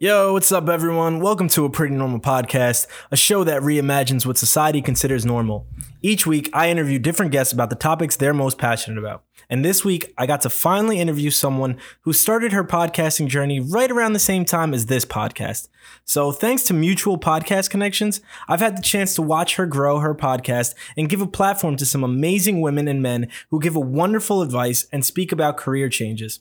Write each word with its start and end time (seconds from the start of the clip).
Yo, 0.00 0.32
what's 0.32 0.52
up, 0.52 0.68
everyone? 0.68 1.18
Welcome 1.18 1.48
to 1.48 1.64
a 1.64 1.70
Pretty 1.70 1.92
Normal 1.92 2.20
Podcast, 2.20 2.86
a 3.10 3.16
show 3.16 3.42
that 3.42 3.62
reimagines 3.62 4.24
what 4.24 4.38
society 4.38 4.80
considers 4.80 5.26
normal. 5.26 5.66
Each 6.02 6.24
week, 6.24 6.48
I 6.52 6.70
interview 6.70 7.00
different 7.00 7.32
guests 7.32 7.52
about 7.52 7.68
the 7.68 7.74
topics 7.74 8.14
they're 8.14 8.32
most 8.32 8.58
passionate 8.58 8.96
about. 8.96 9.24
And 9.50 9.64
this 9.64 9.84
week, 9.84 10.14
I 10.16 10.24
got 10.24 10.40
to 10.42 10.50
finally 10.50 11.00
interview 11.00 11.30
someone 11.30 11.78
who 12.02 12.12
started 12.12 12.52
her 12.52 12.62
podcasting 12.62 13.26
journey 13.26 13.58
right 13.58 13.90
around 13.90 14.12
the 14.12 14.20
same 14.20 14.44
time 14.44 14.72
as 14.72 14.86
this 14.86 15.04
podcast. 15.04 15.66
So, 16.04 16.30
thanks 16.30 16.62
to 16.64 16.74
mutual 16.74 17.18
podcast 17.18 17.68
connections, 17.68 18.20
I've 18.46 18.60
had 18.60 18.78
the 18.78 18.82
chance 18.82 19.16
to 19.16 19.22
watch 19.22 19.56
her 19.56 19.66
grow 19.66 19.98
her 19.98 20.14
podcast 20.14 20.76
and 20.96 21.08
give 21.08 21.22
a 21.22 21.26
platform 21.26 21.76
to 21.76 21.84
some 21.84 22.04
amazing 22.04 22.60
women 22.60 22.86
and 22.86 23.02
men 23.02 23.26
who 23.50 23.58
give 23.58 23.74
a 23.74 23.80
wonderful 23.80 24.42
advice 24.42 24.86
and 24.92 25.04
speak 25.04 25.32
about 25.32 25.56
career 25.56 25.88
changes. 25.88 26.38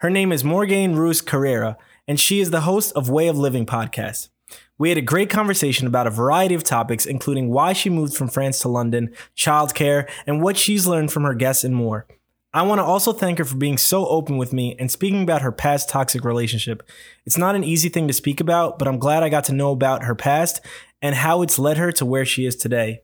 Her 0.00 0.10
name 0.10 0.30
is 0.30 0.42
Morgane 0.42 0.94
Roos-Carreira 0.94 1.78
and 2.08 2.18
she 2.18 2.40
is 2.40 2.50
the 2.50 2.62
host 2.62 2.92
of 2.96 3.10
Way 3.10 3.28
of 3.28 3.38
Living 3.38 3.66
podcast. 3.66 4.30
We 4.78 4.88
had 4.88 4.98
a 4.98 5.02
great 5.02 5.28
conversation 5.28 5.86
about 5.86 6.06
a 6.06 6.10
variety 6.10 6.54
of 6.54 6.64
topics, 6.64 7.04
including 7.04 7.50
why 7.50 7.74
she 7.74 7.90
moved 7.90 8.16
from 8.16 8.28
France 8.28 8.60
to 8.60 8.68
London, 8.68 9.14
childcare, 9.36 10.08
and 10.26 10.42
what 10.42 10.56
she's 10.56 10.86
learned 10.86 11.12
from 11.12 11.24
her 11.24 11.34
guests 11.34 11.64
and 11.64 11.74
more. 11.74 12.06
I 12.54 12.62
want 12.62 12.78
to 12.78 12.84
also 12.84 13.12
thank 13.12 13.38
her 13.38 13.44
for 13.44 13.56
being 13.56 13.76
so 13.76 14.06
open 14.06 14.38
with 14.38 14.54
me 14.54 14.74
and 14.78 14.90
speaking 14.90 15.22
about 15.22 15.42
her 15.42 15.52
past 15.52 15.90
toxic 15.90 16.24
relationship. 16.24 16.82
It's 17.26 17.36
not 17.36 17.54
an 17.54 17.62
easy 17.62 17.90
thing 17.90 18.08
to 18.08 18.14
speak 18.14 18.40
about, 18.40 18.78
but 18.78 18.88
I'm 18.88 18.98
glad 18.98 19.22
I 19.22 19.28
got 19.28 19.44
to 19.44 19.52
know 19.52 19.70
about 19.70 20.04
her 20.04 20.14
past 20.14 20.62
and 21.02 21.14
how 21.14 21.42
it's 21.42 21.58
led 21.58 21.76
her 21.76 21.92
to 21.92 22.06
where 22.06 22.24
she 22.24 22.46
is 22.46 22.56
today. 22.56 23.02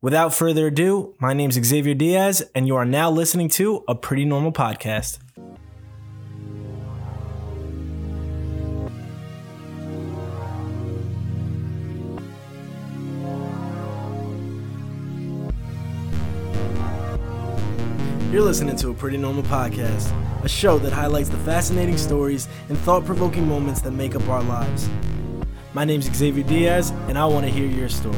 Without 0.00 0.32
further 0.32 0.68
ado, 0.68 1.14
my 1.20 1.34
name 1.34 1.50
is 1.50 1.56
Xavier 1.62 1.94
Diaz, 1.94 2.42
and 2.54 2.66
you 2.66 2.74
are 2.74 2.86
now 2.86 3.10
listening 3.10 3.50
to 3.50 3.84
a 3.86 3.94
Pretty 3.94 4.24
Normal 4.24 4.52
Podcast. 4.52 5.18
You're 18.30 18.42
listening 18.42 18.76
to 18.76 18.90
a 18.90 18.94
Pretty 18.94 19.16
Normal 19.16 19.42
Podcast, 19.42 20.14
a 20.44 20.48
show 20.48 20.78
that 20.78 20.92
highlights 20.92 21.28
the 21.28 21.36
fascinating 21.38 21.98
stories 21.98 22.46
and 22.68 22.78
thought 22.78 23.04
provoking 23.04 23.48
moments 23.48 23.80
that 23.80 23.90
make 23.90 24.14
up 24.14 24.28
our 24.28 24.40
lives. 24.44 24.88
My 25.74 25.84
name's 25.84 26.04
Xavier 26.14 26.44
Diaz, 26.44 26.90
and 27.08 27.18
I 27.18 27.26
want 27.26 27.44
to 27.46 27.50
hear 27.50 27.66
your 27.66 27.88
story. 27.88 28.16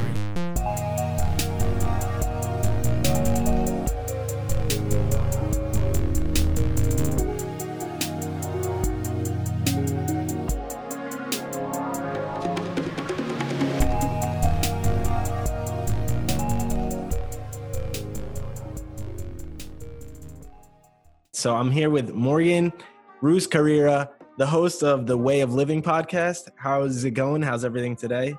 So 21.42 21.56
I'm 21.56 21.72
here 21.72 21.90
with 21.90 22.12
Morgan 22.14 22.72
Ruiz 23.20 23.48
Carrera, 23.48 24.08
the 24.38 24.46
host 24.46 24.84
of 24.84 25.08
the 25.08 25.18
Way 25.18 25.40
of 25.40 25.52
Living 25.52 25.82
podcast. 25.82 26.48
How 26.54 26.82
is 26.82 27.02
it 27.02 27.14
going? 27.14 27.42
How's 27.42 27.64
everything 27.64 27.96
today? 27.96 28.36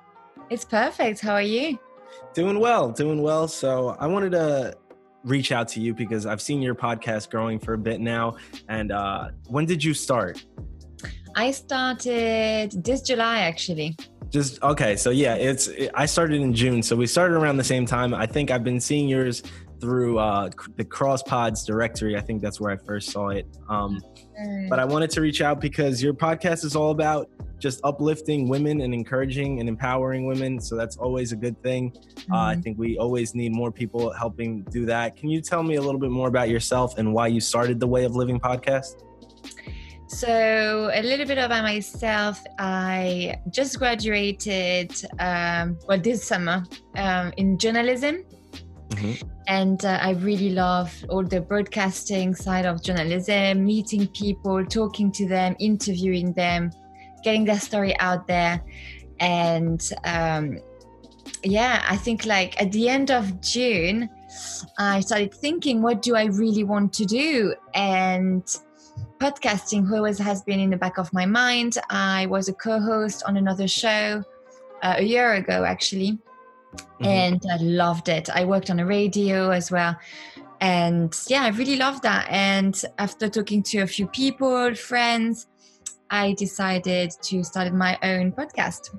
It's 0.50 0.64
perfect. 0.64 1.20
How 1.20 1.34
are 1.34 1.42
you? 1.42 1.78
Doing 2.34 2.62
well, 2.62 2.92
doing 2.92 3.22
well. 3.22 3.50
So 3.50 3.98
I 4.00 4.08
wanted 4.08 4.32
to 4.32 4.78
reach 5.26 5.52
out 5.52 5.68
to 5.70 5.82
you 5.82 5.94
because 5.94 6.26
I've 6.26 6.42
seen 6.42 6.62
your 6.62 6.76
podcast 6.76 7.30
growing 7.30 7.60
for 7.60 7.74
a 7.74 7.78
bit 7.78 8.00
now. 8.00 8.38
And 8.70 8.94
uh, 8.94 9.32
when 9.48 9.66
did 9.66 9.84
you 9.84 9.94
start? 9.94 10.42
I 11.36 11.52
started 11.52 12.86
this 12.86 13.02
July 13.02 13.40
actually. 13.40 13.98
Just 14.30 14.64
okay, 14.64 14.96
so 14.96 15.10
yeah, 15.10 15.36
it's 15.36 15.70
I 15.94 16.06
started 16.06 16.42
in 16.42 16.54
June, 16.54 16.82
so 16.82 16.96
we 16.96 17.06
started 17.06 17.36
around 17.36 17.58
the 17.58 17.64
same 17.64 17.86
time. 17.86 18.16
I 18.16 18.26
think 18.26 18.50
I've 18.50 18.64
been 18.64 18.80
seeing 18.80 19.08
yours 19.08 19.44
through 19.84 20.18
uh, 20.18 20.50
the 20.78 20.86
CrossPods 20.86 21.66
directory. 21.66 22.16
I 22.16 22.22
think 22.22 22.42
that's 22.42 22.62
where 22.62 22.72
I 22.72 22.78
first 22.78 23.12
saw 23.12 23.28
it. 23.28 23.46
Um, 23.68 24.02
but 24.70 24.80
I 24.80 24.86
wanted 24.86 25.10
to 25.10 25.20
reach 25.20 25.42
out 25.42 25.60
because 25.60 26.02
your 26.02 26.14
podcast 26.14 26.64
is 26.64 26.74
all 26.74 26.92
about 26.92 27.30
just 27.60 27.82
uplifting 27.84 28.48
women 28.48 28.80
and 28.80 28.94
encouraging 28.94 29.60
and 29.60 29.68
empowering 29.68 30.26
women. 30.26 30.62
So 30.62 30.78
that's 30.78 30.96
always 30.96 31.34
a 31.34 31.36
good 31.36 31.62
thing. 31.62 31.92
Mm-hmm. 31.92 32.32
Uh, 32.32 32.38
I 32.38 32.54
mm-hmm. 32.54 32.62
think 32.62 32.80
we 32.80 32.98
always 32.98 33.36
need 33.36 33.52
more 33.52 33.74
people 33.74 34.14
helping 34.14 34.62
do 34.72 34.86
that. 34.86 35.18
Can 35.18 35.28
you 35.28 35.42
tell 35.42 35.64
me 35.64 35.76
a 35.76 35.82
little 35.82 36.00
bit 36.00 36.12
more 36.12 36.30
about 36.30 36.48
yourself 36.48 36.98
and 36.98 37.14
why 37.14 37.28
you 37.28 37.42
started 37.42 37.82
the 37.82 37.88
Way 37.88 38.06
of 38.06 38.16
Living 38.16 38.40
podcast? 38.40 39.04
So, 40.08 40.92
a 40.94 41.02
little 41.02 41.26
bit 41.26 41.40
about 41.40 41.64
myself. 41.64 42.42
I 42.58 43.36
just 43.50 43.80
graduated, 43.80 44.94
um, 45.20 45.78
well, 45.90 46.00
this 46.00 46.24
summer 46.24 46.64
um, 46.96 47.34
in 47.36 47.58
journalism. 47.58 48.24
Mm-hmm. 48.96 49.28
And 49.48 49.84
uh, 49.86 50.00
I 50.02 50.12
really 50.12 50.52
love 50.52 50.94
all 51.10 51.24
the 51.24 51.42
broadcasting 51.42 52.34
side 52.36 52.66
of 52.66 52.84
journalism, 52.84 53.66
meeting 53.66 54.08
people, 54.08 54.66
talking 54.66 55.12
to 55.14 55.28
them, 55.28 55.56
interviewing 55.60 56.34
them, 56.34 56.72
getting 57.24 57.46
their 57.46 57.60
story 57.60 57.98
out 58.00 58.28
there. 58.28 58.64
And 59.20 59.82
um, 60.06 60.60
yeah, 61.44 61.84
I 61.88 61.98
think 61.98 62.26
like 62.26 62.60
at 62.62 62.72
the 62.72 62.90
end 62.90 63.12
of 63.12 63.42
June, 63.42 64.10
I 64.78 65.02
started 65.02 65.34
thinking, 65.34 65.82
what 65.82 66.02
do 66.02 66.16
I 66.16 66.26
really 66.26 66.64
want 66.64 66.94
to 66.94 67.06
do? 67.06 67.54
And 67.74 68.44
podcasting 69.20 69.92
always 69.92 70.18
has 70.20 70.42
been 70.44 70.60
in 70.60 70.70
the 70.70 70.78
back 70.78 70.98
of 70.98 71.12
my 71.14 71.26
mind. 71.26 71.78
I 71.90 72.26
was 72.28 72.50
a 72.50 72.54
co 72.54 72.80
host 72.80 73.24
on 73.26 73.38
another 73.38 73.68
show 73.68 74.24
uh, 74.82 74.96
a 74.98 75.04
year 75.04 75.34
ago, 75.34 75.64
actually 75.66 76.18
mm-hmm. 76.76 77.06
and 77.06 77.42
I 77.52 77.58
loved 77.58 78.10
it. 78.10 78.30
I 78.30 78.46
worked 78.46 78.70
on 78.70 78.80
a 78.80 78.86
radio 78.86 79.50
as 79.52 79.72
well. 79.72 79.96
And 80.62 81.14
yeah, 81.28 81.44
I 81.44 81.50
really 81.50 81.76
loved 81.76 82.04
that. 82.04 82.28
And 82.30 82.82
after 82.98 83.28
talking 83.28 83.64
to 83.64 83.80
a 83.80 83.88
few 83.88 84.08
people, 84.08 84.74
friends, 84.76 85.48
I 86.10 86.34
decided 86.34 87.12
to 87.24 87.44
start 87.44 87.74
my 87.74 87.98
own 88.04 88.32
podcast. 88.32 88.96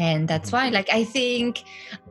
And 0.00 0.26
that's 0.26 0.50
why, 0.50 0.70
like, 0.70 0.90
I 0.90 1.04
think 1.04 1.62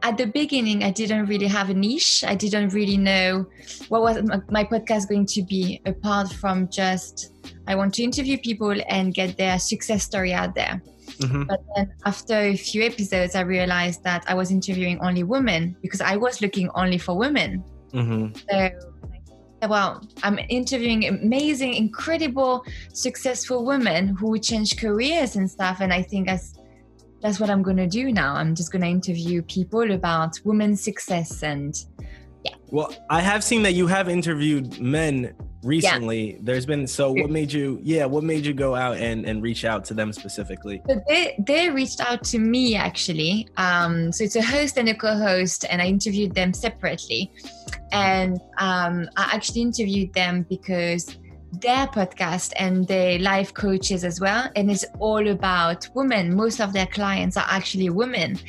at 0.04 0.18
the 0.18 0.28
beginning, 0.28 0.84
I 0.84 0.92
didn't 0.92 1.26
really 1.26 1.48
have 1.48 1.70
a 1.70 1.74
niche. 1.74 2.24
I 2.26 2.36
didn't 2.36 2.70
really 2.70 2.96
know 2.96 3.46
what 3.90 4.02
was 4.02 4.24
my 4.50 4.64
podcast 4.64 5.10
going 5.10 5.26
to 5.26 5.44
be, 5.44 5.82
apart 5.86 6.32
from 6.32 6.70
just 6.70 7.34
I 7.68 7.76
want 7.76 7.94
to 7.96 8.04
interview 8.04 8.38
people 8.38 8.74
and 8.88 9.14
get 9.14 9.38
their 9.38 9.60
success 9.60 10.04
story 10.04 10.34
out 10.34 10.56
there. 10.56 10.82
Mm-hmm. 11.20 11.44
But 11.44 11.64
then 11.76 11.94
after 12.06 12.34
a 12.34 12.56
few 12.56 12.84
episodes, 12.84 13.36
I 13.36 13.42
realized 13.42 14.04
that 14.04 14.24
I 14.28 14.34
was 14.34 14.52
interviewing 14.52 15.00
only 15.00 15.24
women 15.24 15.76
because 15.82 16.02
I 16.02 16.16
was 16.16 16.42
looking 16.42 16.70
only 16.76 16.98
for 16.98 17.18
women. 17.18 17.64
Mm-hmm. 17.92 18.36
So, 18.50 19.70
well, 19.70 20.06
I'm 20.24 20.40
interviewing 20.50 21.08
amazing, 21.08 21.76
incredible, 21.76 22.66
successful 22.94 23.66
women 23.66 24.10
who 24.10 24.38
change 24.40 24.78
careers 24.78 25.36
and 25.36 25.50
stuff. 25.50 25.80
And 25.80 25.94
I 25.94 26.02
think 26.02 26.28
that's 26.28 26.56
that's 27.22 27.40
what 27.40 27.50
I'm 27.50 27.64
going 27.64 27.78
to 27.78 27.88
do 27.88 28.12
now. 28.12 28.36
I'm 28.36 28.54
just 28.54 28.72
going 28.72 28.82
to 28.82 28.90
interview 28.90 29.42
people 29.44 29.92
about 29.92 30.40
women's 30.44 30.84
success 30.84 31.42
and 31.42 31.74
yeah. 32.44 32.56
Well, 32.68 32.94
I 33.10 33.22
have 33.22 33.42
seen 33.42 33.64
that 33.64 33.72
you 33.74 33.88
have 33.88 34.10
interviewed 34.10 34.82
men 34.82 35.34
recently 35.64 36.34
yeah. 36.34 36.40
there's 36.42 36.66
been 36.66 36.86
so 36.86 37.12
what 37.12 37.30
made 37.30 37.52
you 37.52 37.80
yeah 37.84 38.06
what 38.06 38.24
made 38.24 38.46
you 38.46 38.54
go 38.54 38.76
out 38.76 38.98
and 38.98 39.26
and 39.26 39.42
reach 39.42 39.66
out 39.66 39.86
to 39.86 39.94
them 39.94 40.12
specifically? 40.14 40.82
So 40.88 41.02
they 41.08 41.36
they 41.40 41.70
reached 41.70 42.02
out 42.02 42.24
to 42.26 42.40
me 42.40 42.76
actually. 42.76 43.48
Um 43.58 44.12
so 44.12 44.24
it's 44.24 44.36
a 44.36 44.42
host 44.42 44.78
and 44.78 44.90
a 44.90 44.96
co-host 44.96 45.66
and 45.70 45.82
i 45.82 45.86
interviewed 45.86 46.34
them 46.34 46.54
separately. 46.54 47.32
And 47.92 48.40
um 48.60 49.10
i 49.18 49.30
actually 49.34 49.62
interviewed 49.62 50.14
them 50.14 50.46
because 50.50 51.18
their 51.62 51.86
podcast 51.88 52.54
and 52.58 52.88
their 52.88 53.20
life 53.20 53.54
coaches 53.54 54.04
as 54.04 54.20
well. 54.20 54.50
And 54.56 54.72
it's 54.72 54.86
all 55.00 55.28
about 55.28 55.88
women. 55.94 56.36
Most 56.36 56.60
of 56.60 56.74
their 56.74 56.88
clients 56.88 57.38
are 57.38 57.46
actually 57.48 57.90
women. 57.90 58.40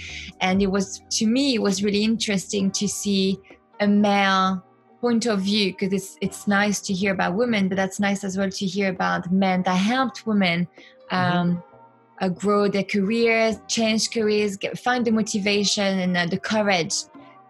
And 0.41 0.63
it 0.63 0.69
was 0.69 1.03
to 1.11 1.27
me 1.27 1.55
it 1.55 1.63
was 1.63 1.85
really 1.85 2.03
interesting 2.03 2.71
to 2.73 2.89
see 2.89 3.39
a 3.81 3.87
male 3.87 4.64
point 5.05 5.27
of 5.27 5.39
view 5.41 5.67
because 5.73 5.93
it's 5.99 6.11
it's 6.27 6.43
nice 6.49 6.81
to 6.81 6.93
hear 7.01 7.13
about 7.13 7.35
women 7.43 7.69
but 7.69 7.77
that's 7.77 8.01
nice 8.09 8.25
as 8.25 8.39
well 8.39 8.51
to 8.61 8.65
hear 8.75 8.89
about 8.89 9.31
men 9.31 9.63
that 9.63 9.77
helped 9.77 10.27
women 10.27 10.59
mm-hmm. 10.65 11.15
um, 11.15 11.49
mm-hmm. 11.49 12.25
uh, 12.25 12.29
grow 12.43 12.63
their 12.69 12.89
careers 12.95 13.55
change 13.69 14.03
careers 14.17 14.57
get, 14.57 14.79
find 14.79 15.05
the 15.05 15.11
motivation 15.21 15.91
and 16.05 16.17
uh, 16.17 16.25
the 16.35 16.41
courage 16.53 16.95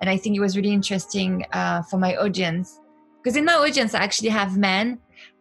and 0.00 0.10
i 0.14 0.16
think 0.16 0.32
it 0.36 0.40
was 0.40 0.56
really 0.56 0.74
interesting 0.80 1.32
uh, 1.52 1.80
for 1.82 1.96
my 2.06 2.16
audience 2.16 2.80
because 3.18 3.36
in 3.36 3.44
my 3.44 3.54
audience 3.54 3.94
i 3.94 4.00
actually 4.08 4.32
have 4.40 4.56
men 4.56 4.98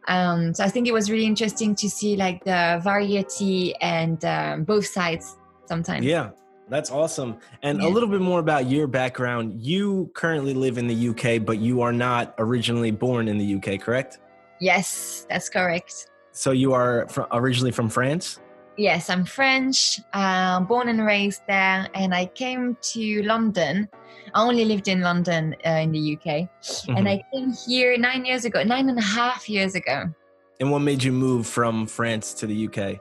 um, 0.07 0.53
so 0.53 0.63
i 0.63 0.69
think 0.73 0.87
it 0.87 0.93
was 0.99 1.09
really 1.09 1.25
interesting 1.33 1.73
to 1.73 1.89
see 1.89 2.15
like 2.15 2.43
the 2.43 2.79
variety 2.83 3.73
and 3.81 4.23
um, 4.23 4.63
both 4.63 4.85
sides 4.85 5.35
sometimes 5.65 6.05
yeah 6.05 6.29
that's 6.69 6.91
awesome. 6.91 7.37
And 7.61 7.81
yeah. 7.81 7.87
a 7.87 7.89
little 7.89 8.09
bit 8.09 8.21
more 8.21 8.39
about 8.39 8.67
your 8.67 8.87
background. 8.87 9.61
You 9.61 10.09
currently 10.13 10.53
live 10.53 10.77
in 10.77 10.87
the 10.87 11.09
UK, 11.09 11.45
but 11.45 11.59
you 11.59 11.81
are 11.81 11.93
not 11.93 12.33
originally 12.37 12.91
born 12.91 13.27
in 13.27 13.37
the 13.37 13.55
UK, 13.55 13.79
correct? 13.79 14.19
Yes, 14.59 15.25
that's 15.29 15.49
correct. 15.49 16.09
So 16.31 16.51
you 16.51 16.73
are 16.73 17.07
originally 17.31 17.71
from 17.71 17.89
France? 17.89 18.39
Yes, 18.75 19.09
I'm 19.11 19.23
French, 19.23 19.99
uh, 20.13 20.61
born 20.61 20.89
and 20.89 21.05
raised 21.05 21.43
there, 21.47 21.87
and 21.93 22.13
I 22.13 22.25
came 22.25 22.75
to 22.81 23.21
London. 23.21 23.87
I 24.33 24.41
only 24.41 24.65
lived 24.65 24.87
in 24.87 25.01
London 25.01 25.55
uh, 25.63 25.69
in 25.69 25.91
the 25.91 26.17
UK, 26.17 26.25
mm-hmm. 26.25 26.97
and 26.97 27.07
I 27.07 27.23
came 27.31 27.53
here 27.67 27.95
nine 27.99 28.25
years 28.25 28.45
ago, 28.45 28.63
nine 28.63 28.89
and 28.89 28.97
a 28.97 29.03
half 29.03 29.47
years 29.47 29.75
ago. 29.75 30.11
And 30.59 30.71
what 30.71 30.79
made 30.79 31.03
you 31.03 31.11
move 31.11 31.45
from 31.45 31.85
France 31.85 32.33
to 32.35 32.47
the 32.47 32.67
UK? 32.67 32.99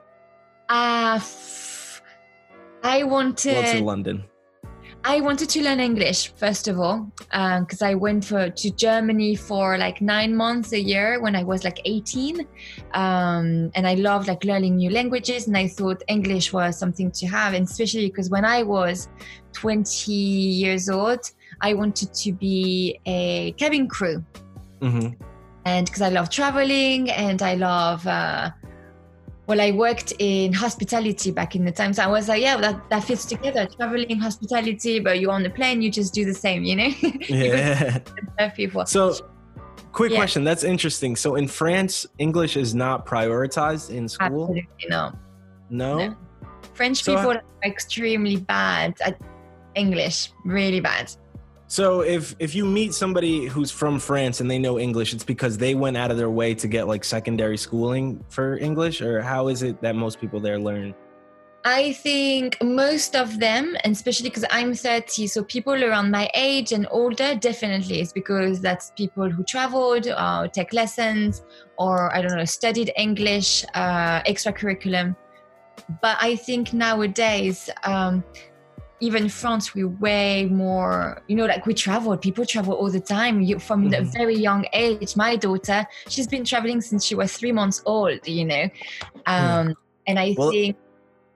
Uh, 0.69 1.19
I 2.83 3.03
wanted. 3.03 3.55
Well, 3.55 3.73
to 3.73 3.83
London. 3.83 4.23
I 5.05 5.19
wanted 5.19 5.49
to 5.49 5.61
learn 5.61 5.81
English 5.81 6.33
first 6.35 6.69
of 6.69 6.79
all, 6.79 7.11
because 7.17 7.81
um, 7.81 7.87
I 7.87 7.93
went 7.93 8.23
for, 8.23 8.49
to 8.49 8.71
Germany 8.71 9.35
for 9.35 9.77
like 9.77 10.01
nine 10.01 10.33
months 10.33 10.71
a 10.71 10.79
year 10.79 11.21
when 11.21 11.35
I 11.35 11.43
was 11.43 11.65
like 11.65 11.81
18, 11.83 12.47
um, 12.93 13.71
and 13.75 13.85
I 13.85 13.95
loved 13.95 14.29
like 14.29 14.45
learning 14.45 14.77
new 14.77 14.89
languages. 14.89 15.47
And 15.47 15.57
I 15.57 15.67
thought 15.67 16.03
English 16.07 16.53
was 16.53 16.77
something 16.77 17.11
to 17.11 17.27
have, 17.27 17.53
and 17.53 17.67
especially 17.67 18.07
because 18.07 18.29
when 18.29 18.45
I 18.45 18.63
was 18.63 19.09
20 19.51 20.11
years 20.11 20.89
old, 20.89 21.29
I 21.59 21.73
wanted 21.73 22.13
to 22.13 22.31
be 22.31 22.99
a 23.05 23.51
cabin 23.53 23.89
crew, 23.89 24.23
mm-hmm. 24.81 25.21
and 25.65 25.85
because 25.85 26.01
I 26.01 26.09
love 26.09 26.29
traveling 26.29 27.11
and 27.11 27.41
I 27.41 27.55
love. 27.55 28.07
Uh, 28.07 28.51
well, 29.45 29.59
I 29.59 29.71
worked 29.71 30.13
in 30.19 30.53
hospitality 30.53 31.31
back 31.31 31.55
in 31.55 31.65
the 31.65 31.71
time. 31.71 31.93
So 31.93 32.03
I 32.03 32.07
was 32.07 32.29
like, 32.29 32.41
yeah, 32.41 32.57
that, 32.57 32.89
that 32.89 33.03
fits 33.03 33.25
together. 33.25 33.67
Traveling, 33.75 34.17
hospitality, 34.17 34.99
but 34.99 35.19
you're 35.19 35.31
on 35.31 35.43
the 35.43 35.49
plane, 35.49 35.81
you 35.81 35.91
just 35.91 36.13
do 36.13 36.23
the 36.23 36.33
same, 36.33 36.63
you 36.63 36.75
know? 36.75 36.89
Yeah. 37.27 37.99
people. 38.55 38.85
So, 38.93 39.15
quick 39.91 40.11
yeah. 40.11 40.17
question. 40.17 40.43
That's 40.43 40.63
interesting. 40.63 41.15
So 41.15 41.35
in 41.35 41.47
France, 41.47 42.05
English 42.19 42.55
is 42.55 42.73
not 42.73 43.05
prioritized 43.05 43.89
in 43.89 44.07
school? 44.07 44.43
Absolutely 44.43 44.87
no. 44.89 45.11
No? 45.69 45.97
no. 45.97 46.17
French 46.73 47.03
so 47.03 47.15
people 47.15 47.31
are 47.31 47.43
extremely 47.63 48.37
bad 48.37 48.95
at 49.03 49.19
English, 49.75 50.31
really 50.45 50.79
bad. 50.79 51.11
So 51.73 52.01
if 52.01 52.35
if 52.37 52.53
you 52.53 52.65
meet 52.65 52.93
somebody 52.93 53.47
who's 53.47 53.71
from 53.71 53.97
France 53.97 54.41
and 54.41 54.51
they 54.51 54.59
know 54.59 54.77
English, 54.77 55.11
it's 55.11 55.23
because 55.23 55.57
they 55.57 55.73
went 55.73 55.97
out 55.97 56.11
of 56.11 56.17
their 56.17 56.29
way 56.29 56.53
to 56.53 56.67
get 56.67 56.87
like 56.87 57.03
secondary 57.03 57.57
schooling 57.57 58.23
for 58.29 58.57
English, 58.57 59.01
or 59.01 59.23
how 59.23 59.47
is 59.47 59.63
it 59.63 59.81
that 59.81 59.95
most 59.95 60.21
people 60.21 60.39
there 60.39 60.59
learn? 60.59 60.93
I 61.65 61.93
think 61.93 62.61
most 62.61 63.15
of 63.15 63.39
them, 63.39 63.75
and 63.83 63.91
especially 63.95 64.29
because 64.29 64.45
I'm 64.51 64.75
30, 64.75 65.25
so 65.25 65.43
people 65.43 65.83
around 65.83 66.11
my 66.11 66.29
age 66.35 66.73
and 66.73 66.85
older, 66.91 67.33
definitely 67.33 68.01
is 68.01 68.13
because 68.13 68.61
that's 68.61 68.91
people 68.95 69.31
who 69.31 69.43
traveled, 69.43 70.05
or 70.07 70.47
take 70.49 70.73
lessons, 70.73 71.41
or 71.79 72.15
I 72.15 72.21
don't 72.21 72.37
know, 72.37 72.45
studied 72.45 72.91
English, 72.95 73.65
uh, 73.73 74.21
extra 74.27 74.53
curriculum. 74.53 75.15
But 76.03 76.17
I 76.21 76.35
think 76.35 76.71
nowadays, 76.71 77.67
um, 77.83 78.23
even 79.03 79.27
France, 79.27 79.75
we're 79.75 79.89
way 79.89 80.45
more, 80.45 81.21
you 81.27 81.35
know, 81.35 81.45
like 81.45 81.65
we 81.65 81.73
travel, 81.73 82.15
people 82.15 82.45
travel 82.45 82.73
all 82.73 82.89
the 82.89 83.01
time 83.01 83.41
you, 83.41 83.59
from 83.59 83.91
mm-hmm. 83.91 84.01
a 84.01 84.05
very 84.05 84.35
young 84.35 84.65
age. 84.71 85.17
My 85.17 85.35
daughter, 85.35 85.85
she's 86.07 86.27
been 86.27 86.45
traveling 86.45 86.79
since 86.79 87.03
she 87.03 87.13
was 87.13 87.35
three 87.35 87.51
months 87.51 87.81
old, 87.85 88.25
you 88.25 88.45
know. 88.45 88.69
Um. 89.25 89.75
And 90.05 90.19
I 90.19 90.35
well, 90.37 90.51
think 90.51 90.75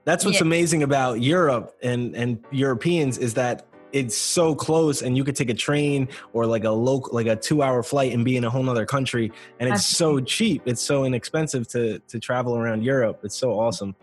that's 0.04 0.24
what's 0.24 0.40
yeah. 0.40 0.44
amazing 0.44 0.82
about 0.82 1.22
Europe 1.22 1.74
and, 1.82 2.14
and 2.14 2.44
Europeans 2.50 3.16
is 3.16 3.32
that 3.34 3.66
it's 3.92 4.16
so 4.16 4.54
close 4.54 5.00
and 5.00 5.16
you 5.16 5.24
could 5.24 5.36
take 5.36 5.48
a 5.48 5.54
train 5.54 6.08
or 6.34 6.44
like 6.44 6.64
a 6.64 6.70
local 6.70 7.14
like 7.14 7.26
a 7.26 7.36
two 7.36 7.62
hour 7.62 7.82
flight 7.82 8.12
and 8.12 8.24
be 8.24 8.36
in 8.36 8.44
a 8.44 8.50
whole 8.50 8.62
nother 8.62 8.84
country 8.84 9.32
and 9.58 9.68
it's 9.70 9.80
Absolutely. 9.80 10.22
so 10.22 10.26
cheap 10.26 10.62
it's 10.66 10.82
so 10.82 11.04
inexpensive 11.04 11.66
to 11.68 11.98
to 12.00 12.18
travel 12.18 12.54
around 12.54 12.82
europe 12.82 13.20
it's 13.22 13.34
so 13.34 13.58
awesome 13.58 13.96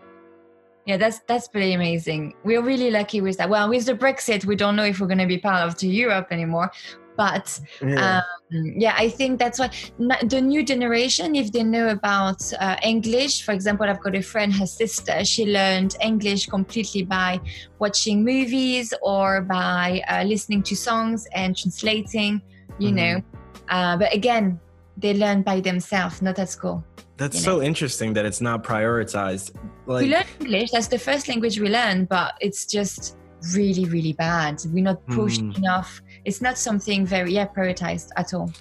yeah, 0.86 0.96
that's 0.96 1.18
that's 1.26 1.48
pretty 1.48 1.72
amazing. 1.72 2.34
We're 2.44 2.62
really 2.62 2.90
lucky 2.90 3.20
with 3.20 3.36
that. 3.38 3.50
Well, 3.50 3.68
with 3.68 3.86
the 3.86 3.94
Brexit, 3.94 4.44
we 4.44 4.54
don't 4.54 4.76
know 4.76 4.84
if 4.84 5.00
we're 5.00 5.08
going 5.08 5.18
to 5.18 5.26
be 5.26 5.38
part 5.38 5.66
of 5.66 5.76
the 5.78 5.88
Europe 5.88 6.28
anymore. 6.30 6.70
But 7.16 7.58
yeah. 7.82 8.22
Um, 8.52 8.72
yeah, 8.76 8.94
I 8.96 9.08
think 9.08 9.38
that's 9.38 9.58
why 9.58 9.70
the 9.98 10.40
new 10.40 10.62
generation, 10.62 11.34
if 11.34 11.50
they 11.50 11.64
know 11.64 11.88
about 11.88 12.40
uh, 12.60 12.76
English, 12.82 13.42
for 13.42 13.52
example, 13.52 13.86
I've 13.88 14.00
got 14.00 14.14
a 14.14 14.22
friend, 14.22 14.52
her 14.54 14.66
sister, 14.66 15.24
she 15.24 15.46
learned 15.46 15.96
English 16.00 16.46
completely 16.46 17.02
by 17.02 17.40
watching 17.78 18.22
movies 18.22 18.92
or 19.02 19.40
by 19.40 20.02
uh, 20.08 20.24
listening 20.24 20.62
to 20.64 20.76
songs 20.76 21.26
and 21.34 21.56
translating, 21.56 22.42
you 22.78 22.88
mm-hmm. 22.88 22.96
know. 22.96 23.22
Uh, 23.70 23.96
but 23.96 24.12
again, 24.14 24.60
they 24.96 25.14
learn 25.14 25.42
by 25.42 25.60
themselves, 25.60 26.22
not 26.22 26.38
at 26.38 26.50
school. 26.50 26.84
That's 27.16 27.42
so 27.42 27.56
know? 27.56 27.62
interesting 27.62 28.12
that 28.14 28.26
it's 28.26 28.40
not 28.40 28.62
prioritized. 28.62 29.54
Like, 29.86 30.02
we 30.02 30.10
learn 30.10 30.24
English. 30.40 30.70
That's 30.70 30.88
the 30.88 30.98
first 30.98 31.28
language 31.28 31.58
we 31.58 31.68
learn, 31.68 32.04
but 32.04 32.34
it's 32.40 32.66
just 32.66 33.16
really, 33.54 33.86
really 33.86 34.12
bad. 34.12 34.62
We're 34.68 34.84
not 34.84 35.04
pushed 35.06 35.40
mm. 35.40 35.56
enough. 35.56 36.02
It's 36.24 36.42
not 36.42 36.58
something 36.58 37.06
very 37.06 37.32
yeah 37.32 37.46
prioritized 37.46 38.10
at 38.16 38.34
all. 38.34 38.52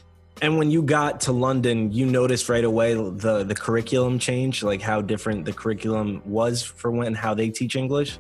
And 0.41 0.57
when 0.57 0.69
you 0.69 0.83
got 0.83 1.21
to 1.21 1.31
London, 1.31 1.91
you 1.91 2.05
noticed 2.05 2.49
right 2.49 2.63
away 2.63 2.93
the 2.93 3.43
the 3.43 3.55
curriculum 3.55 4.19
change, 4.19 4.63
like 4.63 4.81
how 4.81 5.01
different 5.01 5.45
the 5.45 5.53
curriculum 5.53 6.21
was 6.25 6.61
for 6.61 6.91
when 6.91 7.13
how 7.13 7.33
they 7.33 7.49
teach 7.49 7.75
English. 7.75 8.19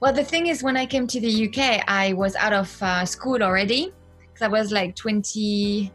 Well, 0.00 0.12
the 0.12 0.24
thing 0.24 0.48
is, 0.48 0.62
when 0.62 0.76
I 0.76 0.86
came 0.86 1.06
to 1.06 1.20
the 1.20 1.48
UK, 1.48 1.84
I 1.88 2.12
was 2.12 2.36
out 2.36 2.52
of 2.52 2.82
uh, 2.82 3.04
school 3.06 3.42
already 3.42 3.92
because 4.20 4.42
I 4.42 4.48
was 4.48 4.72
like 4.72 4.94
20, 4.96 5.90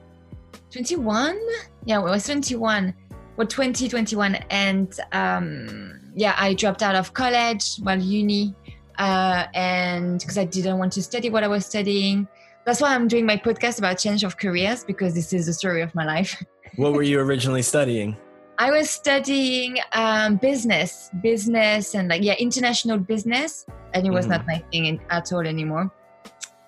21. 0.72 1.40
Yeah, 1.86 2.00
I 2.00 2.04
was 2.04 2.26
21 2.26 2.94
well 3.40 3.48
2021 3.48 4.36
and 4.50 5.00
um, 5.14 5.98
yeah 6.14 6.36
i 6.38 6.54
dropped 6.54 6.84
out 6.84 6.94
of 6.94 7.14
college 7.14 7.80
well 7.84 7.98
uni 7.98 8.54
uh, 8.98 9.46
and 9.54 10.20
because 10.20 10.38
i 10.38 10.44
didn't 10.44 10.78
want 10.78 10.92
to 10.92 11.02
study 11.02 11.30
what 11.30 11.42
i 11.44 11.48
was 11.48 11.66
studying. 11.66 12.28
That's 12.66 12.82
why 12.82 12.94
i'm 12.94 13.08
doing 13.08 13.26
my 13.26 13.38
podcast 13.38 13.80
about 13.80 13.98
change 13.98 14.26
of 14.26 14.38
careers 14.38 14.84
because 14.84 15.16
this 15.16 15.32
is 15.32 15.46
the 15.46 15.54
story 15.54 15.82
of 15.82 15.96
my 15.96 16.06
life. 16.06 16.44
What 16.76 16.94
were 16.94 17.02
you 17.02 17.20
originally 17.20 17.64
studying? 17.64 18.16
I 18.60 18.70
was 18.72 18.90
studying 18.90 19.78
um, 19.94 20.36
business 20.36 21.10
business 21.24 21.96
and 21.96 22.10
like 22.10 22.22
yeah 22.22 22.36
international 22.38 22.98
business 22.98 23.66
and 23.94 24.06
it 24.06 24.12
was 24.12 24.26
mm. 24.26 24.32
not 24.32 24.46
my 24.46 24.60
thing 24.70 24.86
in, 24.86 25.00
at 25.10 25.32
all 25.32 25.48
anymore. 25.48 25.90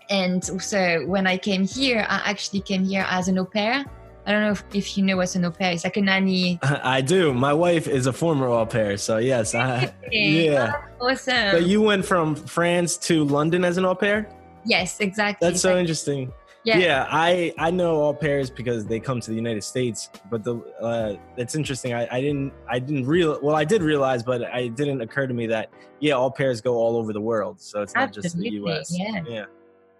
And 0.09 0.41
so 0.43 1.05
when 1.05 1.27
i 1.27 1.37
came 1.37 1.63
here 1.65 2.05
i 2.09 2.17
actually 2.31 2.61
came 2.61 2.85
here 2.85 3.05
as 3.09 3.27
an 3.27 3.37
au 3.39 3.45
pair 3.45 3.85
I 4.25 4.31
don't 4.31 4.43
know 4.43 4.51
if, 4.51 4.63
if 4.73 4.97
you 4.97 5.03
know 5.03 5.17
what's 5.17 5.35
an 5.35 5.45
au 5.45 5.51
pair. 5.51 5.71
It's 5.71 5.83
like 5.83 5.97
a 5.97 6.01
nanny. 6.01 6.59
I 6.63 7.01
do. 7.01 7.33
My 7.33 7.53
wife 7.53 7.87
is 7.87 8.07
a 8.07 8.13
former 8.13 8.47
au 8.47 8.65
pair, 8.65 8.97
so 8.97 9.17
yes, 9.17 9.55
I, 9.55 9.93
yeah. 10.11 10.83
awesome. 10.99 11.51
So 11.51 11.57
you 11.57 11.81
went 11.81 12.05
from 12.05 12.35
France 12.35 12.97
to 12.97 13.23
London 13.23 13.65
as 13.65 13.77
an 13.77 13.85
au 13.85 13.95
pair. 13.95 14.29
Yes, 14.63 14.99
exactly. 14.99 15.47
That's 15.47 15.61
so 15.61 15.77
interesting. 15.77 16.31
Yeah. 16.63 16.77
yeah, 16.77 17.07
I 17.09 17.53
I 17.57 17.71
know 17.71 18.03
au 18.03 18.13
pairs 18.13 18.51
because 18.51 18.85
they 18.85 18.99
come 18.99 19.19
to 19.19 19.31
the 19.31 19.35
United 19.35 19.63
States, 19.63 20.11
but 20.29 20.43
the 20.43 20.57
uh, 20.79 21.15
it's 21.35 21.55
interesting. 21.55 21.93
I, 21.95 22.07
I 22.11 22.21
didn't 22.21 22.53
I 22.69 22.77
didn't 22.77 23.07
real 23.07 23.39
well 23.41 23.55
I 23.55 23.63
did 23.63 23.81
realize, 23.81 24.21
but 24.21 24.41
it 24.41 24.75
didn't 24.75 25.01
occur 25.01 25.25
to 25.25 25.33
me 25.33 25.47
that 25.47 25.71
yeah, 25.99 26.13
au 26.13 26.29
pairs 26.29 26.61
go 26.61 26.75
all 26.75 26.97
over 26.97 27.13
the 27.13 27.21
world, 27.21 27.59
so 27.59 27.81
it's 27.81 27.95
not 27.95 28.09
Absolutely. 28.09 28.29
just 28.29 28.37
the 28.37 28.49
U.S. 28.49 28.95
Yeah, 28.95 29.23
yeah, 29.27 29.45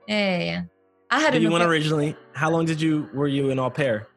yeah. 0.07 0.43
yeah. 0.43 0.61
I 1.09 1.19
had. 1.19 1.33
Did 1.33 1.41
you 1.41 1.49
went 1.49 1.63
originally? 1.63 2.15
How 2.33 2.51
long 2.51 2.65
did 2.65 2.79
you 2.79 3.09
were 3.11 3.27
you 3.27 3.49
in 3.49 3.57
au 3.57 3.71
pair? 3.71 4.07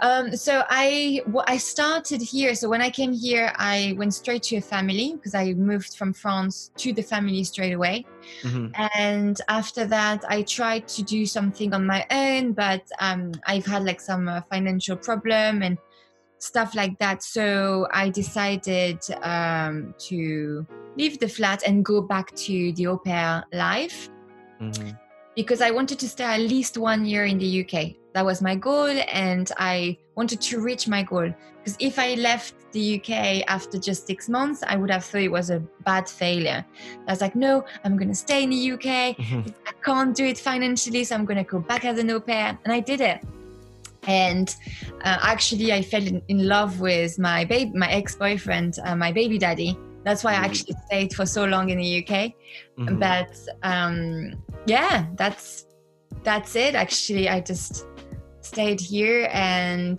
Um, 0.00 0.36
so 0.36 0.64
I 0.68 1.22
I 1.46 1.56
started 1.56 2.20
here. 2.20 2.54
So 2.54 2.68
when 2.68 2.82
I 2.82 2.90
came 2.90 3.12
here, 3.12 3.52
I 3.56 3.94
went 3.96 4.14
straight 4.14 4.42
to 4.44 4.56
a 4.56 4.60
family 4.60 5.14
because 5.14 5.34
I 5.34 5.52
moved 5.54 5.96
from 5.96 6.12
France 6.12 6.70
to 6.78 6.92
the 6.92 7.02
family 7.02 7.44
straight 7.44 7.72
away. 7.72 8.04
Mm-hmm. 8.42 8.68
And 8.98 9.40
after 9.48 9.86
that, 9.86 10.24
I 10.28 10.42
tried 10.42 10.88
to 10.88 11.02
do 11.02 11.26
something 11.26 11.74
on 11.74 11.86
my 11.86 12.04
own, 12.10 12.52
but 12.52 12.82
um, 13.00 13.32
I've 13.46 13.66
had 13.66 13.84
like 13.84 14.00
some 14.00 14.28
uh, 14.28 14.42
financial 14.50 14.96
problem 14.96 15.62
and 15.62 15.78
stuff 16.38 16.74
like 16.74 16.98
that. 16.98 17.22
So 17.22 17.86
I 17.92 18.10
decided 18.10 18.98
um, 19.22 19.94
to 19.98 20.66
leave 20.96 21.18
the 21.18 21.28
flat 21.28 21.62
and 21.64 21.84
go 21.84 22.00
back 22.00 22.34
to 22.34 22.72
the 22.72 22.86
au 22.88 22.98
pair 22.98 23.44
life. 23.52 24.08
Mm-hmm. 24.60 24.90
Because 25.36 25.60
I 25.60 25.70
wanted 25.70 26.00
to 26.00 26.08
stay 26.08 26.24
at 26.24 26.40
least 26.40 26.76
one 26.76 27.04
year 27.04 27.24
in 27.24 27.38
the 27.38 27.64
UK 27.64 27.94
that 28.14 28.24
was 28.24 28.42
my 28.42 28.54
goal 28.54 28.88
and 29.12 29.52
i 29.58 29.96
wanted 30.14 30.40
to 30.40 30.60
reach 30.60 30.88
my 30.88 31.02
goal. 31.02 31.32
Because 31.58 31.76
if 31.78 31.98
i 31.98 32.14
left 32.14 32.54
the 32.72 32.96
uk 32.96 33.10
after 33.48 33.78
just 33.78 34.06
six 34.06 34.28
months 34.28 34.62
i 34.66 34.76
would 34.76 34.90
have 34.90 35.04
thought 35.04 35.22
it 35.22 35.30
was 35.30 35.50
a 35.50 35.60
bad 35.84 36.08
failure. 36.08 36.64
I 37.06 37.12
was 37.12 37.20
like 37.20 37.36
no 37.36 37.64
i'm 37.84 37.96
going 37.96 38.08
to 38.08 38.14
stay 38.14 38.42
in 38.42 38.50
the 38.50 38.72
uk 38.72 38.80
mm-hmm. 38.82 39.42
i 39.66 39.72
can't 39.84 40.14
do 40.16 40.24
it 40.24 40.38
financially 40.38 41.04
so 41.04 41.14
i'm 41.14 41.24
going 41.24 41.42
to 41.44 41.44
go 41.44 41.60
back 41.60 41.84
as 41.84 41.98
an 41.98 42.10
au 42.10 42.20
pair. 42.20 42.58
And 42.64 42.72
i 42.72 42.80
did 42.80 43.00
it. 43.00 43.24
And 44.04 44.54
uh, 45.04 45.18
actually 45.22 45.72
i 45.72 45.82
fell 45.82 46.04
in, 46.04 46.22
in, 46.28 46.48
love 46.48 46.80
with 46.80 47.18
my 47.18 47.44
baby 47.44 47.72
my 47.74 47.90
ex-boyfriend 47.90 48.78
uh, 48.84 48.96
my 48.96 49.12
baby 49.12 49.38
daddy. 49.38 49.78
That's 50.04 50.24
why 50.24 50.32
i 50.32 50.36
mm-hmm. 50.36 50.44
actually 50.44 50.76
stayed 50.86 51.12
for 51.14 51.26
so 51.26 51.44
long 51.44 51.70
in 51.70 51.78
the 51.78 51.90
uk 52.02 52.14
mm-hmm. 52.14 52.98
but 52.98 53.36
um, 53.62 54.32
yeah 54.66 55.06
that's 55.16 55.66
that's 56.24 56.56
it. 56.56 56.74
Actually 56.74 57.28
i 57.28 57.40
just 57.40 57.86
stayed 58.48 58.80
here 58.80 59.28
and 59.32 59.98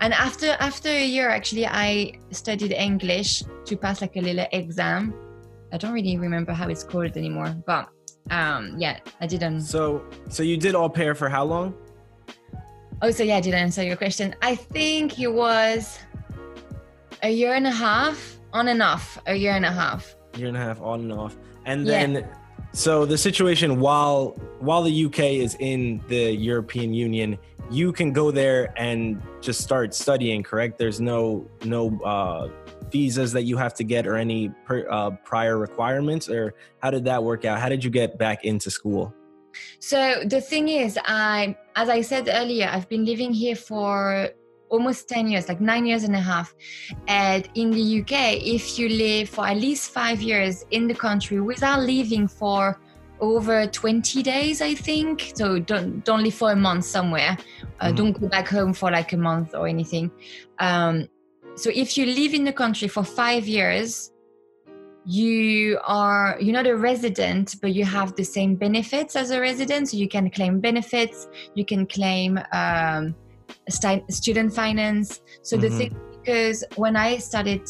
and 0.00 0.12
after 0.26 0.48
after 0.68 0.88
a 0.88 1.06
year 1.16 1.28
actually 1.38 1.66
i 1.66 2.12
studied 2.30 2.72
english 2.72 3.42
to 3.64 3.76
pass 3.76 4.00
like 4.00 4.16
a 4.16 4.20
little 4.20 4.46
exam. 4.52 5.14
I 5.72 5.76
don't 5.76 5.94
really 5.98 6.16
remember 6.26 6.52
how 6.52 6.68
it's 6.68 6.84
called 6.84 7.16
anymore 7.16 7.50
but 7.66 7.88
um 8.30 8.62
yeah 8.78 8.96
i 9.20 9.26
didn't. 9.26 9.62
So 9.62 10.04
so 10.28 10.42
you 10.50 10.56
did 10.56 10.74
all 10.74 10.90
pair 11.00 11.14
for 11.14 11.28
how 11.28 11.44
long? 11.54 11.74
Oh 13.02 13.10
so 13.10 13.22
yeah 13.24 13.38
i 13.40 13.40
didn't 13.40 13.62
answer 13.68 13.82
your 13.82 13.96
question. 13.96 14.26
I 14.50 14.54
think 14.54 15.18
it 15.18 15.32
was 15.44 15.98
a 17.22 17.30
year 17.40 17.54
and 17.54 17.66
a 17.66 17.76
half 17.86 18.18
on 18.52 18.68
and 18.68 18.82
off 18.82 19.18
a 19.26 19.34
year 19.34 19.54
and 19.60 19.64
a 19.64 19.74
half. 19.82 20.14
Year 20.36 20.48
and 20.48 20.56
a 20.56 20.60
half 20.60 20.80
on 20.80 21.00
and 21.00 21.12
off. 21.12 21.34
And 21.66 21.86
then 21.86 22.10
yeah. 22.14 22.43
So 22.74 23.06
the 23.06 23.16
situation 23.16 23.80
while 23.80 24.36
while 24.60 24.82
the 24.82 25.04
uk 25.06 25.18
is 25.18 25.56
in 25.60 26.02
the 26.08 26.32
european 26.32 26.92
union 26.92 27.38
you 27.70 27.92
can 27.92 28.12
go 28.12 28.30
there 28.30 28.72
and 28.76 29.22
just 29.40 29.60
start 29.60 29.94
studying 29.94 30.42
correct? 30.42 30.78
There's 30.78 31.00
no 31.00 31.48
no 31.64 31.98
uh, 32.04 32.48
visas 32.90 33.32
that 33.32 33.42
you 33.42 33.56
have 33.56 33.74
to 33.74 33.84
get 33.84 34.06
or 34.06 34.16
any 34.16 34.50
per, 34.64 34.86
uh, 34.90 35.10
prior 35.24 35.58
requirements 35.58 36.28
or 36.28 36.54
how 36.82 36.90
did 36.90 37.04
that 37.04 37.22
work 37.22 37.44
out? 37.44 37.58
How 37.60 37.68
did 37.68 37.82
you 37.82 37.90
get 37.90 38.18
back 38.18 38.44
into 38.44 38.70
school? 38.70 39.14
So 39.78 40.24
the 40.24 40.40
thing 40.40 40.68
is 40.68 40.98
i 41.04 41.56
as 41.76 41.88
i 41.88 42.00
said 42.00 42.28
earlier 42.28 42.68
i've 42.72 42.88
been 42.88 43.04
living 43.04 43.32
here 43.32 43.54
for 43.54 44.28
almost 44.74 45.08
10 45.08 45.28
years 45.28 45.48
like 45.48 45.60
nine 45.60 45.86
years 45.86 46.04
and 46.04 46.14
a 46.14 46.20
half. 46.20 46.54
And 47.08 47.48
in 47.54 47.70
the 47.70 48.00
uk 48.00 48.12
if 48.12 48.78
you 48.78 48.88
live 48.88 49.28
for 49.28 49.46
at 49.46 49.56
least 49.56 49.90
five 49.90 50.20
years 50.20 50.64
in 50.70 50.86
the 50.86 50.94
country 50.94 51.40
without 51.40 51.80
leaving 51.80 52.26
for 52.28 52.78
over 53.20 53.66
20 53.66 54.22
days 54.22 54.60
i 54.60 54.74
think 54.74 55.32
so 55.34 55.58
don't 55.58 56.04
don't 56.04 56.22
live 56.24 56.34
for 56.34 56.50
a 56.52 56.56
month 56.56 56.84
somewhere. 56.84 57.36
Uh, 57.80 57.90
mm. 57.90 57.96
don't 57.96 58.20
go 58.20 58.28
back 58.28 58.48
home 58.48 58.72
for 58.72 58.90
like 58.90 59.12
a 59.12 59.16
month 59.16 59.54
or 59.54 59.66
anything. 59.68 60.10
Um, 60.58 61.08
so 61.54 61.70
if 61.72 61.96
you 61.96 62.06
live 62.06 62.34
in 62.34 62.44
the 62.44 62.52
country 62.52 62.88
for 62.88 63.04
five 63.04 63.46
years 63.46 64.10
you 65.06 65.78
are 65.84 66.36
you're 66.40 66.58
not 66.60 66.66
a 66.66 66.76
resident 66.76 67.56
but 67.60 67.74
you 67.74 67.84
have 67.84 68.16
the 68.16 68.24
same 68.24 68.56
benefits 68.56 69.16
as 69.16 69.30
a 69.30 69.40
resident. 69.40 69.90
So 69.90 69.96
you 69.96 70.08
can 70.08 70.30
claim 70.30 70.60
benefits 70.60 71.28
you 71.54 71.64
can 71.64 71.86
claim 71.86 72.40
um, 72.52 73.14
st- 73.68 74.12
student 74.12 74.52
finance 74.52 75.20
so 75.42 75.56
mm-hmm. 75.56 75.66
the 75.66 75.70
thing 75.76 75.96
because 76.20 76.64
when 76.76 76.96
i 76.96 77.16
started 77.16 77.62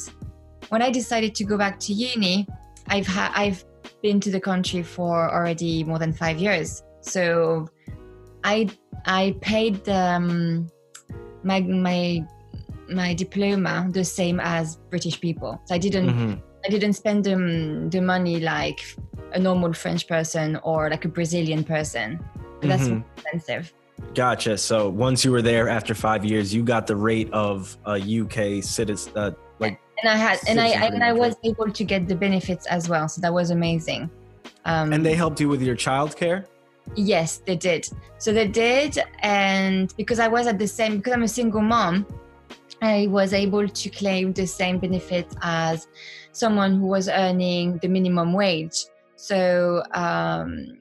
when 0.69 0.83
i 0.83 0.91
decided 0.91 1.35
to 1.35 1.45
go 1.45 1.57
back 1.57 1.79
to 1.79 1.93
uni 1.93 2.47
i've 2.89 3.07
had 3.07 3.31
i've 3.35 3.65
been 4.05 4.21
to 4.21 4.31
the 4.31 4.41
country 4.41 4.83
for 4.83 5.33
already 5.33 5.83
more 5.83 5.99
than 5.99 6.13
five 6.13 6.37
years. 6.39 6.83
So 7.01 7.67
I 8.45 8.69
I 9.07 9.35
paid 9.41 9.89
um, 9.89 10.69
my 11.43 11.61
my 11.61 12.25
my 12.89 13.15
diploma 13.15 13.89
the 13.91 14.05
same 14.05 14.39
as 14.41 14.77
British 14.91 15.19
people. 15.21 15.61
So 15.65 15.75
I 15.75 15.79
didn't 15.79 16.11
mm-hmm. 16.11 16.35
I 16.67 16.69
didn't 16.69 16.95
spend 16.95 17.25
the, 17.25 17.37
the 17.91 18.01
money 18.01 18.41
like 18.41 18.81
a 19.33 19.39
normal 19.39 19.73
French 19.73 20.07
person 20.07 20.57
or 20.63 20.89
like 20.91 21.05
a 21.05 21.09
Brazilian 21.09 21.65
person. 21.65 22.21
That's 22.61 22.85
mm-hmm. 22.85 23.03
expensive. 23.17 23.73
Gotcha. 24.15 24.59
So 24.59 24.89
once 24.89 25.25
you 25.25 25.33
were 25.33 25.43
there 25.43 25.69
after 25.69 25.95
five 25.95 26.25
years, 26.25 26.53
you 26.55 26.63
got 26.63 26.87
the 26.87 26.97
rate 26.97 27.33
of 27.33 27.77
a 27.87 27.97
UK 27.97 28.63
citizen, 28.63 29.13
uh, 29.17 29.31
like 29.59 29.81
and 30.03 30.11
I 30.11 30.17
had 30.17 30.39
and 30.49 30.61
I, 30.61 30.71
I 30.71 30.87
and 30.87 31.03
I 31.03 31.13
was 31.13 31.37
able 31.45 31.71
to 31.71 31.85
get 31.85 32.09
the 32.09 32.15
benefits 32.15 32.67
as 32.67 32.89
well. 32.89 33.09
So 33.09 33.21
that 33.21 33.33
was 33.33 33.51
amazing. 33.51 34.11
Um, 34.65 34.93
and 34.93 35.05
they 35.05 35.15
helped 35.15 35.41
you 35.41 35.49
with 35.49 35.63
your 35.63 35.77
childcare. 35.77 36.47
Yes, 36.97 37.39
they 37.39 37.57
did. 37.57 37.89
So 38.19 38.33
they 38.33 38.47
did, 38.47 38.99
and 39.21 39.95
because 39.97 40.19
I 40.19 40.29
was 40.29 40.47
at 40.47 40.59
the 40.59 40.69
same, 40.69 40.99
because 40.99 41.13
I'm 41.13 41.23
a 41.23 41.29
single 41.29 41.63
mom, 41.63 42.07
I 42.83 43.07
was 43.09 43.33
able 43.33 43.67
to 43.67 43.91
claim 43.91 44.33
the 44.33 44.47
same 44.47 44.79
benefits 44.79 45.35
as 45.43 45.89
someone 46.33 46.79
who 46.79 46.87
was 46.87 47.09
earning 47.09 47.79
the 47.79 47.89
minimum 47.89 48.33
wage. 48.33 48.85
So, 49.17 49.83
um, 49.95 50.79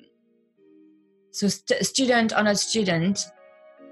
so 1.34 1.48
st- 1.48 1.86
student 1.86 2.32
or 2.32 2.44
not 2.44 2.58
student, 2.58 3.26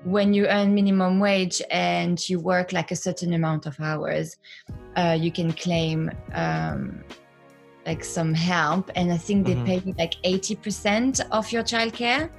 when 0.04 0.34
you 0.34 0.48
earn 0.48 0.74
minimum 0.74 1.20
wage 1.20 1.62
and 1.70 2.18
you 2.30 2.40
work 2.40 2.72
like 2.72 2.90
a 2.92 2.96
certain 2.96 3.34
amount 3.34 3.66
of 3.66 3.80
hours, 3.80 4.38
uh, 4.96 5.18
you 5.20 5.32
can 5.32 5.52
claim 5.52 6.10
um, 6.34 7.04
like 7.86 8.04
some 8.04 8.34
help. 8.34 8.90
And 8.96 9.12
I 9.12 9.18
think 9.18 9.46
they 9.46 9.56
mm-hmm. 9.56 9.66
pay 9.66 9.82
you 9.86 9.94
like 9.98 10.16
eighty 10.24 10.56
percent 10.56 11.22
of 11.32 11.52
your 11.52 11.64
childcare. 11.64 12.30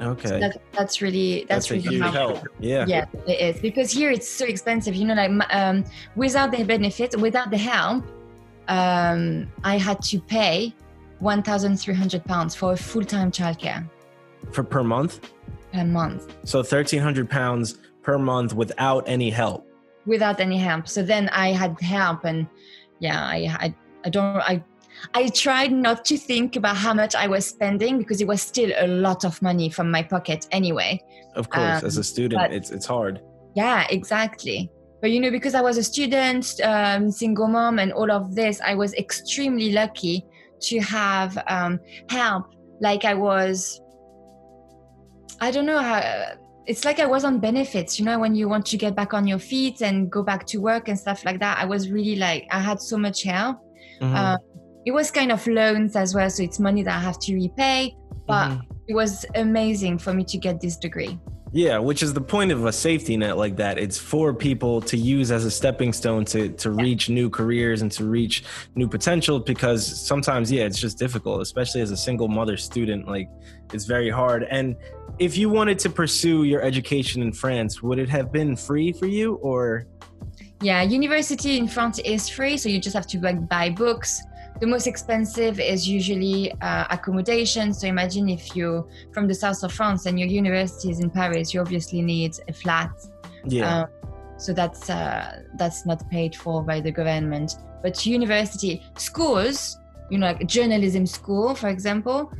Okay, 0.00 0.28
so 0.28 0.38
that, 0.38 0.62
that's 0.72 1.02
really 1.02 1.44
that's, 1.48 1.68
that's 1.68 1.86
really 1.86 1.98
help. 1.98 2.46
Yeah, 2.58 2.84
yeah, 2.86 3.04
it 3.26 3.38
is 3.48 3.60
because 3.60 3.90
here 3.90 4.10
it's 4.10 4.28
so 4.28 4.46
expensive. 4.46 4.94
You 4.94 5.06
know, 5.06 5.14
like 5.14 5.32
um, 5.54 5.84
without 6.16 6.52
the 6.52 6.64
benefit, 6.64 7.10
without 7.20 7.50
the 7.50 7.58
help, 7.58 8.04
um, 8.68 9.52
I 9.64 9.76
had 9.76 10.00
to 10.10 10.20
pay 10.20 10.74
one 11.18 11.42
thousand 11.42 11.76
three 11.76 11.94
hundred 11.94 12.24
pounds 12.24 12.54
for 12.54 12.72
a 12.72 12.76
full 12.76 13.04
time 13.04 13.30
childcare. 13.30 13.84
For 14.52 14.64
per 14.64 14.82
month 14.82 15.20
per 15.72 15.84
month. 15.84 16.36
So 16.44 16.58
1,300 16.58 17.28
pounds 17.28 17.78
per 18.02 18.18
month 18.18 18.54
without 18.54 19.08
any 19.08 19.30
help. 19.30 19.66
Without 20.06 20.40
any 20.40 20.58
help. 20.58 20.88
So 20.88 21.02
then 21.02 21.28
I 21.30 21.48
had 21.48 21.80
help, 21.80 22.24
and 22.24 22.46
yeah, 22.98 23.22
I 23.22 23.56
I, 23.60 23.74
I 24.04 24.10
don't 24.10 24.36
I 24.36 24.64
I 25.14 25.28
tried 25.28 25.72
not 25.72 26.04
to 26.06 26.16
think 26.16 26.56
about 26.56 26.76
how 26.76 26.94
much 26.94 27.14
I 27.14 27.26
was 27.26 27.46
spending 27.46 27.98
because 27.98 28.20
it 28.20 28.26
was 28.26 28.42
still 28.42 28.72
a 28.78 28.86
lot 28.86 29.24
of 29.24 29.40
money 29.42 29.70
from 29.70 29.90
my 29.90 30.02
pocket 30.02 30.46
anyway. 30.50 31.00
Of 31.36 31.48
course, 31.50 31.82
um, 31.82 31.86
as 31.86 31.96
a 31.96 32.00
um, 32.00 32.04
student, 32.04 32.40
but, 32.40 32.52
it's 32.52 32.70
it's 32.70 32.86
hard. 32.86 33.20
Yeah, 33.54 33.86
exactly. 33.90 34.70
But 35.00 35.10
you 35.10 35.20
know, 35.20 35.30
because 35.30 35.54
I 35.54 35.60
was 35.60 35.76
a 35.78 35.82
student, 35.82 36.60
um, 36.64 37.10
single 37.10 37.48
mom, 37.48 37.78
and 37.78 37.92
all 37.92 38.10
of 38.10 38.34
this, 38.34 38.60
I 38.60 38.74
was 38.74 38.94
extremely 38.94 39.72
lucky 39.72 40.24
to 40.62 40.80
have 40.80 41.38
um, 41.46 41.78
help. 42.08 42.54
Like 42.80 43.04
I 43.04 43.14
was 43.14 43.80
I 45.40 45.50
don't 45.50 45.66
know 45.66 45.78
how 45.78 46.36
it's 46.66 46.84
like 46.84 47.00
I 47.00 47.06
was 47.06 47.24
on 47.24 47.40
benefits, 47.40 47.98
you 47.98 48.04
know, 48.04 48.18
when 48.18 48.34
you 48.34 48.48
want 48.48 48.66
to 48.66 48.76
get 48.76 48.94
back 48.94 49.14
on 49.14 49.26
your 49.26 49.38
feet 49.38 49.80
and 49.80 50.10
go 50.10 50.22
back 50.22 50.46
to 50.46 50.58
work 50.58 50.88
and 50.88 50.98
stuff 50.98 51.24
like 51.24 51.40
that. 51.40 51.58
I 51.58 51.64
was 51.64 51.90
really 51.90 52.16
like, 52.16 52.46
I 52.50 52.60
had 52.60 52.80
so 52.80 52.96
much 52.96 53.22
help. 53.22 53.58
Mm-hmm. 54.00 54.14
Um, 54.14 54.38
it 54.86 54.92
was 54.92 55.10
kind 55.10 55.32
of 55.32 55.44
loans 55.46 55.96
as 55.96 56.14
well, 56.14 56.30
so 56.30 56.42
it's 56.42 56.58
money 56.58 56.82
that 56.82 56.96
I 56.96 57.00
have 57.00 57.18
to 57.20 57.34
repay, 57.34 57.96
but 58.26 58.50
mm-hmm. 58.50 58.72
it 58.88 58.94
was 58.94 59.26
amazing 59.34 59.98
for 59.98 60.14
me 60.14 60.24
to 60.24 60.38
get 60.38 60.60
this 60.60 60.76
degree. 60.76 61.18
Yeah, 61.52 61.78
which 61.78 62.02
is 62.04 62.14
the 62.14 62.20
point 62.20 62.52
of 62.52 62.64
a 62.66 62.72
safety 62.72 63.16
net 63.16 63.36
like 63.36 63.56
that. 63.56 63.76
It's 63.76 63.98
for 63.98 64.32
people 64.32 64.80
to 64.82 64.96
use 64.96 65.32
as 65.32 65.44
a 65.44 65.50
stepping 65.50 65.92
stone 65.92 66.24
to 66.26 66.50
to 66.50 66.70
yeah. 66.70 66.82
reach 66.82 67.08
new 67.08 67.28
careers 67.28 67.82
and 67.82 67.90
to 67.92 68.04
reach 68.04 68.44
new 68.76 68.86
potential 68.86 69.40
because 69.40 69.84
sometimes 69.84 70.52
yeah, 70.52 70.62
it's 70.62 70.78
just 70.78 70.96
difficult, 70.96 71.42
especially 71.42 71.80
as 71.80 71.90
a 71.90 71.96
single 71.96 72.28
mother 72.28 72.56
student 72.56 73.08
like 73.08 73.28
it's 73.72 73.84
very 73.84 74.10
hard. 74.10 74.44
And 74.44 74.76
if 75.20 75.36
you 75.36 75.50
wanted 75.50 75.78
to 75.78 75.90
pursue 75.90 76.44
your 76.44 76.62
education 76.62 77.22
in 77.22 77.32
France, 77.32 77.82
would 77.82 77.98
it 77.98 78.08
have 78.08 78.32
been 78.32 78.56
free 78.56 78.90
for 78.90 79.06
you 79.06 79.34
or 79.34 79.86
yeah, 80.62 80.82
university 80.82 81.56
in 81.56 81.68
France 81.68 81.98
is 82.00 82.28
free, 82.28 82.56
so 82.58 82.68
you 82.68 82.78
just 82.80 82.94
have 82.94 83.06
to 83.08 83.20
like 83.20 83.48
buy 83.48 83.70
books, 83.70 84.20
the 84.60 84.66
most 84.66 84.86
expensive 84.86 85.58
is 85.58 85.88
usually 85.88 86.52
uh, 86.60 86.86
accommodation. 86.90 87.72
So 87.72 87.86
imagine 87.86 88.28
if 88.28 88.54
you're 88.54 88.86
from 89.12 89.26
the 89.26 89.34
south 89.34 89.62
of 89.62 89.72
France 89.72 90.04
and 90.04 90.20
your 90.20 90.28
university 90.28 90.90
is 90.90 91.00
in 91.00 91.08
Paris, 91.08 91.54
you 91.54 91.60
obviously 91.60 92.02
need 92.02 92.36
a 92.46 92.52
flat. 92.52 92.90
Yeah. 93.46 93.82
Um, 93.82 93.88
so 94.36 94.52
that's 94.52 94.90
uh, 94.90 95.42
that's 95.56 95.86
not 95.86 96.08
paid 96.10 96.34
for 96.34 96.62
by 96.62 96.80
the 96.80 96.90
government. 96.90 97.56
But 97.82 98.04
university 98.04 98.82
schools, 98.96 99.78
you 100.10 100.18
know, 100.18 100.26
like 100.26 100.46
journalism 100.46 101.06
school, 101.06 101.54
for 101.54 101.68
example, 101.68 102.30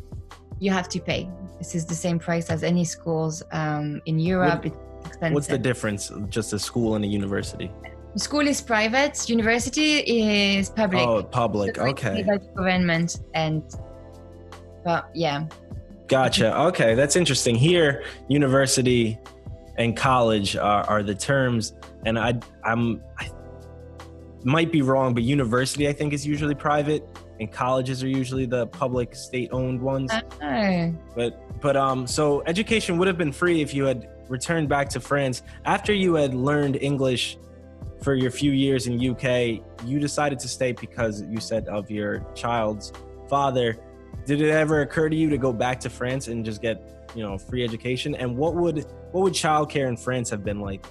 you 0.58 0.70
have 0.70 0.88
to 0.90 1.00
pay. 1.00 1.30
This 1.60 1.74
is 1.74 1.84
the 1.84 1.94
same 1.94 2.18
price 2.18 2.48
as 2.48 2.64
any 2.64 2.84
schools 2.84 3.42
um, 3.52 4.00
in 4.06 4.18
Europe. 4.18 4.64
What, 5.18 5.32
what's 5.32 5.46
the 5.46 5.58
difference? 5.58 6.10
Just 6.30 6.54
a 6.54 6.58
school 6.58 6.94
and 6.94 7.04
a 7.04 7.08
university? 7.08 7.70
School 8.16 8.46
is 8.48 8.62
private, 8.62 9.28
university 9.28 9.98
is 9.98 10.70
public. 10.70 11.06
Oh, 11.06 11.22
public. 11.22 11.76
So 11.76 11.88
okay. 11.88 12.24
Government 12.56 13.20
and, 13.34 13.62
but 14.82 15.10
yeah. 15.14 15.44
Gotcha. 16.08 16.58
Okay, 16.68 16.94
that's 16.94 17.14
interesting. 17.14 17.54
Here, 17.54 18.04
university 18.28 19.18
and 19.76 19.94
college 19.94 20.56
are, 20.56 20.84
are 20.84 21.02
the 21.02 21.14
terms, 21.14 21.74
and 22.06 22.18
I 22.18 22.40
I'm 22.64 23.02
I 23.18 23.30
might 24.44 24.72
be 24.72 24.80
wrong, 24.80 25.12
but 25.12 25.22
university 25.22 25.86
I 25.88 25.92
think 25.92 26.12
is 26.14 26.26
usually 26.26 26.54
private, 26.54 27.06
and 27.40 27.50
colleges 27.50 28.04
are 28.04 28.08
usually 28.08 28.46
the 28.46 28.66
public 28.68 29.14
state-owned 29.14 29.80
ones. 29.80 30.12
Oh. 30.42 30.94
But 31.16 31.60
but 31.60 31.76
um, 31.76 32.06
so 32.06 32.42
education 32.46 32.98
would 32.98 33.08
have 33.08 33.18
been 33.18 33.32
free 33.32 33.60
if 33.60 33.74
you 33.74 33.84
had 33.84 34.08
returned 34.28 34.68
back 34.68 34.88
to 34.90 35.00
France 35.00 35.42
after 35.64 35.92
you 35.92 36.14
had 36.14 36.34
learned 36.34 36.76
English 36.76 37.38
for 38.02 38.14
your 38.14 38.30
few 38.30 38.52
years 38.52 38.86
in 38.86 38.94
UK, 38.94 39.62
you 39.84 39.98
decided 39.98 40.38
to 40.38 40.48
stay 40.48 40.72
because 40.72 41.22
you 41.22 41.38
said 41.40 41.68
of 41.68 41.90
your 41.90 42.20
child's 42.34 42.92
father. 43.28 43.76
Did 44.24 44.40
it 44.40 44.50
ever 44.50 44.82
occur 44.82 45.08
to 45.08 45.16
you 45.16 45.28
to 45.30 45.38
go 45.38 45.52
back 45.52 45.80
to 45.80 45.90
France 45.90 46.28
and 46.28 46.44
just 46.44 46.62
get, 46.62 47.10
you 47.14 47.22
know, 47.22 47.36
free 47.36 47.64
education? 47.64 48.14
And 48.14 48.36
what 48.36 48.54
would 48.54 48.86
what 49.12 49.22
would 49.22 49.32
childcare 49.32 49.88
in 49.88 49.96
France 49.96 50.30
have 50.30 50.44
been 50.44 50.60
like? 50.60 50.86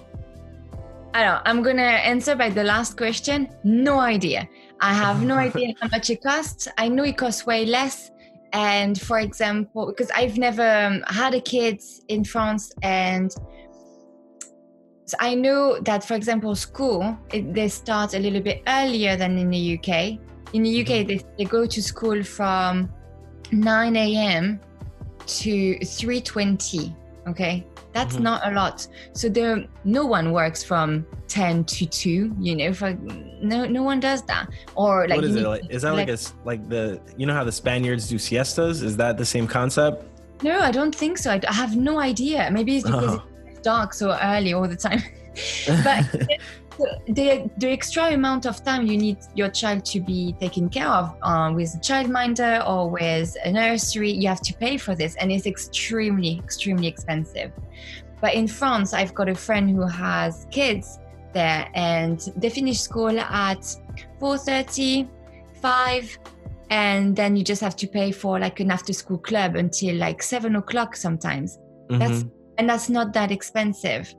I 1.12 1.24
don't. 1.24 1.42
I'm 1.44 1.62
gonna 1.62 1.82
answer 1.82 2.36
by 2.36 2.50
the 2.50 2.62
last 2.62 2.96
question. 2.96 3.48
No 3.64 3.98
idea. 3.98 4.48
I 4.80 4.94
have 4.94 5.24
no 5.24 5.34
idea 5.48 5.74
how 5.80 5.88
much 5.88 6.10
it 6.10 6.22
costs. 6.22 6.68
I 6.78 6.88
know 6.88 7.04
it 7.04 7.16
costs 7.16 7.46
way 7.46 7.66
less. 7.66 8.10
And 8.52 9.00
for 9.00 9.18
example, 9.18 9.86
because 9.86 10.10
I've 10.10 10.36
never 10.38 10.68
um, 10.86 11.02
had 11.06 11.34
a 11.34 11.40
kid 11.40 11.80
in 12.08 12.24
France, 12.24 12.72
and 12.82 13.30
so 15.06 15.16
I 15.20 15.34
know 15.34 15.80
that, 15.80 16.04
for 16.04 16.14
example, 16.14 16.54
school 16.54 17.18
it, 17.32 17.54
they 17.54 17.68
start 17.68 18.14
a 18.14 18.18
little 18.18 18.40
bit 18.40 18.62
earlier 18.68 19.16
than 19.16 19.38
in 19.38 19.50
the 19.50 19.78
UK. 19.78 20.18
In 20.52 20.62
the 20.62 20.80
UK, 20.80 20.86
mm-hmm. 20.86 21.08
they, 21.08 21.20
they 21.38 21.44
go 21.44 21.66
to 21.66 21.82
school 21.82 22.22
from 22.22 22.92
9 23.52 23.96
a.m. 23.96 24.60
to 25.26 25.78
3:20. 25.78 26.96
Okay, 27.28 27.66
that's 27.92 28.14
mm-hmm. 28.14 28.24
not 28.24 28.46
a 28.46 28.52
lot. 28.52 28.86
So 29.12 29.28
there, 29.28 29.64
no 29.84 30.06
one 30.06 30.32
works 30.32 30.62
from 30.62 31.06
10 31.28 31.64
to 31.64 31.86
2. 31.86 32.36
You 32.38 32.56
know, 32.56 32.72
for 32.72 32.92
no, 33.40 33.66
no 33.66 33.82
one 33.82 34.00
does 34.00 34.22
that. 34.22 34.48
Or 34.74 35.08
like, 35.08 35.16
what 35.16 35.24
is 35.24 35.36
it 35.36 35.42
like? 35.42 35.62
Is 35.70 35.82
that 35.82 35.94
like, 35.94 36.08
like 36.08 36.18
a 36.18 36.22
like 36.44 36.68
the 36.68 37.00
you 37.16 37.26
know 37.26 37.34
how 37.34 37.44
the 37.44 37.52
Spaniards 37.52 38.08
do 38.08 38.18
siestas? 38.18 38.82
Is 38.82 38.96
that 38.96 39.18
the 39.18 39.24
same 39.24 39.46
concept? 39.46 40.04
No, 40.42 40.60
I 40.60 40.70
don't 40.70 40.94
think 40.94 41.18
so. 41.18 41.32
I, 41.32 41.40
I 41.46 41.52
have 41.52 41.76
no 41.76 41.98
idea. 41.98 42.48
Maybe 42.50 42.76
it's 42.76 42.86
because 42.86 43.16
oh. 43.16 43.24
it's 43.46 43.60
dark 43.60 43.92
so 43.92 44.16
early 44.22 44.52
all 44.52 44.68
the 44.68 44.76
time. 44.76 45.02
but 45.84 46.04
the 47.06 47.50
the 47.58 47.68
extra 47.68 48.12
amount 48.12 48.46
of 48.46 48.64
time 48.64 48.86
you 48.86 48.96
need 48.96 49.18
your 49.34 49.48
child 49.48 49.84
to 49.86 50.00
be 50.00 50.34
taken 50.40 50.68
care 50.68 50.88
of 50.88 51.14
um, 51.22 51.54
with 51.54 51.74
a 51.74 51.78
childminder 51.78 52.66
or 52.68 52.90
with 52.90 53.36
a 53.44 53.52
nursery, 53.52 54.10
you 54.10 54.28
have 54.28 54.40
to 54.42 54.54
pay 54.54 54.76
for 54.76 54.94
this, 54.94 55.16
and 55.16 55.30
it's 55.32 55.46
extremely 55.46 56.38
extremely 56.38 56.86
expensive. 56.86 57.52
But 58.20 58.34
in 58.34 58.46
France, 58.46 58.92
I've 58.92 59.14
got 59.14 59.28
a 59.28 59.34
friend 59.34 59.70
who 59.70 59.86
has 59.86 60.46
kids 60.50 60.98
there, 61.32 61.68
and 61.74 62.20
they 62.36 62.50
finish 62.50 62.80
school 62.80 63.18
at 63.18 63.62
4:30, 64.20 65.08
5 65.60 66.18
and 66.70 67.16
then 67.16 67.34
you 67.36 67.42
just 67.42 67.60
have 67.60 67.74
to 67.76 67.86
pay 67.86 68.12
for 68.12 68.38
like 68.38 68.60
an 68.60 68.70
after 68.70 68.92
school 68.92 69.18
club 69.18 69.56
until 69.56 69.96
like 69.96 70.22
seven 70.22 70.56
o'clock 70.56 70.94
sometimes 70.94 71.58
mm-hmm. 71.90 71.98
that's 71.98 72.24
and 72.58 72.68
that's 72.68 72.88
not 72.88 73.12
that 73.12 73.30
expensive 73.32 74.14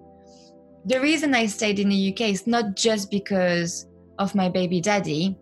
the 0.85 0.99
reason 0.99 1.35
I 1.35 1.45
stayed 1.45 1.79
in 1.79 1.89
the 1.89 2.11
UK 2.11 2.21
is 2.29 2.47
not 2.47 2.75
just 2.75 3.11
because 3.11 3.87
of 4.19 4.35
my 4.35 4.49
baby 4.49 4.81
daddy, 4.81 5.37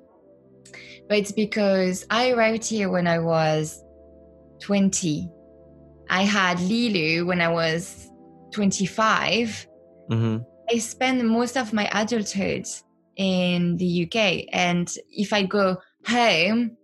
but 1.08 1.18
it's 1.18 1.32
because 1.32 2.06
I 2.10 2.32
arrived 2.32 2.66
here 2.66 2.90
when 2.90 3.08
I 3.08 3.20
was 3.20 3.84
20. 4.62 5.30
I 6.10 6.24
had 6.24 6.58
Lilu 6.58 7.26
when 7.26 7.42
I 7.42 7.48
was 7.50 8.10
25. 8.54 9.68
Mm-hmm. 10.10 10.38
I 10.72 10.78
spent 10.78 11.24
most 11.26 11.58
of 11.58 11.74
my 11.74 11.90
adulthood 11.94 12.68
in 13.16 13.78
the 13.78 14.06
UK. 14.06 14.46
And 14.52 14.92
if 15.10 15.34
I 15.34 15.44
go 15.44 15.78
home, 16.06 16.78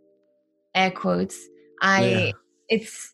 air 0.74 0.92
quotes, 0.92 1.38
I 1.82 2.06
yeah. 2.06 2.32
it's 2.70 3.14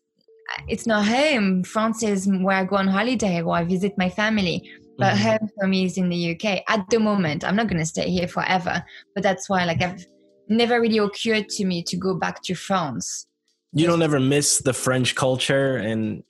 it's 0.68 0.86
not 0.86 1.06
home. 1.06 1.62
France 1.64 2.02
is 2.02 2.28
where 2.28 2.56
I 2.56 2.64
go 2.64 2.76
on 2.76 2.88
holiday 2.88 3.42
where 3.42 3.60
I 3.60 3.64
visit 3.64 3.96
my 3.96 4.10
family 4.10 4.70
but 5.02 5.14
mm-hmm. 5.16 5.28
home 5.30 5.50
for 5.58 5.66
me 5.66 5.84
is 5.84 5.98
in 5.98 6.08
the 6.08 6.30
UK 6.32 6.62
at 6.68 6.88
the 6.88 7.00
moment. 7.00 7.42
I'm 7.44 7.56
not 7.56 7.66
going 7.66 7.80
to 7.80 7.86
stay 7.86 8.08
here 8.08 8.28
forever, 8.28 8.84
but 9.14 9.24
that's 9.24 9.48
why 9.48 9.64
like 9.64 9.82
I've 9.82 10.06
never 10.48 10.80
really 10.80 10.98
occurred 10.98 11.48
to 11.48 11.64
me 11.64 11.82
to 11.84 11.96
go 11.96 12.14
back 12.14 12.42
to 12.44 12.54
France. 12.54 13.26
You 13.72 13.86
don't 13.86 14.02
ever 14.02 14.20
miss 14.20 14.58
the 14.58 14.72
French 14.72 15.16
culture 15.16 15.76
and 15.76 16.22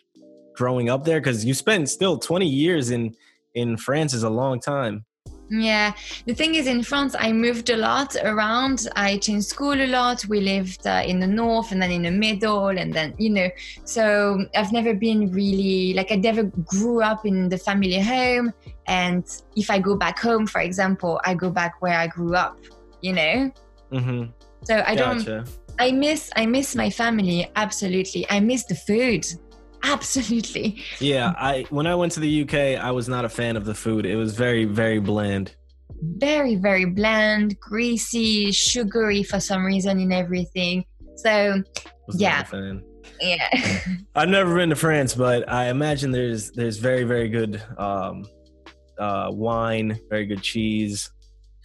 growing 0.55 0.88
up 0.88 1.05
there 1.05 1.21
because 1.21 1.45
you 1.45 1.52
spent 1.52 1.91
still 1.91 2.19
20 2.19 2.47
years 2.47 2.91
in 2.91 3.14
in 3.55 3.76
France 3.76 4.14
is 4.14 4.23
a 4.23 4.31
long 4.31 4.59
time. 4.59 5.05
Yeah, 5.54 5.92
the 6.25 6.35
thing 6.35 6.54
is, 6.54 6.66
in 6.66 6.82
France, 6.82 7.14
I 7.18 7.30
moved 7.30 7.68
a 7.68 7.76
lot 7.76 8.16
around. 8.16 8.88
I 8.97 9.18
changed 9.18 9.49
school 9.49 9.75
a 9.75 9.87
lot. 9.87 10.25
We 10.26 10.40
lived 10.40 10.87
uh, 10.87 11.02
in 11.04 11.21
the 11.21 11.26
north 11.26 11.73
and 11.73 11.82
then 11.82 11.90
in 11.90 12.00
the 12.00 12.11
middle, 12.11 12.68
and 12.68 12.90
then, 12.90 13.14
you 13.18 13.28
know, 13.28 13.49
so 13.84 14.47
I've 14.56 14.73
never 14.73 14.95
been 14.95 15.30
really 15.30 15.93
like 15.93 16.10
I 16.10 16.17
never 16.17 16.45
grew 16.45 17.02
up 17.02 17.26
in 17.26 17.50
the 17.50 17.58
family 17.58 18.00
home. 18.00 18.54
And 18.86 19.25
if 19.54 19.71
I 19.71 19.78
go 19.78 19.95
back 19.95 20.19
home, 20.19 20.47
for 20.47 20.62
example, 20.62 21.21
I 21.23 21.34
go 21.34 21.50
back 21.50 21.82
where 21.82 21.99
I 21.99 22.06
grew 22.06 22.34
up, 22.34 22.56
you 23.02 23.12
know? 23.12 23.52
Mm-hmm. 23.93 24.30
So 24.65 24.82
I 24.86 24.95
gotcha. 24.97 25.25
don't, 25.25 25.58
I 25.78 25.93
miss, 25.93 26.30
I 26.34 26.47
miss 26.47 26.75
my 26.75 26.88
family. 26.88 27.50
Absolutely. 27.56 28.26
I 28.30 28.41
miss 28.41 28.65
the 28.65 28.75
food. 28.75 29.26
Absolutely. 29.82 30.82
Yeah, 31.00 31.34
I 31.36 31.64
when 31.71 31.86
I 31.86 31.95
went 31.95 32.12
to 32.12 32.21
the 32.21 32.42
UK, 32.42 32.82
I 32.82 32.90
was 32.92 33.08
not 33.08 33.25
a 33.25 33.28
fan 33.28 33.56
of 33.56 33.64
the 33.64 33.75
food. 33.75 34.06
It 34.06 34.16
was 34.16 34.34
very 34.34 34.64
very 34.64 34.99
bland. 34.99 35.54
Very 36.00 36.56
very 36.56 36.84
bland, 36.84 37.58
greasy, 37.60 38.52
sugary 38.52 39.23
for 39.23 39.40
some 39.40 39.64
reason 39.64 40.00
in 40.00 40.12
everything. 40.12 40.84
So, 41.16 41.62
yeah. 42.14 42.45
Yeah. 43.21 43.49
I've 44.14 44.28
never 44.28 44.54
been 44.54 44.71
to 44.71 44.76
France, 44.76 45.14
but 45.14 45.49
I 45.49 45.68
imagine 45.68 46.10
there's 46.10 46.50
there's 46.52 46.78
very 46.78 47.04
very 47.04 47.28
good 47.28 47.62
um, 47.78 48.25
uh, 48.99 49.28
wine, 49.30 49.99
very 50.08 50.26
good 50.26 50.42
cheese, 50.42 51.10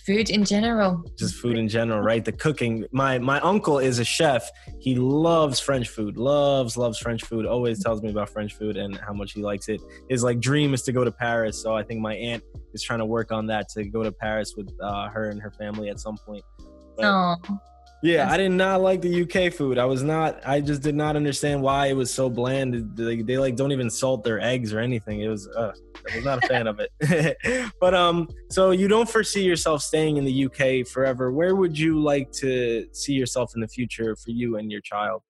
food 0.07 0.29
in 0.29 0.43
general. 0.43 1.03
Just 1.17 1.35
food 1.35 1.57
in 1.57 1.67
general 1.67 2.01
right? 2.01 2.23
The 2.23 2.31
cooking. 2.31 2.85
My 2.91 3.19
my 3.19 3.39
uncle 3.41 3.77
is 3.79 3.99
a 3.99 4.05
chef. 4.05 4.49
He 4.79 4.95
loves 4.95 5.59
french 5.59 5.89
food. 5.89 6.17
Loves 6.17 6.77
loves 6.77 6.97
french 6.97 7.23
food. 7.23 7.45
Always 7.45 7.83
tells 7.83 8.01
me 8.01 8.09
about 8.09 8.29
french 8.29 8.53
food 8.55 8.77
and 8.77 8.97
how 8.97 9.13
much 9.13 9.33
he 9.33 9.41
likes 9.41 9.67
it. 9.67 9.81
His 10.09 10.23
like 10.23 10.39
dream 10.39 10.73
is 10.73 10.81
to 10.83 10.91
go 10.91 11.03
to 11.03 11.11
paris 11.11 11.61
so 11.61 11.75
i 11.75 11.83
think 11.83 11.99
my 11.99 12.15
aunt 12.15 12.43
is 12.73 12.81
trying 12.81 12.99
to 12.99 13.05
work 13.05 13.31
on 13.31 13.47
that 13.47 13.67
to 13.69 13.83
go 13.83 14.03
to 14.03 14.11
paris 14.11 14.53
with 14.55 14.71
uh, 14.81 15.09
her 15.09 15.29
and 15.29 15.41
her 15.41 15.51
family 15.51 15.89
at 15.89 15.99
some 15.99 16.17
point. 16.17 16.43
But, 16.95 17.03
yeah, 18.03 18.31
I 18.31 18.37
did 18.37 18.51
not 18.51 18.81
like 18.81 19.01
the 19.01 19.23
UK 19.23 19.51
food. 19.51 19.77
I 19.79 19.85
was 19.85 20.03
not. 20.03 20.39
I 20.45 20.61
just 20.61 20.83
did 20.83 20.95
not 20.95 21.15
understand 21.15 21.61
why 21.61 21.87
it 21.87 21.95
was 21.95 22.13
so 22.13 22.29
bland. 22.29 22.95
They, 22.95 23.21
they 23.21 23.37
like 23.37 23.55
don't 23.55 23.71
even 23.71 23.89
salt 23.89 24.23
their 24.23 24.39
eggs 24.39 24.71
or 24.71 24.79
anything. 24.79 25.21
It 25.21 25.29
was. 25.29 25.47
Uh, 25.47 25.71
I 26.11 26.15
was 26.15 26.25
not 26.25 26.43
a 26.43 26.47
fan 26.47 26.67
of 26.67 26.79
it. 26.79 27.71
but 27.81 27.93
um, 27.95 28.29
so 28.49 28.71
you 28.71 28.87
don't 28.87 29.09
foresee 29.09 29.43
yourself 29.43 29.81
staying 29.81 30.17
in 30.17 30.25
the 30.25 30.45
UK 30.45 30.87
forever. 30.87 31.31
Where 31.31 31.55
would 31.55 31.77
you 31.77 31.99
like 31.99 32.31
to 32.33 32.87
see 32.91 33.13
yourself 33.13 33.53
in 33.55 33.61
the 33.61 33.67
future 33.67 34.15
for 34.15 34.29
you 34.31 34.57
and 34.57 34.71
your 34.71 34.81
child? 34.81 35.23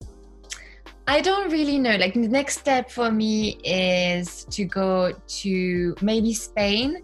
I 1.08 1.22
don't 1.22 1.50
really 1.50 1.80
know. 1.80 1.96
Like 1.96 2.16
the 2.16 2.28
next 2.28 2.60
step 2.60 2.92
for 2.92 3.10
me 3.10 3.60
is 3.64 4.44
to 4.52 4.66
go 4.66 5.14
to 5.14 5.96
maybe 6.02 6.34
Spain 6.34 7.02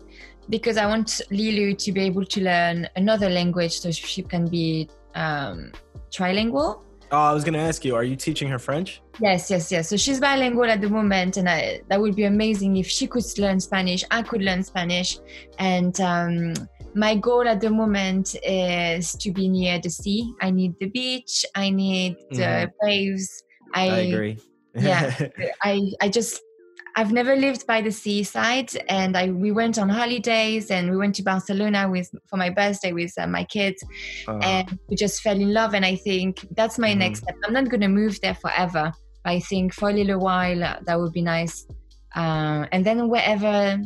because 0.49 0.75
I 0.75 0.85
want 0.87 1.07
Lilu 1.31 1.77
to 1.77 1.91
be 1.93 2.01
able 2.01 2.25
to 2.25 2.41
learn 2.41 2.89
another 2.97 3.29
language 3.29 3.79
so 3.79 3.91
she 3.91 4.21
can 4.21 4.49
be 4.49 4.89
um, 5.15 5.71
trilingual. 6.11 6.83
Oh, 7.11 7.17
I 7.17 7.33
was 7.33 7.43
going 7.43 7.53
to 7.53 7.59
ask 7.59 7.85
you, 7.85 7.95
are 7.95 8.03
you 8.03 8.15
teaching 8.15 8.47
her 8.47 8.57
French? 8.57 9.01
Yes, 9.19 9.51
yes, 9.51 9.71
yes. 9.71 9.87
So 9.87 9.97
she's 9.97 10.19
bilingual 10.19 10.65
at 10.65 10.81
the 10.81 10.89
moment, 10.89 11.37
and 11.37 11.47
I, 11.47 11.81
that 11.89 12.01
would 12.01 12.15
be 12.15 12.23
amazing 12.23 12.77
if 12.77 12.87
she 12.87 13.05
could 13.05 13.23
learn 13.37 13.59
Spanish. 13.59 14.03
I 14.09 14.23
could 14.23 14.41
learn 14.41 14.63
Spanish, 14.63 15.19
and 15.59 15.99
um, 16.01 16.53
my 16.95 17.15
goal 17.15 17.47
at 17.47 17.61
the 17.61 17.69
moment 17.69 18.35
is 18.43 19.13
to 19.17 19.31
be 19.31 19.47
near 19.47 19.79
the 19.79 19.89
sea. 19.89 20.33
I 20.41 20.49
need 20.49 20.73
the 20.79 20.87
beach. 20.87 21.45
I 21.55 21.69
need 21.69 22.15
the 22.31 22.67
mm. 22.67 22.71
waves. 22.81 23.43
I, 23.75 23.89
I 23.89 23.97
agree. 23.97 24.39
yeah, 24.73 25.13
I 25.63 25.91
I 26.01 26.09
just 26.09 26.41
I've 26.95 27.11
never 27.11 27.35
lived 27.35 27.65
by 27.65 27.81
the 27.81 27.91
seaside, 27.91 28.71
and 28.87 29.17
I 29.17 29.29
we 29.29 29.51
went 29.51 29.79
on 29.79 29.89
holidays 29.89 30.69
and 30.69 30.91
we 30.91 30.97
went 30.97 31.15
to 31.15 31.23
Barcelona 31.23 31.89
with 31.89 32.11
for 32.29 32.37
my 32.37 32.49
birthday 32.49 32.93
with 32.93 33.13
uh, 33.17 33.27
my 33.27 33.43
kids, 33.45 33.83
uh, 34.27 34.37
and 34.37 34.79
we 34.89 34.95
just 34.95 35.21
fell 35.21 35.39
in 35.39 35.53
love. 35.53 35.73
And 35.73 35.85
I 35.85 35.95
think 35.95 36.45
that's 36.55 36.77
my 36.77 36.93
mm. 36.93 36.97
next 36.97 37.19
step. 37.21 37.35
I'm 37.45 37.53
not 37.53 37.69
gonna 37.69 37.89
move 37.89 38.19
there 38.21 38.35
forever, 38.35 38.91
I 39.25 39.39
think 39.39 39.73
for 39.73 39.89
a 39.89 39.93
little 39.93 40.19
while 40.19 40.63
uh, 40.63 40.77
that 40.85 40.99
would 40.99 41.13
be 41.13 41.21
nice. 41.21 41.65
Uh, 42.15 42.67
and 42.71 42.85
then 42.85 43.09
wherever 43.09 43.81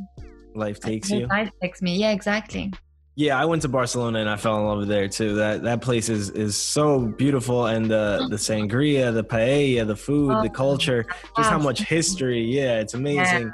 life 0.55 0.79
takes 0.79 1.09
you, 1.09 1.27
life 1.27 1.51
takes 1.61 1.81
me. 1.81 1.97
Yeah, 1.97 2.11
exactly. 2.11 2.73
Yeah, 3.19 3.41
I 3.41 3.45
went 3.45 3.63
to 3.63 3.67
Barcelona 3.67 4.19
and 4.19 4.29
I 4.29 4.35
fell 4.35 4.59
in 4.59 4.65
love 4.65 4.77
with 4.77 4.89
there 4.89 5.07
too. 5.07 5.33
That 5.33 5.63
that 5.63 5.81
place 5.81 6.07
is 6.07 6.29
is 6.29 6.55
so 6.55 6.99
beautiful, 6.99 7.65
and 7.65 7.89
the 7.89 8.27
the 8.29 8.35
sangria, 8.35 9.11
the 9.11 9.23
paella, 9.23 9.87
the 9.87 9.95
food, 9.95 10.31
oh, 10.31 10.43
the 10.43 10.49
culture, 10.49 11.03
just 11.35 11.49
how 11.49 11.57
much 11.57 11.81
history. 11.81 12.43
Yeah, 12.43 12.79
it's 12.79 12.93
amazing. 12.93 13.51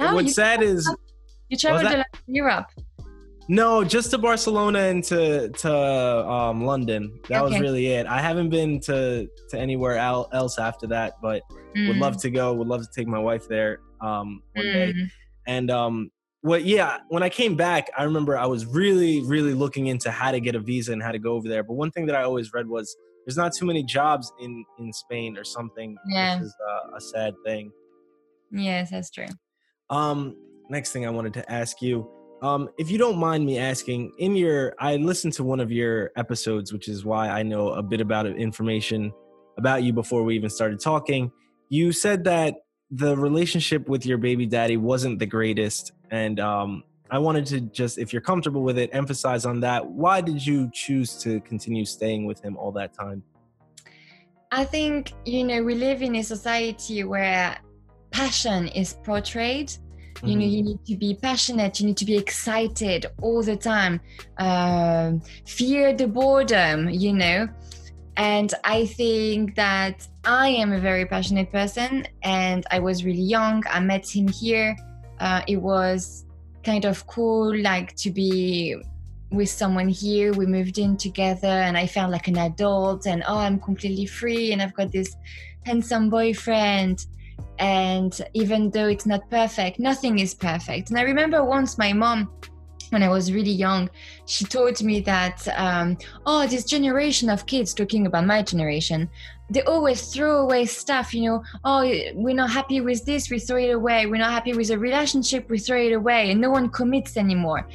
Yeah. 0.00 0.10
Oh, 0.10 0.14
What's 0.14 0.34
sad 0.34 0.62
is 0.62 0.90
you 1.50 1.58
traveled 1.58 1.92
to 1.92 2.04
Europe. 2.26 2.70
No, 3.48 3.84
just 3.84 4.10
to 4.12 4.18
Barcelona 4.18 4.78
and 4.78 5.04
to 5.04 5.50
to 5.50 5.76
um, 6.26 6.64
London. 6.64 7.20
That 7.28 7.42
okay. 7.42 7.52
was 7.52 7.60
really 7.60 7.88
it. 7.88 8.06
I 8.06 8.22
haven't 8.22 8.48
been 8.48 8.80
to 8.80 9.28
to 9.50 9.58
anywhere 9.58 9.98
else 9.98 10.58
after 10.58 10.86
that, 10.86 11.20
but 11.20 11.42
mm. 11.76 11.88
would 11.88 11.98
love 11.98 12.16
mm. 12.16 12.22
to 12.22 12.30
go. 12.30 12.54
Would 12.54 12.66
love 12.66 12.80
to 12.80 12.88
take 12.96 13.08
my 13.08 13.18
wife 13.18 13.46
there 13.46 13.80
um, 14.00 14.42
one 14.54 14.64
mm. 14.64 14.72
day. 14.72 14.94
And 15.46 15.70
um, 15.70 16.10
well, 16.46 16.60
yeah, 16.60 16.98
when 17.08 17.22
I 17.22 17.28
came 17.28 17.56
back, 17.56 17.90
I 17.98 18.04
remember 18.04 18.38
I 18.38 18.46
was 18.46 18.66
really, 18.66 19.22
really 19.26 19.54
looking 19.54 19.88
into 19.88 20.10
how 20.10 20.30
to 20.30 20.40
get 20.40 20.54
a 20.54 20.60
visa 20.60 20.92
and 20.92 21.02
how 21.02 21.12
to 21.12 21.18
go 21.18 21.32
over 21.34 21.48
there. 21.48 21.62
But 21.62 21.74
one 21.74 21.90
thing 21.90 22.06
that 22.06 22.16
I 22.16 22.22
always 22.22 22.52
read 22.52 22.68
was 22.68 22.96
there's 23.24 23.36
not 23.36 23.52
too 23.52 23.66
many 23.66 23.82
jobs 23.82 24.32
in 24.40 24.64
in 24.78 24.92
Spain 24.92 25.36
or 25.36 25.44
something. 25.44 25.96
Yeah, 26.08 26.36
which 26.36 26.44
is 26.46 26.54
uh, 26.70 26.96
a 26.96 27.00
sad 27.00 27.34
thing. 27.44 27.72
Yes, 28.52 28.90
that's 28.90 29.10
true. 29.10 29.32
Um, 29.90 30.36
next 30.70 30.92
thing 30.92 31.04
I 31.06 31.10
wanted 31.10 31.34
to 31.34 31.52
ask 31.52 31.82
you 31.82 32.08
Um, 32.42 32.68
if 32.78 32.90
you 32.90 32.98
don't 32.98 33.18
mind 33.18 33.46
me 33.46 33.58
asking, 33.58 34.12
in 34.18 34.36
your, 34.36 34.74
I 34.78 34.96
listened 34.96 35.32
to 35.34 35.44
one 35.44 35.60
of 35.60 35.72
your 35.72 36.10
episodes, 36.16 36.72
which 36.72 36.88
is 36.88 37.04
why 37.04 37.28
I 37.28 37.42
know 37.42 37.70
a 37.70 37.82
bit 37.82 38.00
about 38.00 38.26
information 38.26 39.12
about 39.56 39.82
you 39.84 39.92
before 39.92 40.22
we 40.22 40.36
even 40.36 40.50
started 40.50 40.80
talking. 40.80 41.32
You 41.70 41.92
said 41.92 42.24
that 42.24 42.54
the 42.90 43.16
relationship 43.16 43.88
with 43.88 44.04
your 44.04 44.18
baby 44.18 44.46
daddy 44.46 44.76
wasn't 44.76 45.18
the 45.18 45.26
greatest, 45.26 45.92
and 46.10 46.40
um, 46.40 46.84
I 47.10 47.18
wanted 47.18 47.46
to 47.46 47.60
just, 47.60 47.98
if 47.98 48.12
you're 48.12 48.22
comfortable 48.22 48.62
with 48.62 48.78
it, 48.78 48.90
emphasize 48.92 49.46
on 49.46 49.60
that. 49.60 49.86
Why 49.86 50.20
did 50.20 50.44
you 50.44 50.70
choose 50.72 51.14
to 51.22 51.40
continue 51.40 51.84
staying 51.84 52.26
with 52.26 52.42
him 52.42 52.56
all 52.56 52.72
that 52.72 52.92
time? 52.92 53.22
I 54.52 54.64
think, 54.64 55.12
you 55.24 55.44
know, 55.44 55.62
we 55.62 55.74
live 55.74 56.02
in 56.02 56.16
a 56.16 56.22
society 56.22 57.04
where 57.04 57.58
passion 58.10 58.68
is 58.68 58.94
portrayed. 59.04 59.68
Mm-hmm. 59.68 60.26
You 60.26 60.36
know, 60.36 60.44
mm-hmm. 60.44 60.50
you 60.50 60.62
need 60.62 60.84
to 60.86 60.96
be 60.96 61.14
passionate, 61.14 61.78
you 61.78 61.86
need 61.86 61.96
to 61.98 62.06
be 62.06 62.16
excited 62.16 63.06
all 63.20 63.42
the 63.42 63.56
time, 63.56 64.00
uh, 64.38 65.12
fear 65.44 65.92
the 65.92 66.08
boredom, 66.08 66.88
you 66.88 67.12
know. 67.12 67.48
And 68.16 68.54
I 68.64 68.86
think 68.86 69.54
that 69.56 70.08
I 70.24 70.48
am 70.48 70.72
a 70.72 70.80
very 70.80 71.04
passionate 71.04 71.52
person, 71.52 72.06
and 72.22 72.64
I 72.70 72.78
was 72.78 73.04
really 73.04 73.20
young. 73.20 73.62
I 73.70 73.80
met 73.80 74.08
him 74.08 74.26
here. 74.26 74.74
Uh, 75.20 75.42
it 75.46 75.56
was 75.56 76.24
kind 76.64 76.84
of 76.84 77.06
cool 77.06 77.56
like 77.58 77.94
to 77.96 78.10
be 78.10 78.76
with 79.30 79.48
someone 79.48 79.88
here. 79.88 80.32
We 80.32 80.46
moved 80.46 80.78
in 80.78 80.96
together 80.96 81.54
and 81.66 81.76
i 81.76 81.86
felt 81.86 82.10
like 82.10 82.28
an 82.28 82.38
adult 82.38 83.06
and 83.06 83.22
oh 83.26 83.38
i'm 83.38 83.58
completely 83.60 84.06
free 84.06 84.52
and 84.52 84.62
i've 84.62 84.74
got 84.74 84.90
this 84.92 85.16
handsome 85.64 86.10
boyfriend. 86.10 87.06
And 87.58 88.12
even 88.34 88.70
though 88.70 88.88
it's 88.88 89.06
not 89.06 89.28
perfect 89.30 89.78
nothing 89.78 90.18
is 90.18 90.34
perfect. 90.34 90.90
And 90.90 90.98
i 90.98 91.02
remember 91.02 91.44
once 91.44 91.78
my 91.78 91.92
mom 91.92 92.30
when 92.90 93.02
I 93.02 93.08
was 93.08 93.32
really 93.32 93.50
young, 93.50 93.90
she 94.26 94.44
told 94.44 94.80
me 94.82 95.00
that, 95.00 95.46
um, 95.56 95.98
oh, 96.24 96.46
this 96.46 96.64
generation 96.64 97.28
of 97.28 97.44
kids, 97.46 97.74
talking 97.74 98.06
about 98.06 98.24
my 98.26 98.42
generation, 98.42 99.10
they 99.48 99.62
always 99.62 100.12
throw 100.12 100.38
away 100.38 100.66
stuff, 100.66 101.14
you 101.14 101.22
know, 101.22 101.42
oh, 101.64 101.80
we're 102.14 102.34
not 102.34 102.50
happy 102.50 102.80
with 102.80 103.04
this, 103.04 103.30
we 103.30 103.38
throw 103.38 103.58
it 103.58 103.70
away. 103.70 104.06
We're 104.06 104.18
not 104.18 104.32
happy 104.32 104.52
with 104.54 104.70
a 104.70 104.78
relationship, 104.78 105.48
we 105.48 105.58
throw 105.58 105.80
it 105.80 105.92
away. 105.92 106.30
And 106.32 106.40
no 106.40 106.50
one 106.50 106.68
commits 106.68 107.16
anymore. 107.16 107.68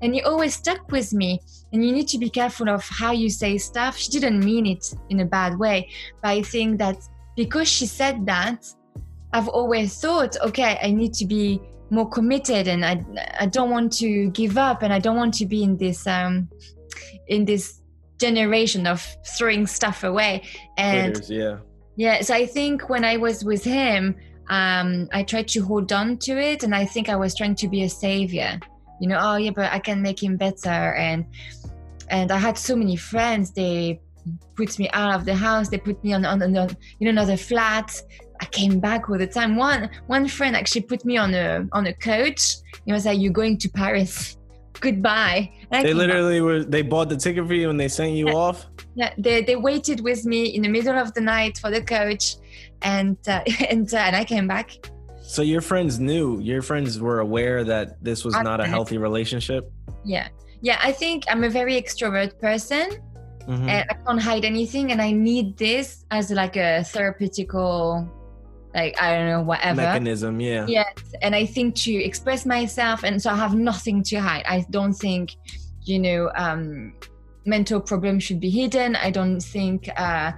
And 0.00 0.16
you 0.16 0.22
always 0.24 0.54
stuck 0.54 0.90
with 0.90 1.12
me. 1.12 1.40
And 1.72 1.84
you 1.84 1.92
need 1.92 2.08
to 2.08 2.18
be 2.18 2.30
careful 2.30 2.70
of 2.70 2.82
how 2.88 3.12
you 3.12 3.28
say 3.28 3.58
stuff. 3.58 3.98
She 3.98 4.10
didn't 4.10 4.42
mean 4.42 4.64
it 4.64 4.94
in 5.10 5.20
a 5.20 5.26
bad 5.26 5.58
way. 5.58 5.90
But 6.22 6.28
I 6.28 6.42
think 6.42 6.78
that 6.78 6.96
because 7.36 7.68
she 7.68 7.84
said 7.84 8.24
that, 8.24 8.66
I've 9.34 9.48
always 9.48 10.00
thought, 10.00 10.38
okay, 10.40 10.78
I 10.82 10.90
need 10.90 11.12
to 11.14 11.26
be 11.26 11.60
more 11.90 12.08
committed 12.08 12.68
and 12.68 12.84
I, 12.84 13.04
I 13.40 13.46
don't 13.46 13.70
want 13.70 13.92
to 13.94 14.30
give 14.30 14.58
up 14.58 14.82
and 14.82 14.92
I 14.92 14.98
don't 14.98 15.16
want 15.16 15.34
to 15.34 15.46
be 15.46 15.62
in 15.62 15.76
this 15.76 16.06
um 16.06 16.48
in 17.28 17.44
this 17.44 17.80
generation 18.18 18.86
of 18.86 19.06
throwing 19.36 19.66
stuff 19.66 20.04
away 20.04 20.42
and 20.76 21.22
yeah 21.28 21.58
yeah 21.96 22.20
so 22.20 22.34
I 22.34 22.46
think 22.46 22.88
when 22.88 23.04
I 23.04 23.16
was 23.16 23.44
with 23.44 23.64
him 23.64 24.16
um 24.48 25.08
I 25.12 25.22
tried 25.22 25.48
to 25.48 25.60
hold 25.60 25.92
on 25.92 26.18
to 26.18 26.38
it 26.38 26.62
and 26.62 26.74
I 26.74 26.84
think 26.84 27.08
I 27.08 27.16
was 27.16 27.34
trying 27.34 27.54
to 27.56 27.68
be 27.68 27.82
a 27.82 27.88
savior 27.88 28.58
you 29.00 29.08
know 29.08 29.18
oh 29.20 29.36
yeah 29.36 29.50
but 29.50 29.72
I 29.72 29.78
can 29.78 30.02
make 30.02 30.22
him 30.22 30.36
better 30.36 30.94
and 30.94 31.24
and 32.08 32.32
I 32.32 32.38
had 32.38 32.56
so 32.58 32.74
many 32.74 32.96
friends 32.96 33.52
they 33.52 34.00
put 34.56 34.78
me 34.78 34.88
out 34.90 35.14
of 35.14 35.24
the 35.24 35.34
house 35.34 35.68
they 35.68 35.78
put 35.78 36.02
me 36.02 36.12
on 36.12 36.24
on, 36.24 36.42
on 36.42 36.76
in 37.00 37.08
another 37.08 37.36
flat 37.36 38.02
I 38.40 38.44
came 38.46 38.80
back 38.80 39.10
all 39.10 39.18
the 39.18 39.26
time. 39.26 39.56
One 39.56 39.90
one 40.06 40.28
friend 40.28 40.54
actually 40.54 40.82
put 40.82 41.04
me 41.04 41.16
on 41.16 41.34
a 41.34 41.66
on 41.72 41.86
a 41.86 41.92
coach. 41.92 42.56
He 42.84 42.92
was 42.92 43.04
like, 43.04 43.18
"You're 43.18 43.32
going 43.32 43.58
to 43.58 43.68
Paris. 43.68 44.37
Goodbye." 44.80 45.52
They 45.70 45.92
literally 45.92 46.40
were. 46.40 46.64
They 46.64 46.82
bought 46.82 47.08
the 47.08 47.16
ticket 47.16 47.46
for 47.46 47.54
you 47.54 47.70
and 47.70 47.78
they 47.78 47.88
sent 47.88 48.12
you 48.12 48.28
yeah. 48.28 48.34
off. 48.34 48.66
Yeah, 48.94 49.12
they 49.18 49.42
they 49.42 49.56
waited 49.56 50.00
with 50.00 50.24
me 50.24 50.46
in 50.54 50.62
the 50.62 50.68
middle 50.68 50.96
of 50.96 51.12
the 51.14 51.20
night 51.20 51.58
for 51.58 51.70
the 51.70 51.82
coach, 51.82 52.36
and 52.82 53.16
uh, 53.28 53.42
and 53.70 53.92
uh, 53.92 53.98
and 53.98 54.16
I 54.16 54.24
came 54.24 54.48
back. 54.48 54.90
So 55.22 55.42
your 55.42 55.60
friends 55.60 56.00
knew. 56.00 56.40
Your 56.40 56.62
friends 56.62 56.98
were 56.98 57.20
aware 57.20 57.64
that 57.64 58.02
this 58.02 58.24
was 58.24 58.34
not 58.34 58.60
a 58.60 58.66
healthy 58.66 58.96
relationship. 58.96 59.70
Yeah, 60.04 60.28
yeah. 60.62 60.78
I 60.82 60.92
think 60.92 61.24
I'm 61.28 61.44
a 61.44 61.50
very 61.50 61.80
extrovert 61.80 62.38
person. 62.40 62.90
Mm-hmm. 63.48 63.66
and 63.66 63.86
I 63.88 63.94
can't 63.94 64.20
hide 64.20 64.44
anything, 64.44 64.92
and 64.92 65.00
I 65.00 65.10
need 65.10 65.56
this 65.56 66.04
as 66.10 66.30
like 66.30 66.56
a 66.56 66.84
therapeutical 66.84 68.06
like 68.74 69.00
I 69.00 69.16
don't 69.16 69.28
know 69.28 69.42
whatever 69.42 69.82
mechanism. 69.82 70.40
Yeah. 70.40 70.66
Yes, 70.66 70.94
and 71.22 71.34
I 71.34 71.46
think 71.46 71.74
to 71.76 71.92
express 71.92 72.46
myself, 72.46 73.04
and 73.04 73.20
so 73.20 73.30
I 73.30 73.36
have 73.36 73.54
nothing 73.54 74.02
to 74.04 74.16
hide. 74.16 74.44
I 74.46 74.66
don't 74.70 74.94
think, 74.94 75.34
you 75.84 75.98
know, 75.98 76.30
um, 76.36 76.94
mental 77.44 77.80
problems 77.80 78.24
should 78.24 78.40
be 78.40 78.50
hidden. 78.50 78.96
I 78.96 79.10
don't 79.10 79.40
think. 79.40 79.88
Uh, 79.96 80.32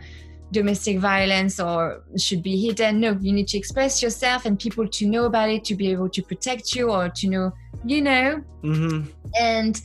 domestic 0.53 0.99
violence 0.99 1.61
or 1.61 2.03
should 2.17 2.43
be 2.43 2.61
hidden 2.61 2.99
no 2.99 3.17
you 3.21 3.33
need 3.33 3.47
to 3.47 3.57
express 3.57 4.03
yourself 4.03 4.47
and 4.47 4.59
people 4.59 4.85
to 4.89 5.07
know 5.07 5.27
about 5.27 5.49
it 5.49 5.65
to 5.65 5.77
be 5.77 5.93
able 5.93 6.09
to 6.09 6.23
protect 6.23 6.75
you 6.75 6.91
or 6.91 7.09
to 7.09 7.29
know 7.29 7.53
you 7.85 8.03
know 8.03 8.43
mm-hmm. 8.65 9.09
and 9.41 9.83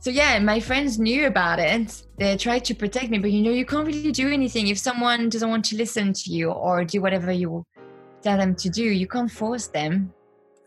so 0.00 0.10
yeah 0.10 0.38
my 0.38 0.58
friends 0.60 0.98
knew 0.98 1.26
about 1.26 1.58
it. 1.58 2.02
They 2.18 2.36
tried 2.36 2.64
to 2.66 2.74
protect 2.74 3.10
me 3.10 3.18
but 3.18 3.30
you 3.30 3.42
know 3.42 3.50
you 3.50 3.66
can't 3.66 3.86
really 3.86 4.12
do 4.12 4.28
anything. 4.28 4.66
If 4.68 4.78
someone 4.78 5.28
doesn't 5.28 5.48
want 5.48 5.64
to 5.66 5.76
listen 5.76 6.12
to 6.12 6.32
you 6.32 6.50
or 6.50 6.84
do 6.84 7.00
whatever 7.00 7.32
you 7.32 7.64
tell 8.22 8.36
them 8.36 8.54
to 8.56 8.68
do 8.68 8.84
you 8.84 9.06
can't 9.06 9.30
force 9.30 9.68
them. 9.68 10.12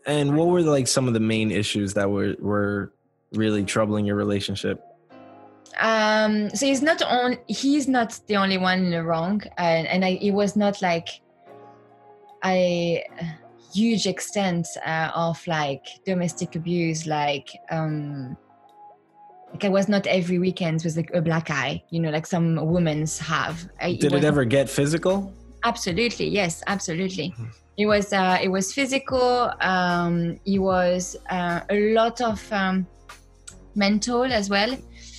And 0.06 0.36
what 0.36 0.48
were 0.48 0.62
like 0.62 0.86
some 0.86 1.08
of 1.08 1.14
the 1.14 1.20
main 1.20 1.50
issues 1.50 1.94
that 1.94 2.10
were 2.10 2.34
were 2.38 2.92
really 3.32 3.64
troubling 3.64 4.06
your 4.06 4.16
relationship? 4.16 4.82
Um 5.80 6.50
so 6.50 6.66
he's 6.66 6.82
not 6.82 7.02
on 7.02 7.36
he's 7.48 7.88
not 7.88 8.20
the 8.28 8.36
only 8.36 8.58
one 8.58 8.78
in 8.84 8.90
the 8.90 9.02
wrong 9.02 9.42
and 9.58 9.86
and 9.88 10.04
I, 10.04 10.18
it 10.20 10.30
was 10.30 10.56
not 10.56 10.80
like 10.80 11.08
a 12.44 13.04
huge 13.74 14.06
extent 14.06 14.68
uh, 14.86 15.10
of 15.14 15.44
like 15.46 15.84
domestic 16.04 16.54
abuse 16.54 17.06
like 17.06 17.48
um 17.70 18.36
like 19.54 19.64
I 19.64 19.68
was 19.68 19.88
not 19.88 20.04
every 20.08 20.40
weekend 20.40 20.82
with 20.82 20.96
like 20.96 21.10
a 21.14 21.22
black 21.22 21.48
eye, 21.48 21.80
you 21.90 22.00
know, 22.00 22.10
like 22.10 22.26
some 22.26 22.56
women's 22.56 23.18
have. 23.20 23.68
I, 23.80 23.94
Did 23.94 24.12
it, 24.12 24.18
it 24.18 24.24
ever 24.24 24.44
get 24.44 24.68
physical? 24.68 25.32
Absolutely, 25.62 26.28
yes, 26.28 26.62
absolutely. 26.66 27.30
Mm-hmm. 27.30 27.44
It 27.76 27.86
was 27.86 28.12
uh, 28.12 28.38
it 28.42 28.48
was 28.48 28.72
physical. 28.72 29.52
Um, 29.60 30.40
it 30.44 30.58
was 30.58 31.16
uh, 31.30 31.60
a 31.70 31.94
lot 31.94 32.20
of 32.20 32.52
um, 32.52 32.86
mental 33.76 34.24
as 34.24 34.50
well. 34.50 34.70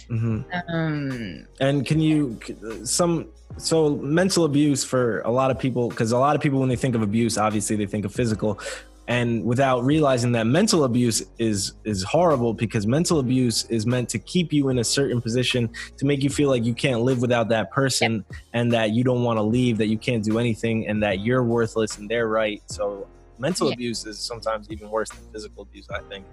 Mm-hmm. 0.10 0.42
Um, 0.70 1.48
and 1.62 1.86
can 1.86 2.00
you 2.02 2.38
some 2.84 3.30
so 3.58 3.96
mental 3.96 4.44
abuse 4.44 4.84
for 4.84 5.22
a 5.22 5.32
lot 5.32 5.50
of 5.50 5.58
people 5.58 5.88
because 5.88 6.12
a 6.12 6.18
lot 6.18 6.36
of 6.36 6.42
people 6.42 6.60
when 6.60 6.68
they 6.68 6.76
think 6.76 6.94
of 6.94 7.02
abuse 7.02 7.38
obviously 7.38 7.76
they 7.78 7.86
think 7.86 8.04
of 8.04 8.14
physical 8.14 8.60
and 9.08 9.44
without 9.46 9.84
realizing 9.84 10.32
that 10.32 10.48
mental 10.48 10.84
abuse 10.84 11.24
is 11.38 11.74
is 11.84 12.04
horrible 12.04 12.54
because 12.54 12.88
mental 12.88 13.20
abuse 13.20 13.66
is 13.66 13.86
meant 13.86 14.10
to 14.10 14.20
keep 14.20 14.52
you 14.52 14.70
in 14.70 14.80
a 14.80 14.84
certain 14.84 15.22
position 15.22 15.70
to 15.98 16.06
make 16.06 16.24
you 16.24 16.30
feel 16.30 16.50
like 16.50 16.66
you 16.66 16.74
can't 16.74 17.02
live 17.02 17.22
without 17.22 17.50
that 17.50 17.72
person 17.72 18.14
yep. 18.14 18.40
and 18.54 18.72
that 18.72 18.92
you 18.92 19.04
don't 19.04 19.24
want 19.24 19.38
to 19.38 19.44
leave 19.44 19.78
that 19.78 19.88
you 19.88 19.98
can't 19.98 20.24
do 20.24 20.40
anything 20.40 20.88
and 20.88 21.02
that 21.04 21.20
you're 21.20 21.44
worthless 21.44 21.98
and 21.98 22.10
they're 22.10 22.28
right. 22.28 22.62
So 22.66 23.08
mental 23.40 23.72
abuse 23.72 24.06
is 24.06 24.20
sometimes 24.20 24.70
even 24.70 24.90
worse 24.90 25.10
than 25.10 25.20
physical 25.32 25.64
abuse 25.64 25.88
i 25.90 26.00
think. 26.10 26.26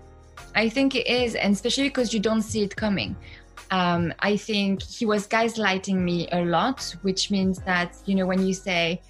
I 0.55 0.69
think 0.69 0.95
it 0.95 1.07
is 1.07 1.35
and 1.35 1.53
especially 1.53 1.85
because 1.85 2.13
you 2.13 2.21
don't 2.21 2.43
see 2.43 2.63
it 2.63 2.75
coming 2.77 3.17
um, 3.71 4.13
I 4.19 4.37
think 4.37 4.83
he 4.83 5.07
was 5.07 5.27
gaslighting 5.27 5.97
me 5.97 6.29
a 6.31 6.45
lot, 6.45 6.95
which 7.03 7.31
means 7.31 7.59
that, 7.61 7.97
you 8.05 8.15
know, 8.15 8.27
when 8.27 8.47
you 8.47 8.53
say, 8.53 9.01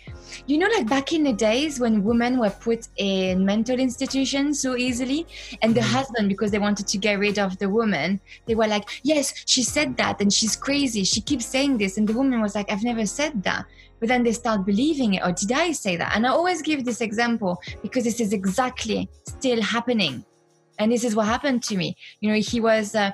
you 0.46 0.57
know, 0.57 0.68
like 0.68 0.88
back 0.88 1.12
in 1.12 1.24
the 1.24 1.33
days 1.33 1.81
when 1.81 2.05
women 2.05 2.38
were 2.38 2.50
put 2.50 2.87
in 2.96 3.44
mental 3.44 3.78
institutions 3.78 4.61
so 4.61 4.76
easily, 4.76 5.26
and 5.62 5.74
the 5.74 5.81
mm-hmm. 5.81 5.94
husband, 5.94 6.28
because 6.28 6.52
they 6.52 6.61
wanted 6.61 6.87
to 6.87 6.98
get 6.98 7.18
rid 7.18 7.38
of 7.38 7.59
the 7.59 7.68
woman, 7.68 8.20
they 8.46 8.55
were 8.55 8.68
like, 8.68 8.88
yes, 9.02 9.35
she 9.46 9.62
said 9.62 9.96
that 9.96 10.20
and 10.20 10.33
she's 10.33 10.55
crazy. 10.55 11.02
She 11.05 11.20
keeps 11.20 11.46
saying 11.46 11.78
this. 11.78 11.98
And 11.98 12.09
the 12.09 12.14
woman 12.14 12.40
was 12.40 12.55
like, 12.55 12.70
I've 12.70 12.85
never 12.85 13.05
said 13.05 13.42
that. 13.42 13.66
But 13.98 14.09
then 14.09 14.22
they 14.22 14.33
start 14.33 14.64
believing 14.64 15.14
it. 15.14 15.22
Or 15.24 15.33
did 15.33 15.52
I 15.52 15.72
say 15.72 15.96
that? 15.96 16.14
And 16.14 16.26
I 16.26 16.31
always 16.31 16.62
give 16.62 16.85
this 16.85 17.00
example 17.00 17.61
because 17.83 18.05
this 18.05 18.20
is 18.20 18.33
exactly 18.33 19.09
still 19.26 19.61
happening 19.61 20.24
and 20.78 20.90
this 20.90 21.05
is 21.05 21.14
what 21.14 21.26
happened 21.26 21.62
to 21.62 21.76
me 21.76 21.96
you 22.20 22.31
know 22.31 22.38
he 22.38 22.61
was 22.61 22.94
uh, 22.94 23.11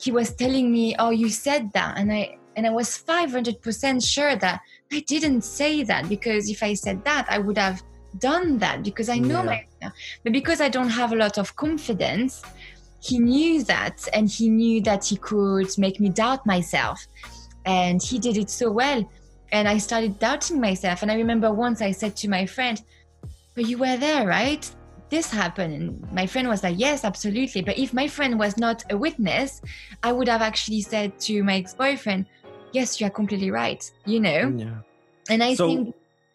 he 0.00 0.10
was 0.10 0.34
telling 0.34 0.70
me, 0.72 0.94
"Oh, 0.98 1.10
you 1.10 1.28
said 1.28 1.72
that," 1.72 1.98
and 1.98 2.12
I 2.12 2.38
and 2.56 2.66
I 2.66 2.70
was 2.70 2.98
500% 2.98 4.04
sure 4.04 4.34
that 4.36 4.60
I 4.92 5.00
didn't 5.00 5.42
say 5.42 5.84
that 5.84 6.08
because 6.08 6.50
if 6.50 6.60
I 6.62 6.74
said 6.74 7.04
that, 7.04 7.26
I 7.30 7.38
would 7.38 7.56
have 7.56 7.82
done 8.18 8.58
that 8.58 8.82
because 8.82 9.08
I 9.08 9.18
know 9.18 9.44
yeah. 9.44 9.60
my. 9.80 9.90
But 10.24 10.32
because 10.32 10.60
I 10.60 10.68
don't 10.68 10.88
have 10.88 11.12
a 11.12 11.16
lot 11.16 11.38
of 11.38 11.54
confidence, 11.54 12.42
he 13.00 13.20
knew 13.20 13.62
that, 13.64 14.08
and 14.12 14.28
he 14.28 14.48
knew 14.48 14.80
that 14.82 15.04
he 15.04 15.16
could 15.16 15.70
make 15.78 16.00
me 16.00 16.08
doubt 16.08 16.44
myself, 16.46 17.06
and 17.64 18.02
he 18.02 18.18
did 18.18 18.36
it 18.36 18.50
so 18.50 18.72
well. 18.72 19.08
And 19.52 19.68
I 19.68 19.78
started 19.78 20.18
doubting 20.18 20.60
myself. 20.60 21.02
And 21.02 21.10
I 21.10 21.14
remember 21.14 21.52
once 21.52 21.80
I 21.80 21.92
said 21.92 22.16
to 22.16 22.28
my 22.28 22.44
friend, 22.44 22.82
"But 23.54 23.66
you 23.66 23.78
were 23.78 23.96
there, 23.96 24.26
right? 24.26 24.68
This 25.10 25.30
happened 25.30 25.74
and 25.74 26.12
my 26.12 26.26
friend 26.26 26.48
was 26.48 26.62
like 26.62 26.78
yes 26.78 27.04
absolutely 27.04 27.62
but 27.62 27.78
if 27.78 27.92
my 27.92 28.06
friend 28.06 28.38
was 28.38 28.56
not 28.56 28.84
a 28.90 28.96
witness 28.96 29.60
i 30.02 30.12
would 30.12 30.28
have 30.28 30.42
actually 30.42 30.80
said 30.80 31.18
to 31.18 31.42
my 31.42 31.56
ex-boyfriend 31.56 32.26
yes 32.72 33.00
you're 33.00 33.10
completely 33.10 33.50
right 33.50 33.90
you 34.04 34.20
know 34.20 34.52
yeah. 34.56 34.78
and 35.30 35.42
i 35.42 35.54
so, 35.54 35.66
think 35.66 35.94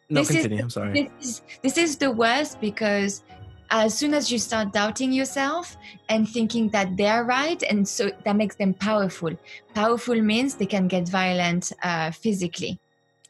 no, 0.10 0.22
this 0.22 0.32
continue. 0.32 0.58
Is, 0.58 0.64
I'm 0.64 0.70
sorry. 0.70 1.12
This 1.20 1.30
is, 1.30 1.42
this 1.62 1.78
is 1.78 1.98
the 1.98 2.12
worst 2.12 2.60
because 2.62 3.24
as 3.72 3.98
soon 3.98 4.14
as 4.14 4.32
you 4.32 4.38
start 4.38 4.72
doubting 4.72 5.12
yourself 5.12 5.76
and 6.10 6.30
thinking 6.30 6.70
that 6.70 6.96
they're 6.98 7.24
right 7.24 7.64
and 7.64 7.88
so 7.88 8.12
that 8.24 8.36
makes 8.36 8.56
them 8.56 8.74
powerful 8.76 9.32
powerful 9.74 10.22
means 10.22 10.56
they 10.56 10.66
can 10.66 10.88
get 10.88 11.10
violent 11.10 11.72
uh, 11.82 12.12
physically 12.12 12.80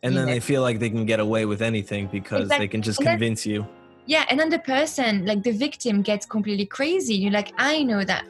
and 0.01 0.17
then 0.17 0.25
know? 0.25 0.31
they 0.33 0.39
feel 0.41 0.61
like 0.61 0.79
they 0.79 0.89
can 0.89 1.05
get 1.05 1.21
away 1.21 1.45
with 1.45 1.61
anything 1.61 2.07
because 2.07 2.41
exactly. 2.41 2.65
they 2.65 2.69
can 2.69 2.81
just 2.81 2.99
convince 2.99 3.45
you 3.45 3.65
yeah 4.05 4.25
and 4.29 4.39
then 4.39 4.49
the 4.49 4.59
person 4.59 5.25
like 5.25 5.43
the 5.43 5.51
victim 5.51 6.01
gets 6.01 6.25
completely 6.25 6.65
crazy. 6.65 7.15
You're 7.15 7.31
like 7.31 7.53
i 7.57 7.83
know 7.83 8.03
that 8.03 8.25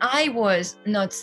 i 0.00 0.28
was 0.28 0.76
not 0.86 1.14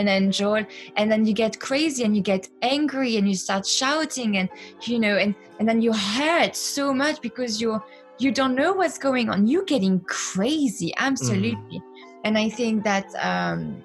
an 0.00 0.08
angel. 0.08 0.64
And 0.96 1.12
then 1.12 1.24
you 1.26 1.32
get 1.32 1.60
crazy 1.60 2.04
and 2.04 2.16
you 2.16 2.22
get 2.22 2.48
angry 2.62 3.16
and 3.16 3.28
you 3.28 3.34
start 3.34 3.66
shouting 3.66 4.38
and 4.38 4.48
you 4.82 4.98
know 4.98 5.16
and 5.16 5.34
and 5.58 5.68
then 5.68 5.80
you 5.80 5.92
hurt 5.92 6.56
so 6.56 6.92
much 6.92 7.20
because 7.20 7.60
you're 7.60 7.82
you 8.18 8.32
don't 8.32 8.54
know 8.54 8.72
what's 8.72 8.98
going 8.98 9.30
on. 9.30 9.46
You're 9.46 9.64
getting 9.64 10.00
crazy 10.00 10.92
absolutely. 10.98 11.78
Mm. 11.78 11.82
and 12.24 12.38
i 12.38 12.48
think 12.48 12.84
that 12.84 13.06
um 13.30 13.82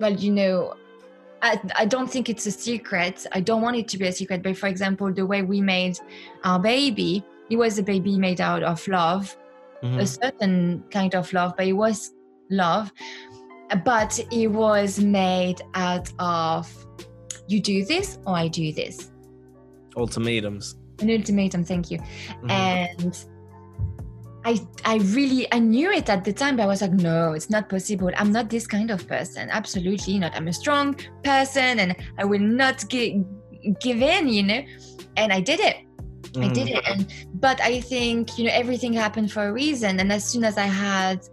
well 0.00 0.14
you 0.14 0.32
know 0.32 0.74
I, 1.40 1.60
I 1.76 1.84
don't 1.84 2.10
think 2.10 2.28
it's 2.28 2.46
a 2.46 2.50
secret. 2.50 3.24
I 3.30 3.40
don't 3.40 3.62
want 3.62 3.76
it 3.76 3.86
to 3.88 3.96
be 3.96 4.08
a 4.08 4.12
secret 4.12 4.42
but 4.42 4.56
for 4.56 4.66
example 4.66 5.12
the 5.12 5.24
way 5.24 5.42
we 5.42 5.60
made 5.60 5.96
our 6.44 6.58
baby 6.58 7.24
it 7.50 7.56
was 7.56 7.78
a 7.78 7.82
baby 7.82 8.18
made 8.18 8.40
out 8.40 8.62
of 8.62 8.86
love 8.88 9.36
mm-hmm. 9.82 9.98
a 9.98 10.06
certain 10.06 10.82
kind 10.90 11.14
of 11.14 11.32
love 11.32 11.54
but 11.56 11.66
it 11.66 11.72
was 11.72 12.14
love 12.50 12.92
but 13.84 14.18
it 14.32 14.48
was 14.48 14.98
made 14.98 15.60
out 15.74 16.10
of 16.18 16.86
you 17.46 17.60
do 17.60 17.84
this 17.84 18.18
or 18.26 18.36
i 18.36 18.48
do 18.48 18.72
this 18.72 19.12
ultimatums 19.96 20.76
an 21.00 21.10
ultimatum 21.10 21.64
thank 21.64 21.90
you 21.90 21.98
mm-hmm. 21.98 22.50
and 22.50 23.26
I, 24.44 24.58
I 24.84 24.96
really 24.98 25.46
I 25.52 25.58
knew 25.58 25.90
it 25.90 26.08
at 26.08 26.24
the 26.24 26.32
time, 26.32 26.56
but 26.56 26.62
I 26.62 26.66
was 26.66 26.80
like, 26.80 26.92
no, 26.92 27.32
it's 27.32 27.50
not 27.50 27.68
possible. 27.68 28.10
I'm 28.16 28.32
not 28.32 28.48
this 28.48 28.66
kind 28.66 28.90
of 28.90 29.06
person. 29.06 29.50
Absolutely 29.50 30.18
not. 30.18 30.34
I'm 30.34 30.48
a 30.48 30.52
strong 30.52 30.94
person 31.22 31.80
and 31.80 31.96
I 32.16 32.24
will 32.24 32.40
not 32.40 32.88
give 32.88 33.24
give 33.80 34.00
in, 34.00 34.28
you 34.28 34.42
know. 34.44 34.62
And 35.16 35.32
I 35.32 35.40
did 35.40 35.60
it. 35.60 35.76
Mm. 36.38 36.50
I 36.50 36.52
did 36.52 36.68
it. 36.68 36.88
And 36.88 37.06
but 37.34 37.60
I 37.60 37.80
think, 37.80 38.38
you 38.38 38.44
know, 38.44 38.52
everything 38.52 38.92
happened 38.92 39.32
for 39.32 39.48
a 39.48 39.52
reason. 39.52 40.00
And 40.00 40.12
as 40.12 40.24
soon 40.24 40.44
as 40.44 40.56
I 40.58 40.66
had 40.66 41.26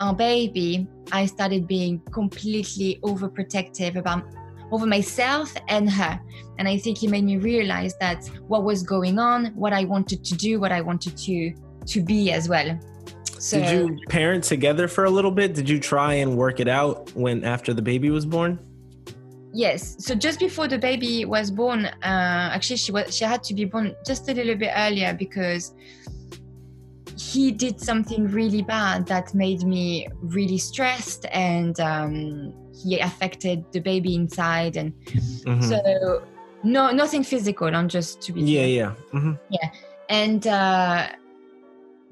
our 0.00 0.14
baby, 0.14 0.86
I 1.12 1.26
started 1.26 1.66
being 1.66 2.00
completely 2.12 2.98
overprotective 3.02 3.96
about 3.96 4.24
over 4.72 4.86
myself 4.86 5.54
and 5.68 5.88
her. 5.90 6.20
And 6.58 6.68
I 6.68 6.76
think 6.78 7.02
it 7.02 7.10
made 7.10 7.24
me 7.24 7.36
realize 7.36 7.94
that 8.00 8.26
what 8.48 8.64
was 8.64 8.82
going 8.82 9.18
on, 9.18 9.46
what 9.54 9.72
I 9.72 9.84
wanted 9.84 10.24
to 10.24 10.34
do, 10.34 10.60
what 10.60 10.72
I 10.72 10.80
wanted 10.80 11.16
to 11.16 11.52
to 11.86 12.02
be 12.02 12.32
as 12.32 12.48
well. 12.48 12.78
So, 13.38 13.60
Did 13.60 13.70
you 13.70 13.98
parent 14.08 14.44
together 14.44 14.88
for 14.88 15.04
a 15.04 15.10
little 15.10 15.30
bit? 15.30 15.54
Did 15.54 15.68
you 15.68 15.78
try 15.78 16.14
and 16.14 16.36
work 16.36 16.58
it 16.58 16.68
out 16.68 17.14
when 17.14 17.44
after 17.44 17.74
the 17.74 17.82
baby 17.82 18.10
was 18.10 18.26
born? 18.26 18.58
Yes. 19.56 19.96
So 20.04 20.14
just 20.14 20.38
before 20.38 20.68
the 20.68 20.76
baby 20.76 21.24
was 21.24 21.50
born, 21.50 21.86
uh, 21.86 21.94
actually 22.02 22.76
she 22.76 22.92
was 22.92 23.16
she 23.16 23.24
had 23.24 23.42
to 23.44 23.54
be 23.54 23.64
born 23.64 23.96
just 24.04 24.28
a 24.28 24.34
little 24.34 24.54
bit 24.54 24.70
earlier 24.76 25.14
because 25.14 25.74
he 27.16 27.50
did 27.52 27.80
something 27.80 28.28
really 28.28 28.60
bad 28.60 29.06
that 29.06 29.32
made 29.34 29.62
me 29.64 30.08
really 30.20 30.58
stressed 30.58 31.24
and 31.32 31.80
um, 31.80 32.52
he 32.74 33.00
affected 33.00 33.64
the 33.72 33.80
baby 33.80 34.14
inside 34.14 34.76
and 34.76 34.92
mm-hmm. 35.06 35.62
so 35.62 36.22
no 36.62 36.90
nothing 36.90 37.24
physical 37.24 37.74
i'm 37.74 37.88
just 37.88 38.20
to 38.20 38.32
be 38.32 38.42
yeah 38.42 38.66
yeah 38.66 38.94
mm-hmm. 39.14 39.32
yeah 39.50 39.70
and 40.10 40.46
uh, 40.46 41.08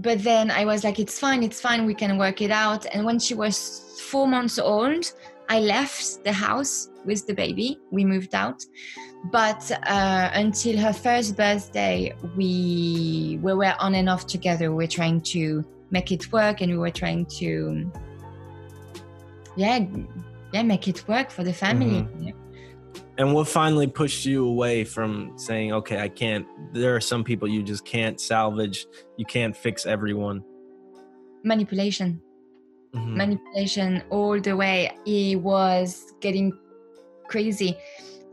but 0.01 0.23
then 0.23 0.51
I 0.51 0.65
was 0.65 0.85
like, 0.85 0.99
it's 0.99 1.19
fine, 1.19 1.43
it's 1.43 1.61
fine, 1.61 1.87
we 1.87 1.95
can 1.95 2.19
work 2.19 2.43
it 2.43 2.51
out. 2.51 2.87
And 2.93 3.05
when 3.05 3.19
she 3.19 3.35
was 3.35 4.01
four 4.11 4.27
months 4.27 4.59
old, 4.59 5.13
I 5.49 5.61
left 5.61 6.25
the 6.25 6.33
house 6.33 6.91
with 7.05 7.27
the 7.27 7.35
baby. 7.35 7.79
We 7.91 8.05
moved 8.05 8.35
out. 8.35 8.65
But 9.31 9.71
uh, 9.87 10.31
until 10.35 10.79
her 10.79 10.93
first 10.93 11.37
birthday, 11.37 12.15
we, 12.37 13.39
we 13.43 13.53
were 13.55 13.75
on 13.79 13.95
and 13.95 14.09
off 14.09 14.27
together. 14.27 14.71
We 14.71 14.85
were 14.85 14.91
trying 14.91 15.21
to 15.23 15.65
make 15.91 16.13
it 16.13 16.31
work 16.33 16.61
and 16.61 16.73
we 16.73 16.79
were 16.79 16.91
trying 16.91 17.27
to, 17.27 17.91
yeah, 19.57 19.87
yeah, 20.53 20.63
make 20.63 20.89
it 20.89 21.07
work 21.09 21.31
for 21.31 21.45
the 21.45 21.53
family. 21.53 22.03
Mm-hmm. 22.03 22.31
And 23.17 23.33
what 23.33 23.49
finally 23.49 23.87
pushed 23.87 24.27
you 24.27 24.47
away 24.47 24.85
from 24.85 25.33
saying, 25.37 25.73
okay, 25.73 26.01
I 26.01 26.09
can't, 26.09 26.47
there 26.73 26.97
are 26.97 27.01
some 27.01 27.23
people 27.23 27.47
you 27.49 27.63
just 27.63 27.85
can't 27.85 28.21
salvage, 28.21 28.87
you 29.17 29.25
can't 29.25 29.57
fix 29.57 29.87
everyone? 29.87 30.43
Manipulation. 31.45 32.21
Mm-hmm. 32.95 33.17
Manipulation 33.17 34.03
all 34.11 34.41
the 34.41 34.57
way. 34.57 34.97
He 35.05 35.37
was 35.37 36.13
getting 36.21 36.53
crazy. 37.29 37.77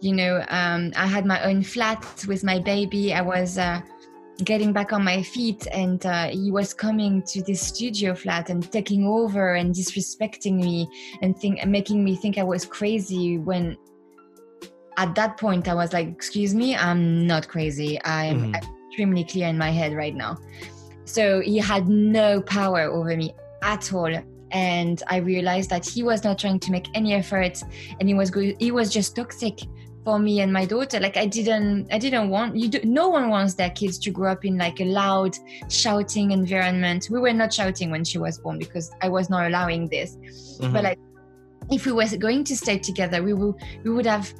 You 0.01 0.13
know, 0.13 0.45
um, 0.49 0.91
I 0.95 1.05
had 1.05 1.25
my 1.25 1.43
own 1.43 1.63
flat 1.63 2.25
with 2.27 2.43
my 2.43 2.59
baby. 2.59 3.13
I 3.13 3.21
was 3.21 3.57
uh, 3.57 3.81
getting 4.43 4.73
back 4.73 4.93
on 4.93 5.03
my 5.03 5.21
feet, 5.21 5.67
and 5.71 6.03
uh, 6.05 6.27
he 6.27 6.51
was 6.51 6.73
coming 6.73 7.21
to 7.23 7.41
this 7.43 7.61
studio 7.61 8.15
flat 8.15 8.49
and 8.49 8.71
taking 8.71 9.05
over 9.05 9.55
and 9.55 9.73
disrespecting 9.73 10.55
me 10.55 10.87
and 11.21 11.37
think, 11.37 11.63
making 11.65 12.03
me 12.03 12.15
think 12.15 12.37
I 12.37 12.43
was 12.43 12.65
crazy 12.65 13.37
when 13.37 13.77
at 14.97 15.15
that 15.15 15.37
point 15.37 15.67
i 15.67 15.73
was 15.73 15.93
like 15.93 16.07
excuse 16.07 16.53
me 16.53 16.75
i'm 16.75 17.25
not 17.25 17.47
crazy 17.47 17.99
i'm 18.03 18.51
mm. 18.51 18.63
extremely 18.87 19.23
clear 19.23 19.47
in 19.47 19.57
my 19.57 19.71
head 19.71 19.93
right 19.93 20.15
now 20.15 20.37
so 21.05 21.39
he 21.41 21.57
had 21.57 21.87
no 21.87 22.41
power 22.41 22.81
over 22.81 23.15
me 23.15 23.33
at 23.63 23.91
all 23.93 24.13
and 24.51 25.03
i 25.07 25.17
realized 25.17 25.69
that 25.69 25.85
he 25.85 26.03
was 26.03 26.23
not 26.23 26.37
trying 26.37 26.59
to 26.59 26.71
make 26.71 26.87
any 26.93 27.13
effort 27.13 27.61
and 27.99 28.07
he 28.07 28.13
was 28.13 28.29
good 28.29 28.55
he 28.59 28.71
was 28.71 28.91
just 28.91 29.15
toxic 29.15 29.59
for 30.03 30.17
me 30.17 30.41
and 30.41 30.51
my 30.51 30.65
daughter 30.65 30.99
like 30.99 31.17
i 31.17 31.25
didn't 31.25 31.87
i 31.93 31.97
didn't 31.97 32.29
want 32.29 32.55
you 32.55 32.67
do, 32.67 32.79
no 32.83 33.07
one 33.07 33.29
wants 33.29 33.53
their 33.53 33.69
kids 33.69 33.99
to 33.99 34.09
grow 34.09 34.31
up 34.31 34.43
in 34.45 34.57
like 34.57 34.79
a 34.79 34.85
loud 34.85 35.35
shouting 35.69 36.31
environment 36.31 37.07
we 37.11 37.19
were 37.19 37.33
not 37.33 37.53
shouting 37.53 37.91
when 37.91 38.03
she 38.03 38.17
was 38.17 38.39
born 38.39 38.57
because 38.57 38.91
i 39.01 39.09
was 39.09 39.29
not 39.29 39.45
allowing 39.45 39.87
this 39.89 40.17
mm-hmm. 40.59 40.73
but 40.73 40.83
like 40.83 40.99
if 41.69 41.85
we 41.85 41.91
were 41.91 42.05
going 42.17 42.43
to 42.43 42.57
stay 42.57 42.79
together 42.79 43.21
we 43.21 43.33
would 43.33 43.55
we 43.83 43.91
would 43.91 44.05
have 44.05 44.33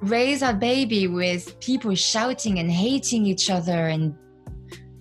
raise 0.00 0.42
our 0.42 0.54
baby 0.54 1.08
with 1.08 1.58
people 1.60 1.94
shouting 1.94 2.58
and 2.58 2.70
hating 2.70 3.26
each 3.26 3.50
other 3.50 3.88
and 3.88 4.14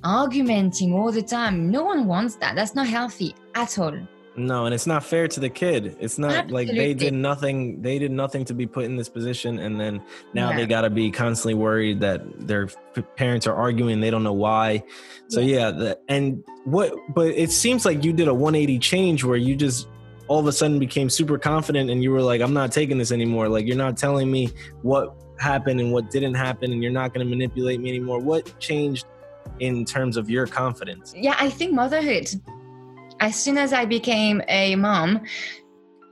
argumenting 0.03 0.93
all 0.93 1.11
the 1.11 1.21
time. 1.21 1.69
No 1.69 1.83
one 1.83 2.05
wants 2.05 2.35
that. 2.35 2.55
That's 2.55 2.75
not 2.75 2.87
healthy 2.87 3.35
at 3.55 3.77
all. 3.77 3.97
No, 4.37 4.65
and 4.65 4.73
it's 4.73 4.85
not 4.85 5.03
fair 5.03 5.27
to 5.29 5.39
the 5.39 5.49
kid. 5.49 5.95
It's 5.99 6.17
not 6.17 6.31
Absolutely. 6.31 6.65
like 6.65 6.75
they 6.75 6.93
did 6.93 7.13
nothing. 7.13 7.81
They 7.81 7.97
did 7.99 8.11
nothing 8.11 8.43
to 8.45 8.53
be 8.53 8.67
put 8.67 8.85
in 8.85 8.97
this 8.97 9.07
position, 9.07 9.59
and 9.59 9.79
then 9.79 10.03
now 10.33 10.51
they 10.53 10.65
got 10.65 10.81
to 10.81 10.89
be 10.89 11.09
constantly 11.09 11.53
worried 11.53 12.01
that 12.01 12.47
their 12.47 12.67
parents 13.15 13.47
are 13.47 13.55
arguing. 13.55 14.01
They 14.01 14.09
don't 14.09 14.23
know 14.23 14.33
why. 14.33 14.83
So 15.29 15.39
yeah, 15.39 15.55
yeah 15.55 15.71
the, 15.71 15.99
and 16.09 16.43
what? 16.65 16.93
But 17.13 17.27
it 17.27 17.51
seems 17.51 17.85
like 17.85 18.03
you 18.03 18.11
did 18.11 18.27
a 18.27 18.33
180 18.33 18.77
change 18.79 19.23
where 19.23 19.37
you 19.37 19.55
just 19.55 19.87
all 20.27 20.39
of 20.39 20.47
a 20.47 20.51
sudden 20.51 20.79
became 20.79 21.09
super 21.09 21.37
confident 21.37 21.89
and 21.89 22.01
you 22.01 22.11
were 22.11 22.21
like 22.21 22.41
i'm 22.41 22.51
not 22.51 22.71
taking 22.71 22.97
this 22.97 23.11
anymore 23.11 23.47
like 23.47 23.67
you're 23.67 23.77
not 23.77 23.95
telling 23.95 24.31
me 24.31 24.49
what 24.81 25.15
happened 25.39 25.79
and 25.79 25.91
what 25.91 26.09
didn't 26.09 26.33
happen 26.33 26.71
and 26.71 26.81
you're 26.81 26.91
not 26.91 27.13
going 27.13 27.23
to 27.23 27.29
manipulate 27.29 27.79
me 27.79 27.89
anymore 27.89 28.19
what 28.19 28.59
changed 28.59 29.05
in 29.59 29.85
terms 29.85 30.17
of 30.17 30.27
your 30.27 30.47
confidence 30.47 31.13
yeah 31.15 31.35
i 31.37 31.47
think 31.47 31.73
motherhood 31.73 32.27
as 33.19 33.35
soon 33.35 33.57
as 33.57 33.73
i 33.73 33.85
became 33.85 34.41
a 34.47 34.75
mom 34.75 35.21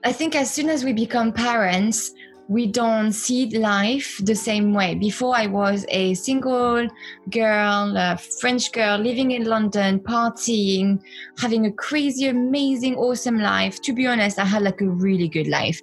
i 0.03 0.11
think 0.11 0.35
as 0.35 0.51
soon 0.51 0.69
as 0.69 0.83
we 0.83 0.93
become 0.93 1.31
parents 1.31 2.11
we 2.47 2.67
don't 2.67 3.13
see 3.13 3.49
life 3.57 4.19
the 4.23 4.35
same 4.35 4.73
way. 4.73 4.95
Before, 4.95 5.35
I 5.35 5.47
was 5.47 5.85
a 5.89 6.13
single 6.13 6.87
girl, 7.29 7.97
a 7.97 8.17
French 8.39 8.71
girl 8.71 8.97
living 8.97 9.31
in 9.31 9.45
London, 9.45 9.99
partying, 9.99 11.01
having 11.37 11.65
a 11.65 11.71
crazy, 11.71 12.27
amazing, 12.27 12.95
awesome 12.95 13.39
life. 13.39 13.81
To 13.81 13.93
be 13.93 14.05
honest, 14.07 14.39
I 14.39 14.45
had 14.45 14.63
like 14.63 14.81
a 14.81 14.89
really 14.89 15.29
good 15.29 15.47
life, 15.47 15.81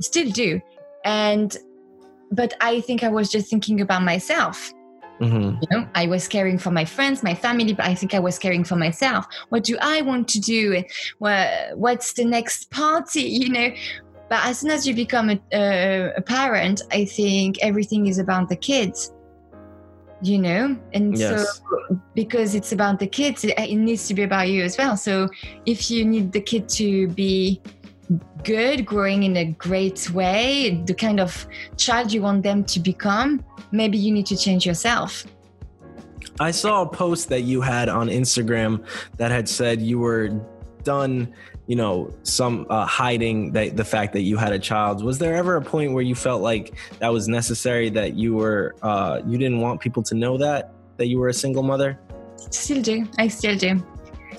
still 0.00 0.30
do. 0.30 0.60
And, 1.04 1.56
but 2.32 2.54
I 2.60 2.80
think 2.80 3.02
I 3.04 3.08
was 3.08 3.30
just 3.30 3.48
thinking 3.48 3.80
about 3.80 4.02
myself. 4.02 4.72
Mm-hmm. 5.20 5.58
You 5.62 5.68
know, 5.70 5.88
I 5.94 6.06
was 6.06 6.26
caring 6.26 6.58
for 6.58 6.70
my 6.70 6.84
friends, 6.84 7.22
my 7.22 7.34
family, 7.34 7.74
but 7.74 7.84
I 7.86 7.94
think 7.94 8.14
I 8.14 8.18
was 8.20 8.38
caring 8.38 8.64
for 8.64 8.76
myself. 8.76 9.26
What 9.50 9.64
do 9.64 9.76
I 9.80 10.00
want 10.02 10.28
to 10.28 10.40
do? 10.40 10.82
what's 11.18 12.12
the 12.14 12.24
next 12.24 12.70
party? 12.70 13.22
You 13.22 13.48
know, 13.50 13.70
but 14.30 14.44
as 14.46 14.60
soon 14.60 14.70
as 14.70 14.86
you 14.86 14.94
become 14.94 15.30
a, 15.30 15.38
a, 15.52 16.12
a 16.16 16.22
parent, 16.22 16.82
I 16.92 17.04
think 17.04 17.58
everything 17.62 18.06
is 18.06 18.18
about 18.18 18.48
the 18.48 18.56
kids. 18.56 19.12
you 20.22 20.38
know 20.38 20.76
and 20.92 21.16
Yes. 21.16 21.30
so 21.30 21.98
because 22.14 22.54
it's 22.54 22.72
about 22.72 22.98
the 22.98 23.06
kids 23.06 23.42
it, 23.42 23.54
it 23.58 23.74
needs 23.76 24.06
to 24.08 24.12
be 24.12 24.22
about 24.22 24.48
you 24.52 24.62
as 24.62 24.76
well 24.76 24.94
so 24.94 25.26
if 25.64 25.90
you 25.90 26.04
need 26.04 26.30
the 26.32 26.42
kid 26.50 26.68
to 26.68 27.08
be 27.20 27.58
good 28.44 28.84
growing 28.84 29.22
in 29.22 29.36
a 29.36 29.44
great 29.52 30.10
way 30.10 30.82
the 30.86 30.94
kind 30.94 31.20
of 31.20 31.46
child 31.76 32.12
you 32.12 32.22
want 32.22 32.42
them 32.42 32.64
to 32.64 32.80
become 32.80 33.44
maybe 33.72 33.96
you 33.98 34.12
need 34.12 34.26
to 34.26 34.36
change 34.36 34.66
yourself 34.66 35.24
I 36.38 36.52
saw 36.52 36.82
a 36.82 36.88
post 36.88 37.28
that 37.28 37.42
you 37.42 37.60
had 37.60 37.90
on 37.90 38.08
Instagram 38.08 38.86
that 39.18 39.30
had 39.30 39.46
said 39.46 39.82
you 39.82 39.98
were 39.98 40.28
done, 40.84 41.34
you 41.66 41.76
know, 41.76 42.14
some 42.22 42.66
uh, 42.70 42.86
hiding 42.86 43.52
that 43.52 43.76
the 43.76 43.84
fact 43.84 44.14
that 44.14 44.22
you 44.22 44.38
had 44.38 44.54
a 44.54 44.58
child. 44.58 45.04
Was 45.04 45.18
there 45.18 45.36
ever 45.36 45.56
a 45.56 45.62
point 45.62 45.92
where 45.92 46.02
you 46.02 46.14
felt 46.14 46.40
like 46.40 46.74
that 46.98 47.12
was 47.12 47.28
necessary 47.28 47.90
that 47.90 48.14
you 48.14 48.34
were 48.34 48.74
uh, 48.80 49.20
you 49.26 49.36
didn't 49.36 49.60
want 49.60 49.82
people 49.82 50.02
to 50.04 50.14
know 50.14 50.38
that 50.38 50.72
that 50.96 51.08
you 51.08 51.18
were 51.18 51.28
a 51.28 51.34
single 51.34 51.62
mother? 51.62 51.98
still 52.50 52.80
do 52.80 53.06
i 53.18 53.28
still 53.28 53.56
do 53.56 53.82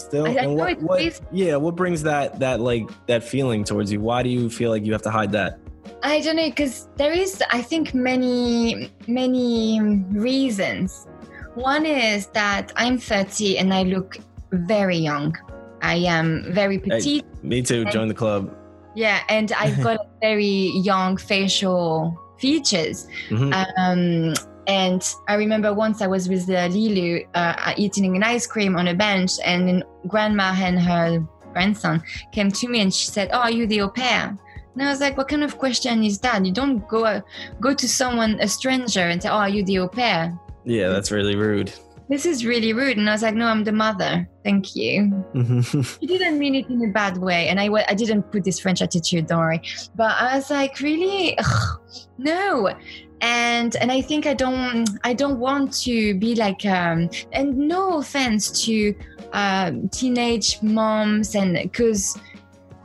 Still, 0.01 0.25
I- 0.27 0.31
I 0.31 0.43
and 0.43 0.55
what, 0.55 0.81
what 0.81 1.21
yeah, 1.31 1.55
what 1.55 1.75
brings 1.75 2.01
that 2.03 2.39
that 2.39 2.59
like 2.59 2.89
that 3.07 3.23
feeling 3.23 3.63
towards 3.63 3.91
you? 3.91 3.99
Why 4.01 4.23
do 4.23 4.29
you 4.29 4.49
feel 4.49 4.69
like 4.71 4.85
you 4.85 4.91
have 4.93 5.01
to 5.03 5.11
hide 5.11 5.31
that? 5.33 5.59
I 6.03 6.19
don't 6.21 6.35
know 6.35 6.49
because 6.49 6.87
there 6.97 7.11
is, 7.11 7.43
I 7.51 7.61
think, 7.61 7.93
many 7.93 8.91
many 9.07 9.79
reasons. 10.11 11.07
One 11.55 11.85
is 11.85 12.27
that 12.27 12.71
I'm 12.77 12.97
30 12.97 13.57
and 13.57 13.73
I 13.73 13.83
look 13.83 14.17
very 14.51 14.97
young. 14.97 15.35
I 15.81 15.95
am 15.95 16.45
very 16.53 16.79
petite. 16.79 17.25
Me 17.43 17.61
too. 17.61 17.85
Join 17.85 18.07
the 18.07 18.13
club. 18.13 18.55
Yeah, 18.95 19.19
and 19.29 19.51
I've 19.53 19.81
got 19.87 19.99
very 20.21 20.71
young 20.83 21.17
facial 21.17 22.17
features. 22.39 23.07
Mhm. 23.29 23.51
Um, 23.77 24.33
and 24.67 25.01
I 25.27 25.35
remember 25.35 25.73
once 25.73 26.01
I 26.01 26.07
was 26.07 26.29
with 26.29 26.49
uh, 26.49 26.67
Lilu 26.69 27.27
uh, 27.33 27.73
eating 27.77 28.15
an 28.15 28.23
ice 28.23 28.47
cream 28.47 28.75
on 28.75 28.87
a 28.87 28.93
bench, 28.93 29.31
and 29.45 29.67
then 29.67 29.83
grandma 30.07 30.53
and 30.55 30.79
her 30.79 31.25
grandson 31.53 32.01
came 32.31 32.51
to 32.51 32.67
me 32.67 32.81
and 32.81 32.93
she 32.93 33.07
said, 33.07 33.29
"Oh, 33.33 33.39
are 33.39 33.51
you 33.51 33.67
the 33.67 33.81
au 33.81 33.89
pair?" 33.89 34.37
And 34.73 34.83
I 34.83 34.89
was 34.89 35.01
like, 35.01 35.17
"What 35.17 35.27
kind 35.27 35.43
of 35.43 35.57
question 35.57 36.03
is 36.03 36.19
that? 36.19 36.45
You 36.45 36.53
don't 36.53 36.87
go 36.87 37.05
uh, 37.05 37.21
go 37.59 37.73
to 37.73 37.87
someone, 37.87 38.39
a 38.39 38.47
stranger, 38.47 39.01
and 39.01 39.21
say, 39.21 39.29
"Oh, 39.29 39.33
are 39.37 39.49
you 39.49 39.63
the 39.63 39.79
au 39.79 39.87
pair?" 39.87 40.37
Yeah, 40.63 40.89
that's 40.89 41.11
really 41.11 41.35
rude. 41.35 41.73
This 42.07 42.25
is 42.25 42.45
really 42.45 42.73
rude. 42.73 42.97
And 42.97 43.09
I 43.09 43.13
was 43.13 43.21
like, 43.21 43.35
"No, 43.35 43.47
I'm 43.47 43.63
the 43.63 43.71
mother. 43.71 44.27
Thank 44.43 44.75
you." 44.75 45.11
Mhm. 45.33 45.97
She 45.99 46.07
didn't 46.07 46.39
mean 46.39 46.55
it 46.55 46.69
in 46.69 46.83
a 46.83 46.91
bad 46.91 47.17
way, 47.17 47.47
and 47.49 47.59
I 47.59 47.67
I 47.87 47.93
didn't 47.95 48.23
put 48.31 48.43
this 48.43 48.59
French 48.59 48.81
attitude. 48.81 49.27
Don't 49.27 49.39
worry, 49.39 49.61
but 49.95 50.11
I 50.19 50.35
was 50.35 50.49
like, 50.49 50.79
really, 50.79 51.37
Ugh, 51.37 51.79
no, 52.17 52.73
and 53.21 53.75
and 53.77 53.91
I 53.91 54.01
think 54.01 54.25
I 54.25 54.33
don't 54.33 54.89
I 55.03 55.13
don't 55.13 55.39
want 55.39 55.73
to 55.83 56.15
be 56.15 56.35
like 56.35 56.65
um 56.65 57.09
and 57.31 57.55
no 57.57 57.99
offense 57.99 58.65
to 58.65 58.95
um, 59.33 59.87
teenage 59.89 60.61
moms 60.61 61.35
and 61.35 61.53
because 61.53 62.19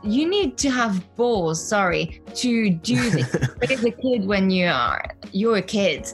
you 0.03 0.29
need 0.29 0.57
to 0.59 0.69
have 0.69 1.03
balls 1.15 1.67
sorry 1.67 2.21
to 2.35 2.69
do 2.69 3.09
this. 3.09 3.35
Raise 3.67 3.83
a 3.83 3.91
kid 3.91 4.25
when 4.25 4.49
you 4.49 4.67
are 4.67 5.03
you're 5.31 5.57
a 5.57 5.61
kid 5.61 6.07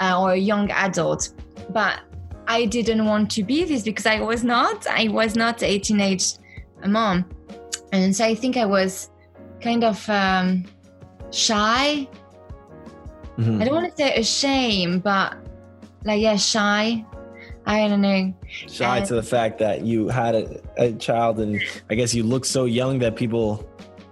uh, 0.00 0.20
or 0.20 0.32
a 0.32 0.38
young 0.38 0.70
adult. 0.70 1.32
But 1.70 2.00
i 2.46 2.66
didn't 2.66 3.06
want 3.06 3.30
to 3.30 3.42
be 3.42 3.64
this 3.64 3.82
because 3.82 4.04
i 4.04 4.20
was 4.20 4.44
not 4.44 4.86
i 4.86 5.08
was 5.08 5.34
not 5.34 5.62
a 5.62 5.78
teenage 5.78 6.34
mom. 6.86 7.24
And 7.92 8.14
so 8.14 8.24
i 8.24 8.34
think 8.34 8.56
i 8.56 8.64
was 8.64 9.10
kind 9.60 9.82
of 9.82 10.08
um, 10.10 10.64
shy 11.30 12.06
Mhm. 13.38 13.60
i 13.60 13.64
don't 13.64 13.74
want 13.74 13.90
to 13.90 13.96
say 14.02 14.14
ashamed 14.14 15.02
but 15.02 15.36
like 16.04 16.20
yeah 16.20 16.36
shy 16.36 17.04
i 17.66 17.88
don't 17.88 18.00
know 18.02 18.32
shy 18.48 18.98
And- 18.98 19.06
to 19.06 19.14
the 19.14 19.22
fact 19.22 19.58
that 19.58 19.82
you 19.84 20.08
had 20.08 20.34
a, 20.34 20.60
a 20.76 20.92
child 20.92 21.40
and 21.40 21.60
I 21.90 21.94
guess 21.94 22.14
you 22.14 22.22
look 22.22 22.44
so 22.44 22.64
young 22.66 22.98
that 23.00 23.16
people 23.16 23.48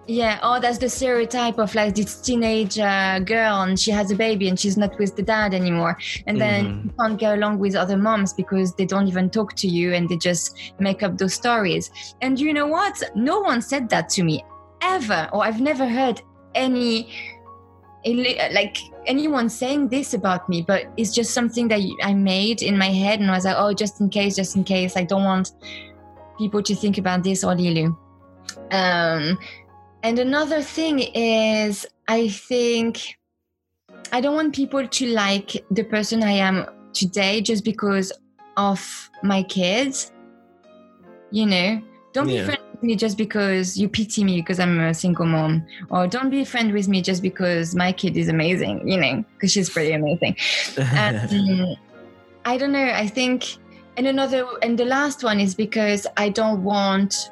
Yeah, 0.08 0.40
oh, 0.42 0.58
that's 0.58 0.78
the 0.78 0.88
stereotype 0.88 1.58
of 1.64 1.72
like 1.76 1.94
this 1.94 2.20
teenage 2.20 2.76
uh, 2.76 3.20
girl 3.35 3.54
and 3.62 3.78
she 3.78 3.92
has 3.98 4.11
a 4.11 4.16
baby 4.16 4.48
and 4.50 4.58
she's 4.58 4.76
not 4.76 4.92
with 4.98 5.12
the 5.18 5.22
dad 5.35 5.54
anymore. 5.54 5.94
And 6.26 6.37
then 6.44 6.61
Mhm. 6.64 6.85
you 6.87 6.90
can't 6.98 7.18
get 7.22 7.32
along 7.38 7.54
with 7.64 7.74
other 7.82 7.96
moms 8.08 8.30
because 8.42 8.68
they 8.78 8.85
don't 8.92 9.06
even 9.12 9.30
talk 9.30 9.50
to 9.62 9.68
you 9.76 9.87
and 9.96 10.02
they 10.11 10.18
just 10.30 10.46
make 10.87 11.00
up 11.06 11.12
those 11.20 11.35
stories. 11.42 11.85
And 12.24 12.32
you 12.44 12.50
know 12.52 12.66
what? 12.76 12.94
No 13.30 13.37
one 13.50 13.61
said 13.70 13.85
that 13.94 14.04
to 14.16 14.20
me 14.28 14.37
ever, 14.96 15.20
or 15.32 15.40
I've 15.46 15.61
never 15.70 15.87
heard 15.98 16.16
any 16.66 16.94
like 18.04 18.78
anyone 19.06 19.48
saying 19.48 19.88
this 19.88 20.14
about 20.14 20.48
me 20.48 20.62
but 20.62 20.86
it's 20.96 21.14
just 21.14 21.32
something 21.32 21.68
that 21.68 21.80
i 22.02 22.12
made 22.12 22.62
in 22.62 22.76
my 22.76 22.88
head 22.88 23.20
and 23.20 23.30
i 23.30 23.34
was 23.34 23.44
like 23.44 23.56
oh 23.56 23.72
just 23.72 24.00
in 24.00 24.08
case 24.08 24.36
just 24.36 24.56
in 24.56 24.64
case 24.64 24.96
i 24.96 25.04
don't 25.04 25.24
want 25.24 25.52
people 26.38 26.62
to 26.62 26.74
think 26.74 26.98
about 26.98 27.22
this 27.22 27.44
or 27.44 27.54
lilu 27.54 27.96
um 28.72 29.38
and 30.02 30.18
another 30.18 30.62
thing 30.62 30.98
is, 30.98 31.86
I 32.08 32.28
think 32.28 33.16
I 34.12 34.20
don't 34.20 34.34
want 34.34 34.54
people 34.54 34.86
to 34.86 35.06
like 35.06 35.64
the 35.70 35.84
person 35.84 36.22
I 36.22 36.32
am 36.32 36.66
today 36.92 37.40
just 37.40 37.64
because 37.64 38.12
of 38.56 39.10
my 39.22 39.44
kids. 39.44 40.10
You 41.30 41.46
know, 41.46 41.82
don't 42.12 42.28
Yeah. 42.28 42.40
be 42.40 42.44
friends 42.46 42.71
me 42.82 42.96
just 42.96 43.16
because 43.16 43.78
you 43.78 43.88
pity 43.88 44.24
me 44.24 44.36
because 44.40 44.58
I'm 44.60 44.78
a 44.80 44.94
single 44.94 45.26
mom, 45.26 45.66
or 45.90 46.06
don't 46.06 46.30
be 46.30 46.42
a 46.42 46.44
friend 46.44 46.72
with 46.72 46.88
me 46.88 47.02
just 47.02 47.22
because 47.22 47.74
my 47.74 47.92
kid 47.92 48.16
is 48.16 48.28
amazing. 48.28 48.86
You 48.88 48.98
know, 48.98 49.24
because 49.34 49.52
she's 49.52 49.70
pretty 49.70 49.92
amazing. 49.92 50.36
Um, 51.02 51.76
I 52.44 52.56
don't 52.56 52.72
know. 52.72 52.84
I 52.84 53.06
think, 53.06 53.56
and 53.96 54.06
another, 54.06 54.46
and 54.62 54.76
the 54.78 54.84
last 54.84 55.22
one 55.22 55.38
is 55.40 55.54
because 55.54 56.06
I 56.16 56.28
don't 56.28 56.62
want, 56.64 57.30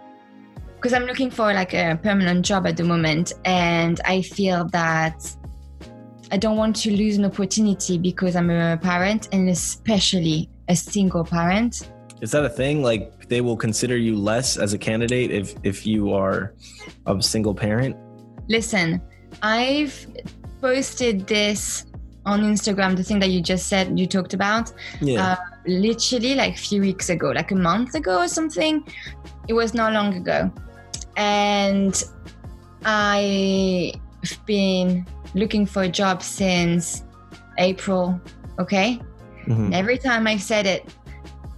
because 0.77 0.93
I'm 0.93 1.05
looking 1.05 1.31
for 1.31 1.53
like 1.53 1.75
a 1.75 1.99
permanent 2.03 2.45
job 2.45 2.67
at 2.67 2.77
the 2.77 2.85
moment, 2.85 3.33
and 3.45 4.01
I 4.05 4.23
feel 4.23 4.67
that 4.69 5.37
I 6.33 6.37
don't 6.37 6.57
want 6.57 6.77
to 6.77 6.93
lose 6.93 7.17
an 7.17 7.25
opportunity 7.25 7.99
because 7.99 8.37
I'm 8.37 8.51
a 8.51 8.79
parent, 8.79 9.29
and 9.33 9.49
especially 9.49 10.49
a 10.69 10.77
single 10.77 11.25
parent. 11.25 11.89
Is 12.21 12.31
that 12.31 12.45
a 12.45 12.49
thing? 12.49 12.83
Like 12.83 13.20
they 13.31 13.41
will 13.41 13.57
consider 13.57 13.97
you 13.97 14.17
less 14.17 14.59
as 14.59 14.75
a 14.75 14.79
candidate 14.79 15.31
if 15.31 15.55
if 15.63 15.87
you 15.87 16.13
are 16.13 16.53
a 17.07 17.23
single 17.23 17.55
parent? 17.55 17.97
Listen, 18.49 19.01
I've 19.43 19.95
posted 20.61 21.27
this 21.27 21.87
on 22.27 22.43
Instagram, 22.43 22.97
the 22.97 23.03
thing 23.03 23.19
that 23.21 23.31
you 23.31 23.41
just 23.41 23.69
said, 23.69 23.99
you 23.99 24.07
talked 24.07 24.35
about. 24.35 24.73
Yeah. 25.01 25.23
Uh, 25.25 25.37
literally 25.67 26.35
like 26.35 26.55
a 26.55 26.59
few 26.59 26.81
weeks 26.81 27.09
ago, 27.09 27.31
like 27.31 27.51
a 27.51 27.55
month 27.57 27.95
ago 27.95 28.19
or 28.19 28.29
something. 28.29 28.85
It 29.49 29.55
was 29.55 29.73
not 29.73 29.93
long 29.93 30.15
ago. 30.15 30.53
And 31.17 31.95
I've 32.85 33.95
been 34.47 35.07
looking 35.35 35.65
for 35.65 35.83
a 35.85 35.89
job 35.89 36.23
since 36.23 37.05
April. 37.59 38.21
Okay. 38.59 39.01
Mhm. 39.47 39.73
Every 39.73 39.99
time 39.99 40.27
I've 40.27 40.43
said 40.43 40.67
it, 40.67 40.83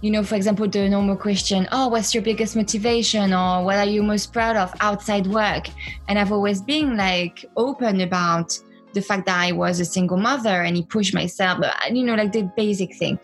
you 0.03 0.11
know, 0.11 0.21
for 0.21 0.35
example, 0.35 0.67
the 0.67 0.89
normal 0.89 1.15
question, 1.15 1.65
oh, 1.71 1.87
what's 1.87 2.13
your 2.13 2.21
biggest 2.21 2.57
motivation 2.57 3.33
or 3.33 3.63
what 3.63 3.77
are 3.77 3.85
you 3.85 4.03
most 4.03 4.33
proud 4.33 4.57
of 4.57 4.73
outside 4.81 5.25
work? 5.27 5.67
And 6.09 6.19
I've 6.19 6.33
always 6.33 6.61
been 6.61 6.97
like 6.97 7.45
open 7.55 8.01
about 8.01 8.59
the 8.93 9.01
fact 9.01 9.27
that 9.27 9.39
I 9.39 9.53
was 9.53 9.79
a 9.79 9.85
single 9.85 10.17
mother 10.17 10.63
and 10.63 10.75
he 10.75 10.83
pushed 10.83 11.13
myself, 11.13 11.61
but, 11.61 11.73
you 11.95 12.03
know, 12.03 12.15
like 12.15 12.33
the 12.33 12.51
basic 12.57 12.93
thing. 12.97 13.17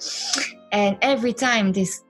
And 0.71 0.97
every 1.01 1.33
time 1.33 1.73
this 1.73 2.01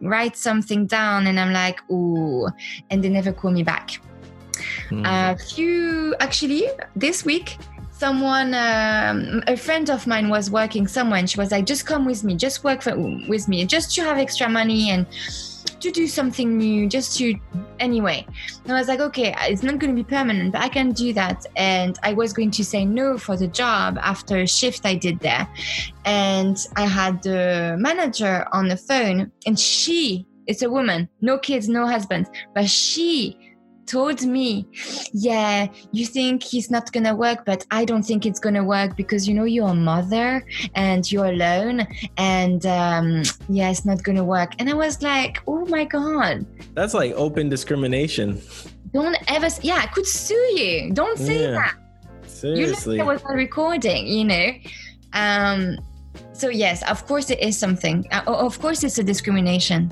write 0.00 0.36
something 0.36 0.86
down 0.86 1.28
and 1.28 1.38
I'm 1.38 1.52
like, 1.52 1.78
ooh, 1.88 2.48
and 2.90 3.02
they 3.02 3.08
never 3.08 3.32
call 3.32 3.52
me 3.52 3.62
back. 3.62 4.00
Mhm. 4.90 5.04
A 5.06 5.38
few, 5.38 6.16
actually, 6.18 6.66
this 6.96 7.24
week, 7.24 7.58
someone, 7.96 8.52
um, 8.54 9.42
a 9.46 9.56
friend 9.56 9.88
of 9.88 10.06
mine 10.06 10.28
was 10.28 10.50
working 10.50 10.86
somewhere 10.86 11.18
and 11.18 11.30
she 11.30 11.38
was 11.38 11.52
like, 11.52 11.64
just 11.64 11.86
come 11.86 12.04
with 12.04 12.24
me, 12.24 12.34
just 12.34 12.64
work 12.64 12.82
for, 12.82 12.96
with 13.28 13.46
me, 13.48 13.64
just 13.64 13.94
to 13.94 14.02
have 14.02 14.18
extra 14.18 14.48
money 14.48 14.90
and 14.90 15.06
to 15.80 15.90
do 15.90 16.08
something 16.08 16.58
new, 16.58 16.88
just 16.88 17.16
to, 17.18 17.34
anyway. 17.78 18.26
And 18.64 18.72
I 18.72 18.78
was 18.78 18.88
like, 18.88 19.00
okay, 19.00 19.34
it's 19.42 19.62
not 19.62 19.78
going 19.78 19.94
to 19.94 20.02
be 20.02 20.08
permanent, 20.08 20.52
but 20.52 20.62
I 20.62 20.68
can 20.68 20.90
do 20.90 21.12
that. 21.12 21.46
And 21.56 21.96
I 22.02 22.14
was 22.14 22.32
going 22.32 22.50
to 22.52 22.64
say 22.64 22.84
no 22.84 23.16
for 23.16 23.36
the 23.36 23.46
job 23.46 23.98
after 24.02 24.38
a 24.38 24.46
shift 24.46 24.84
I 24.84 24.96
did 24.96 25.20
there. 25.20 25.46
And 26.04 26.56
I 26.76 26.86
had 26.86 27.22
the 27.22 27.76
manager 27.78 28.46
on 28.52 28.68
the 28.68 28.76
phone 28.76 29.30
and 29.46 29.58
she, 29.58 30.26
it's 30.46 30.62
a 30.62 30.70
woman, 30.70 31.08
no 31.20 31.38
kids, 31.38 31.68
no 31.68 31.86
husband, 31.86 32.26
but 32.54 32.68
she 32.68 33.38
told 33.86 34.22
me, 34.24 34.66
Yeah, 35.12 35.68
you 35.92 36.06
think 36.06 36.42
he's 36.42 36.70
not 36.70 36.92
gonna 36.92 37.14
work, 37.14 37.44
but 37.44 37.64
I 37.70 37.84
don't 37.84 38.02
think 38.02 38.26
it's 38.26 38.40
gonna 38.40 38.64
work 38.64 38.96
because 38.96 39.28
you 39.28 39.34
know 39.34 39.44
you're 39.44 39.68
a 39.68 39.74
mother 39.74 40.44
and 40.74 41.10
you're 41.10 41.26
alone, 41.26 41.86
and 42.16 42.64
um, 42.66 43.22
yeah, 43.48 43.70
it's 43.70 43.84
not 43.84 44.02
gonna 44.02 44.24
work. 44.24 44.54
And 44.58 44.68
I 44.70 44.74
was 44.74 45.02
like, 45.02 45.42
Oh 45.46 45.64
my 45.66 45.84
god, 45.84 46.46
That's 46.74 46.94
like 46.94 47.12
open 47.14 47.48
discrimination. 47.48 48.40
don't 48.92 49.16
ever, 49.30 49.48
yeah, 49.62 49.80
I 49.82 49.86
could 49.86 50.06
sue 50.06 50.34
you. 50.56 50.90
Don't 50.92 51.18
say 51.18 51.42
Yeah. 51.42 51.50
that. 51.52 51.74
You 52.22 52.28
Seriously. 52.28 52.98
know 52.98 53.04
I 53.04 53.12
was 53.14 53.22
not 53.24 53.34
recording, 53.34 54.06
you 54.06 54.24
know. 54.24 54.46
Um, 55.14 55.78
so 56.32 56.48
yes, 56.48 56.82
of 56.90 57.06
course 57.06 57.30
it 57.30 57.40
is 57.40 57.56
something. 57.58 58.06
Uh, 58.12 58.22
of 58.26 58.60
course, 58.60 58.84
it's 58.84 58.98
a 58.98 59.02
discrimination. 59.04 59.90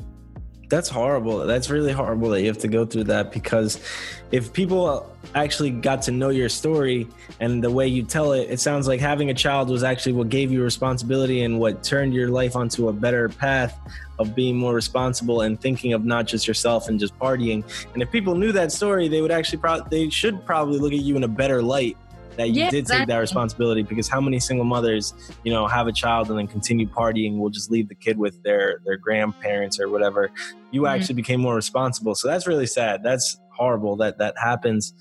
That's 0.72 0.88
horrible. 0.88 1.46
That's 1.46 1.68
really 1.68 1.92
horrible 1.92 2.30
that 2.30 2.40
you 2.40 2.46
have 2.46 2.56
to 2.60 2.66
go 2.66 2.86
through 2.86 3.04
that 3.04 3.30
because 3.30 3.78
if 4.30 4.54
people 4.54 5.14
actually 5.34 5.68
got 5.68 6.00
to 6.04 6.12
know 6.12 6.30
your 6.30 6.48
story 6.48 7.06
and 7.40 7.62
the 7.62 7.70
way 7.70 7.86
you 7.86 8.02
tell 8.04 8.32
it, 8.32 8.48
it 8.48 8.58
sounds 8.58 8.88
like 8.88 8.98
having 8.98 9.28
a 9.28 9.34
child 9.34 9.68
was 9.68 9.84
actually 9.84 10.14
what 10.14 10.30
gave 10.30 10.50
you 10.50 10.62
responsibility 10.62 11.42
and 11.42 11.60
what 11.60 11.84
turned 11.84 12.14
your 12.14 12.30
life 12.30 12.56
onto 12.56 12.88
a 12.88 12.92
better 12.94 13.28
path 13.28 13.78
of 14.18 14.34
being 14.34 14.56
more 14.56 14.72
responsible 14.72 15.42
and 15.42 15.60
thinking 15.60 15.92
of 15.92 16.06
not 16.06 16.26
just 16.26 16.48
yourself 16.48 16.88
and 16.88 16.98
just 16.98 17.18
partying. 17.18 17.62
And 17.92 18.02
if 18.02 18.10
people 18.10 18.34
knew 18.34 18.52
that 18.52 18.72
story, 18.72 19.08
they 19.08 19.20
would 19.20 19.30
actually 19.30 19.58
probably 19.58 20.04
they 20.04 20.08
should 20.08 20.42
probably 20.46 20.78
look 20.78 20.94
at 20.94 21.00
you 21.00 21.16
in 21.16 21.24
a 21.24 21.28
better 21.28 21.60
light 21.60 21.98
that 22.36 22.48
you 22.48 22.62
yeah, 22.62 22.70
did 22.70 22.80
exactly. 22.80 23.02
take 23.02 23.08
that 23.08 23.18
responsibility 23.18 23.82
because 23.82 24.08
how 24.08 24.20
many 24.20 24.40
single 24.40 24.64
mothers 24.64 25.14
you 25.44 25.52
know 25.52 25.66
have 25.66 25.86
a 25.86 25.92
child 25.92 26.30
and 26.30 26.38
then 26.38 26.46
continue 26.46 26.86
partying 26.86 27.38
will 27.38 27.50
just 27.50 27.70
leave 27.70 27.88
the 27.88 27.94
kid 27.94 28.18
with 28.18 28.42
their 28.42 28.80
their 28.84 28.96
grandparents 28.96 29.78
or 29.80 29.88
whatever. 29.88 30.30
You 30.70 30.82
mm-hmm. 30.82 30.94
actually 30.94 31.16
became 31.16 31.40
more 31.40 31.54
responsible. 31.54 32.14
So 32.14 32.28
that's 32.28 32.46
really 32.46 32.66
sad. 32.66 33.02
That's 33.02 33.38
horrible 33.50 33.96
that 33.96 34.18
that 34.18 34.34
happens. 34.38 34.94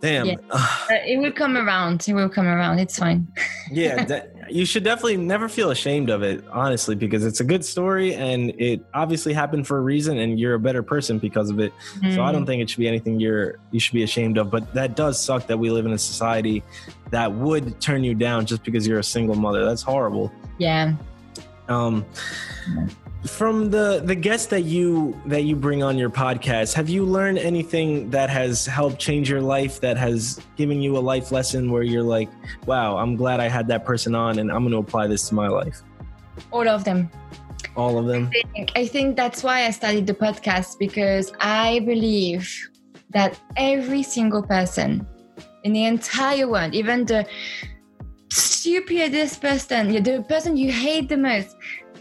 Damn. 0.00 0.26
Yeah. 0.26 0.36
uh, 0.50 0.68
it 0.90 1.18
will 1.18 1.32
come 1.32 1.56
around. 1.56 2.06
It 2.08 2.14
will 2.14 2.28
come 2.28 2.46
around. 2.46 2.78
It's 2.78 2.98
fine. 2.98 3.26
Yeah 3.70 4.04
that, 4.10 4.35
you 4.48 4.64
should 4.64 4.84
definitely 4.84 5.16
never 5.16 5.48
feel 5.48 5.70
ashamed 5.70 6.10
of 6.10 6.22
it, 6.22 6.44
honestly, 6.50 6.94
because 6.94 7.24
it's 7.24 7.40
a 7.40 7.44
good 7.44 7.64
story 7.64 8.14
and 8.14 8.50
it 8.60 8.84
obviously 8.94 9.32
happened 9.32 9.66
for 9.66 9.78
a 9.78 9.80
reason 9.80 10.18
and 10.18 10.38
you're 10.38 10.54
a 10.54 10.58
better 10.58 10.82
person 10.82 11.18
because 11.18 11.50
of 11.50 11.60
it. 11.60 11.72
Mm. 11.98 12.14
So 12.14 12.22
I 12.22 12.32
don't 12.32 12.44
mm. 12.44 12.46
think 12.46 12.62
it 12.62 12.70
should 12.70 12.78
be 12.78 12.88
anything 12.88 13.20
you're 13.20 13.58
you 13.70 13.80
should 13.80 13.94
be 13.94 14.02
ashamed 14.02 14.38
of. 14.38 14.50
But 14.50 14.72
that 14.74 14.96
does 14.96 15.22
suck 15.22 15.46
that 15.46 15.58
we 15.58 15.70
live 15.70 15.86
in 15.86 15.92
a 15.92 15.98
society 15.98 16.62
that 17.10 17.32
would 17.32 17.80
turn 17.80 18.04
you 18.04 18.14
down 18.14 18.46
just 18.46 18.62
because 18.64 18.86
you're 18.86 18.98
a 18.98 19.04
single 19.04 19.36
mother. 19.36 19.64
That's 19.64 19.82
horrible. 19.82 20.32
Yeah. 20.58 20.94
Um 21.68 22.04
from 23.26 23.70
the 23.70 24.00
the 24.04 24.14
guests 24.14 24.46
that 24.46 24.62
you 24.62 25.18
that 25.26 25.42
you 25.42 25.56
bring 25.56 25.82
on 25.82 25.98
your 25.98 26.10
podcast 26.10 26.74
have 26.74 26.88
you 26.88 27.04
learned 27.04 27.38
anything 27.38 28.08
that 28.10 28.30
has 28.30 28.66
helped 28.66 28.98
change 28.98 29.28
your 29.28 29.40
life 29.40 29.80
that 29.80 29.96
has 29.96 30.40
given 30.56 30.80
you 30.80 30.96
a 30.96 31.00
life 31.12 31.32
lesson 31.32 31.70
where 31.70 31.82
you're 31.82 32.02
like 32.02 32.28
wow 32.66 32.96
i'm 32.96 33.16
glad 33.16 33.40
i 33.40 33.48
had 33.48 33.66
that 33.68 33.84
person 33.84 34.14
on 34.14 34.38
and 34.38 34.50
i'm 34.50 34.62
going 34.62 34.72
to 34.72 34.78
apply 34.78 35.06
this 35.06 35.28
to 35.28 35.34
my 35.34 35.48
life 35.48 35.82
all 36.52 36.68
of 36.68 36.84
them. 36.84 37.10
All 37.76 37.98
of 37.98 38.06
them? 38.06 38.30
I 38.34 38.42
think, 38.52 38.72
I 38.76 38.86
think 38.86 39.16
that's 39.16 39.42
why 39.42 39.64
i 39.64 39.70
started 39.70 40.06
the 40.06 40.14
podcast 40.14 40.78
because 40.78 41.32
i 41.40 41.80
believe 41.80 42.48
that 43.10 43.38
every 43.56 44.02
single 44.02 44.42
person 44.42 45.06
in 45.64 45.72
the 45.72 45.84
entire 45.84 46.48
world 46.48 46.74
even 46.74 47.04
the 47.04 47.26
stupidest 48.30 49.40
person 49.40 50.02
the 50.02 50.24
person 50.28 50.56
you 50.56 50.72
hate 50.72 51.08
the 51.08 51.16
most 51.16 51.56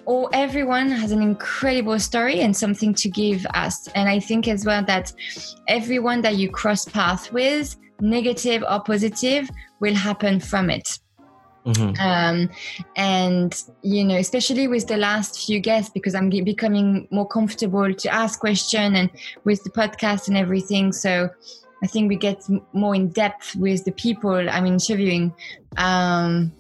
all 0.06 0.30
everyone 0.34 0.90
has 0.90 1.12
an 1.12 1.22
incredible 1.22 2.00
story 2.00 2.42
and 2.42 2.56
something 2.56 2.94
to 2.94 3.10
give 3.10 3.46
us 3.54 3.88
and 3.90 4.10
i 4.10 4.20
think 4.20 4.48
as 4.48 4.66
well 4.66 4.84
that 4.84 5.12
everyone 5.68 6.22
that 6.22 6.36
you 6.36 6.50
cross 6.50 6.86
path 6.86 7.32
with 7.32 7.76
negative 8.02 8.64
or 8.70 8.80
positive 8.82 9.50
will 9.80 9.96
happen 9.96 10.40
from 10.40 10.70
it 10.70 11.00
Mm-hmm. 11.66 12.00
Um, 12.00 12.50
and 12.96 13.64
you 13.82 14.04
know, 14.04 14.18
especially 14.18 14.68
with 14.68 14.88
the 14.88 14.98
last 14.98 15.46
few 15.46 15.60
guests, 15.60 15.90
because 15.90 16.14
I'm 16.14 16.30
becoming 16.30 17.08
more 17.10 17.28
comfortable 17.28 17.92
to 17.92 18.10
ask 18.10 18.40
questions 18.40 18.96
and 18.96 19.10
with 19.46 19.64
the 19.64 19.72
podcast 19.72 20.28
and 20.28 20.38
everything. 20.38 20.94
So 20.94 21.30
I 21.84 21.88
think 21.88 22.10
we 22.10 22.18
get 22.18 22.44
more 22.74 22.96
in 22.96 23.10
depth 23.10 23.56
with 23.56 23.84
the 23.84 23.92
people 23.94 24.48
I'm 24.50 24.66
interviewing 24.66 25.34
um, 25.78 26.52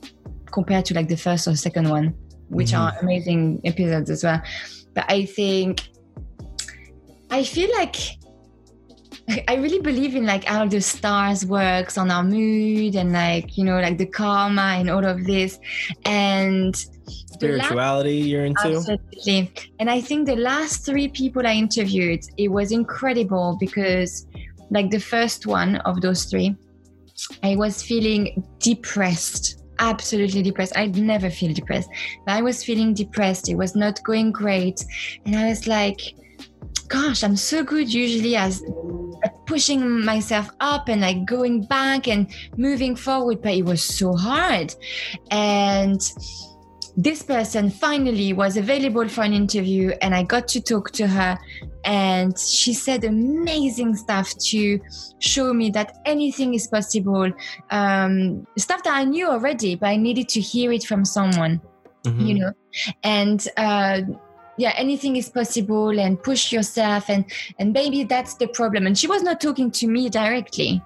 compared 0.51 0.85
to 0.85 0.95
like 0.95 1.07
the 1.07 1.17
first 1.17 1.47
or 1.47 1.55
second 1.55 1.89
one 1.89 2.15
which 2.55 2.71
mm-hmm. 2.71 2.81
are 2.81 2.99
amazing 3.01 3.61
episodes 3.63 4.09
as 4.09 4.23
well. 4.23 4.41
But 4.93 5.05
I 5.09 5.25
think 5.25 5.89
I 7.29 7.43
feel 7.43 7.69
like 7.73 7.95
I 9.47 9.55
really 9.55 9.79
believe 9.79 10.15
in 10.15 10.25
like 10.25 10.45
how 10.45 10.67
the 10.67 10.79
stars 10.81 11.45
works 11.45 11.97
on 11.97 12.11
our 12.11 12.23
mood 12.23 12.95
and 12.95 13.11
like 13.11 13.57
you 13.57 13.63
know 13.63 13.79
like 13.79 13.97
the 13.97 14.05
karma 14.05 14.77
and 14.79 14.89
all 14.89 15.05
of 15.05 15.25
this 15.25 15.59
and 16.05 16.75
spirituality 16.75 18.19
last, 18.19 18.29
you're 18.29 18.45
into 18.45 18.67
absolutely 18.67 19.51
and 19.79 19.89
I 19.89 19.99
think 19.99 20.27
the 20.27 20.35
last 20.35 20.85
three 20.85 21.07
people 21.07 21.45
I 21.45 21.53
interviewed 21.53 22.21
it 22.37 22.49
was 22.49 22.71
incredible 22.71 23.57
because 23.59 24.27
like 24.69 24.91
the 24.91 24.99
first 24.99 25.47
one 25.47 25.77
of 25.77 26.01
those 26.01 26.25
three 26.25 26.55
I 27.43 27.55
was 27.55 27.81
feeling 27.81 28.45
depressed 28.59 29.64
absolutely 29.79 30.41
depressed. 30.41 30.77
I'd 30.77 30.97
never 30.97 31.29
feel 31.29 31.53
depressed. 31.53 31.89
But 32.25 32.33
I 32.33 32.41
was 32.41 32.63
feeling 32.63 32.93
depressed. 32.93 33.49
It 33.49 33.55
was 33.55 33.75
not 33.75 34.03
going 34.03 34.31
great. 34.31 34.83
And 35.25 35.35
I 35.35 35.49
was 35.49 35.67
like, 35.67 36.15
gosh, 36.87 37.23
I'm 37.23 37.35
so 37.35 37.63
good 37.63 37.93
usually 37.93 38.35
as 38.35 38.63
pushing 39.45 40.03
myself 40.03 40.49
up 40.59 40.89
and 40.89 41.01
like 41.01 41.25
going 41.25 41.63
back 41.63 42.07
and 42.07 42.27
moving 42.57 42.95
forward, 42.95 43.41
but 43.41 43.53
it 43.53 43.63
was 43.63 43.83
so 43.83 44.15
hard. 44.15 44.73
And 45.31 46.01
this 46.97 47.21
person 47.21 47.69
finally 47.69 48.33
was 48.33 48.57
available 48.57 49.07
for 49.07 49.23
an 49.23 49.33
interview 49.33 49.89
and 50.01 50.15
I 50.15 50.23
got 50.23 50.47
to 50.49 50.61
talk 50.61 50.91
to 50.91 51.07
her. 51.07 51.37
And 51.83 52.37
she 52.39 52.73
said 52.73 53.03
amazing 53.03 53.95
stuff 53.95 54.33
to 54.49 54.79
show 55.19 55.53
me 55.53 55.69
that 55.71 55.97
anything 56.05 56.53
is 56.53 56.67
possible. 56.67 57.31
Um, 57.69 58.47
stuff 58.57 58.83
that 58.83 58.93
I 58.93 59.03
knew 59.03 59.27
already 59.27 59.75
but 59.75 59.87
I 59.87 59.97
needed 59.97 60.29
to 60.29 60.39
hear 60.39 60.71
it 60.71 60.83
from 60.83 61.05
someone 61.05 61.61
mm-hmm. 62.05 62.25
you 62.25 62.33
know? 62.35 62.51
And 63.03 63.47
uh, 63.57 64.01
yeah 64.57 64.73
anything 64.77 65.17
is 65.17 65.29
possible 65.29 65.99
and 65.99 66.21
push 66.21 66.51
yourself 66.51 67.09
and 67.09 67.25
and 67.59 67.73
maybe 67.73 68.03
that's 68.03 68.35
the 68.35 68.47
problem. 68.47 68.87
And 68.87 68.97
she 68.97 69.07
was 69.07 69.21
not 69.21 69.41
talking 69.41 69.71
to 69.71 69.87
me 69.87 70.09
directly 70.09 70.81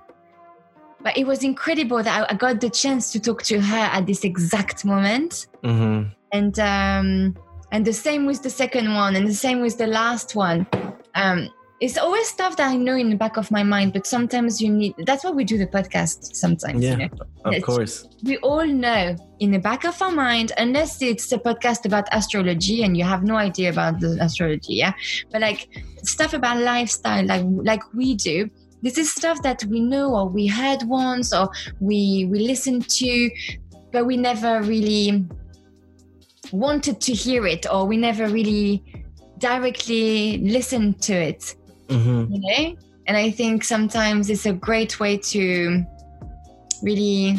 but 1.01 1.17
it 1.17 1.25
was 1.25 1.43
incredible 1.43 2.03
that 2.03 2.31
I, 2.31 2.33
got 2.35 2.59
the 2.61 2.69
chance 2.69 3.11
to 3.13 3.19
talk 3.19 3.43
to 3.43 3.59
her 3.59 3.77
at 3.77 4.05
this 4.05 4.23
exact 4.23 4.85
moment. 4.85 5.47
Mm-hmm. 5.63 6.09
And 6.31 6.59
um, 6.59 7.35
and 7.71 7.85
the 7.85 7.93
same 7.93 8.25
with 8.25 8.43
the 8.43 8.49
second 8.49 8.93
one, 8.93 9.15
and 9.15 9.27
the 9.27 9.33
same 9.33 9.61
with 9.61 9.77
the 9.77 9.87
last 9.87 10.35
one. 10.35 10.67
Um, 11.15 11.49
it's 11.79 11.97
always 11.97 12.27
stuff 12.27 12.57
that 12.57 12.69
I 12.69 12.75
know 12.75 12.95
in 12.95 13.09
the 13.09 13.15
back 13.15 13.37
of 13.37 13.49
my 13.51 13.63
mind, 13.63 13.93
but 13.93 14.05
sometimes 14.05 14.61
you 14.61 14.69
need. 14.69 14.95
That's 15.05 15.23
why 15.23 15.31
we 15.31 15.45
do 15.45 15.57
the 15.57 15.67
podcast. 15.67 16.35
Sometimes, 16.35 16.83
yeah, 16.83 16.91
you 16.91 16.97
know? 16.97 17.09
of 17.45 17.53
it's, 17.53 17.65
course. 17.65 18.07
We 18.23 18.37
all 18.37 18.65
know 18.65 19.15
in 19.39 19.51
the 19.51 19.59
back 19.59 19.85
of 19.85 20.01
our 20.01 20.11
mind, 20.11 20.51
unless 20.57 21.01
it's 21.01 21.31
a 21.31 21.37
podcast 21.37 21.85
about 21.85 22.07
astrology 22.11 22.83
and 22.83 22.97
you 22.97 23.05
have 23.05 23.23
no 23.23 23.37
idea 23.37 23.69
about 23.69 23.99
the 24.01 24.17
astrology, 24.19 24.75
yeah. 24.75 24.93
But 25.31 25.41
like 25.41 25.69
stuff 26.03 26.33
about 26.33 26.57
lifestyle, 26.57 27.25
like 27.25 27.45
like 27.45 27.93
we 27.93 28.15
do, 28.15 28.49
this 28.81 28.97
is 28.97 29.11
stuff 29.11 29.41
that 29.41 29.63
we 29.65 29.79
know 29.79 30.15
or 30.15 30.27
we 30.27 30.47
heard 30.47 30.83
once 30.83 31.33
or 31.33 31.49
we 31.79 32.25
we 32.29 32.39
listened 32.39 32.87
to 32.89 33.29
but 33.91 34.05
we 34.05 34.17
never 34.17 34.61
really 34.61 35.25
wanted 36.51 36.99
to 37.01 37.13
hear 37.13 37.45
it 37.45 37.65
or 37.71 37.85
we 37.85 37.97
never 37.97 38.27
really 38.27 38.83
directly 39.37 40.37
listened 40.39 41.01
to 41.01 41.13
it 41.13 41.55
mm-hmm. 41.87 42.31
you 42.31 42.39
know 42.41 42.75
and 43.07 43.17
i 43.17 43.29
think 43.29 43.63
sometimes 43.63 44.29
it's 44.29 44.45
a 44.45 44.53
great 44.53 44.99
way 44.99 45.17
to 45.17 45.83
really 46.81 47.37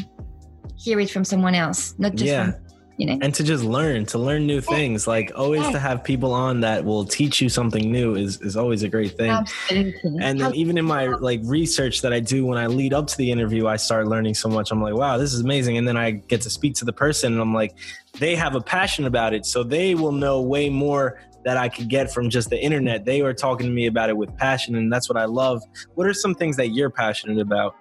hear 0.77 1.01
it 1.01 1.11
from 1.11 1.25
someone 1.25 1.55
else 1.55 1.95
not 1.99 2.13
just 2.13 2.27
yeah. 2.27 2.53
from 2.53 2.70
you 3.01 3.07
know 3.07 3.19
and 3.23 3.35
to 3.35 3.43
just 3.43 3.65
learn 3.65 4.05
to 4.05 4.19
learn 4.19 4.47
new 4.47 4.61
things 4.61 5.07
like 5.07 5.33
always 5.35 5.67
to 5.71 5.79
have 5.79 6.05
people 6.05 6.35
on 6.35 6.61
that 6.61 6.85
will 6.85 7.05
teach 7.05 7.41
you 7.41 7.49
something 7.49 7.91
new 7.91 8.15
is 8.15 8.41
is 8.43 8.59
always 8.59 8.83
a 8.83 8.89
great 8.89 9.17
thing 9.17 9.31
Absolutely. 9.31 10.19
and 10.21 10.39
then 10.39 10.55
even 10.55 10.77
in 10.77 10.85
my 10.85 11.07
like 11.07 11.41
research 11.45 12.03
that 12.03 12.13
i 12.13 12.21
do 12.21 12.45
when 12.45 12.59
i 12.59 12.67
lead 12.67 12.93
up 12.93 13.07
to 13.07 13.17
the 13.17 13.31
interview 13.31 13.67
i 13.67 13.77
start 13.77 14.07
learning 14.07 14.35
so 14.35 14.51
much 14.51 14.71
i'm 14.71 14.83
like 14.83 14.95
wow 14.95 15.17
this 15.17 15.33
is 15.33 15.41
amazing 15.41 15.79
and 15.79 15.89
then 15.89 15.97
i 15.97 16.11
get 16.11 16.43
to 16.43 16.51
speak 16.51 16.75
to 16.75 16.85
the 16.85 16.93
person 16.93 17.33
and 17.33 17.41
i'm 17.41 17.55
like 17.55 17.75
they 18.19 18.37
have 18.37 18.55
a 18.55 18.61
passion 18.61 19.07
about 19.07 19.33
it 19.33 19.47
so 19.47 19.63
they 19.63 19.95
will 19.95 20.13
know 20.13 20.43
way 20.43 20.69
more 20.69 21.19
that 21.43 21.57
I 21.57 21.71
could 21.71 21.89
get 21.89 22.13
from 22.13 22.29
just 22.29 22.51
the 22.51 22.63
internet. 22.63 23.07
They 23.07 23.23
were 23.23 23.33
talking 23.33 23.67
to 23.67 23.73
me 23.73 23.87
about 23.87 24.11
it 24.11 24.17
with 24.17 24.37
passion, 24.37 24.75
and 24.75 24.93
that's 24.93 25.09
what 25.09 25.17
I 25.17 25.25
love. 25.25 25.63
What 25.95 26.07
are 26.07 26.13
some 26.13 26.35
things 26.35 26.55
that 26.59 26.75
you're 26.75 26.91
passionate 26.91 27.39
about? 27.39 27.75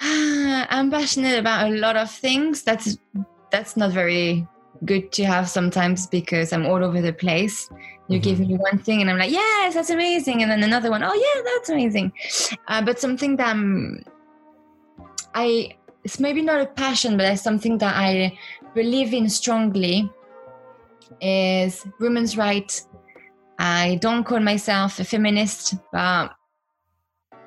I'm 0.00 0.90
passionate 0.90 1.38
about 1.38 1.70
a 1.70 1.74
lot 1.76 1.96
of 1.96 2.10
things. 2.10 2.62
That's 2.62 2.98
that's 3.50 3.76
not 3.76 3.92
very 3.92 4.46
good 4.84 5.10
to 5.12 5.24
have 5.24 5.48
sometimes 5.48 6.06
because 6.06 6.52
I'm 6.52 6.66
all 6.66 6.84
over 6.84 7.00
the 7.00 7.12
place. 7.12 7.68
You 8.08 8.18
mm-hmm. 8.18 8.28
give 8.28 8.40
me 8.40 8.56
one 8.56 8.78
thing 8.78 9.00
and 9.00 9.10
I'm 9.10 9.18
like, 9.18 9.30
yes, 9.30 9.74
that's 9.74 9.90
amazing. 9.90 10.42
And 10.42 10.50
then 10.50 10.62
another 10.62 10.90
one, 10.90 11.02
oh, 11.02 11.14
yeah, 11.14 11.42
that's 11.42 11.70
amazing. 11.70 12.12
Uh, 12.68 12.82
but 12.82 13.00
something 13.00 13.36
that 13.36 13.48
I'm, 13.48 14.04
I, 15.34 15.76
it's 16.04 16.20
maybe 16.20 16.42
not 16.42 16.60
a 16.60 16.66
passion, 16.66 17.16
but 17.16 17.26
it's 17.26 17.42
something 17.42 17.78
that 17.78 17.96
I 17.96 18.38
believe 18.74 19.12
in 19.12 19.28
strongly 19.28 20.10
is 21.20 21.84
women's 21.98 22.36
rights. 22.36 22.88
I 23.58 23.98
don't 24.00 24.24
call 24.24 24.40
myself 24.40 25.00
a 25.00 25.04
feminist, 25.04 25.74
but 25.92 26.30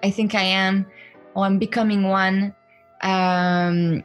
I 0.04 0.12
think 0.12 0.34
I 0.36 0.42
am, 0.42 0.86
or 1.36 1.46
I'm 1.46 1.60
becoming 1.60 2.04
one. 2.04 2.56
Um, 3.02 4.04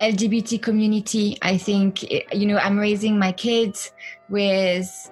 LGBT 0.00 0.62
community. 0.62 1.36
I 1.42 1.56
think 1.56 2.02
you 2.32 2.46
know 2.46 2.58
I'm 2.58 2.78
raising 2.78 3.18
my 3.18 3.32
kids 3.32 3.92
with 4.28 5.10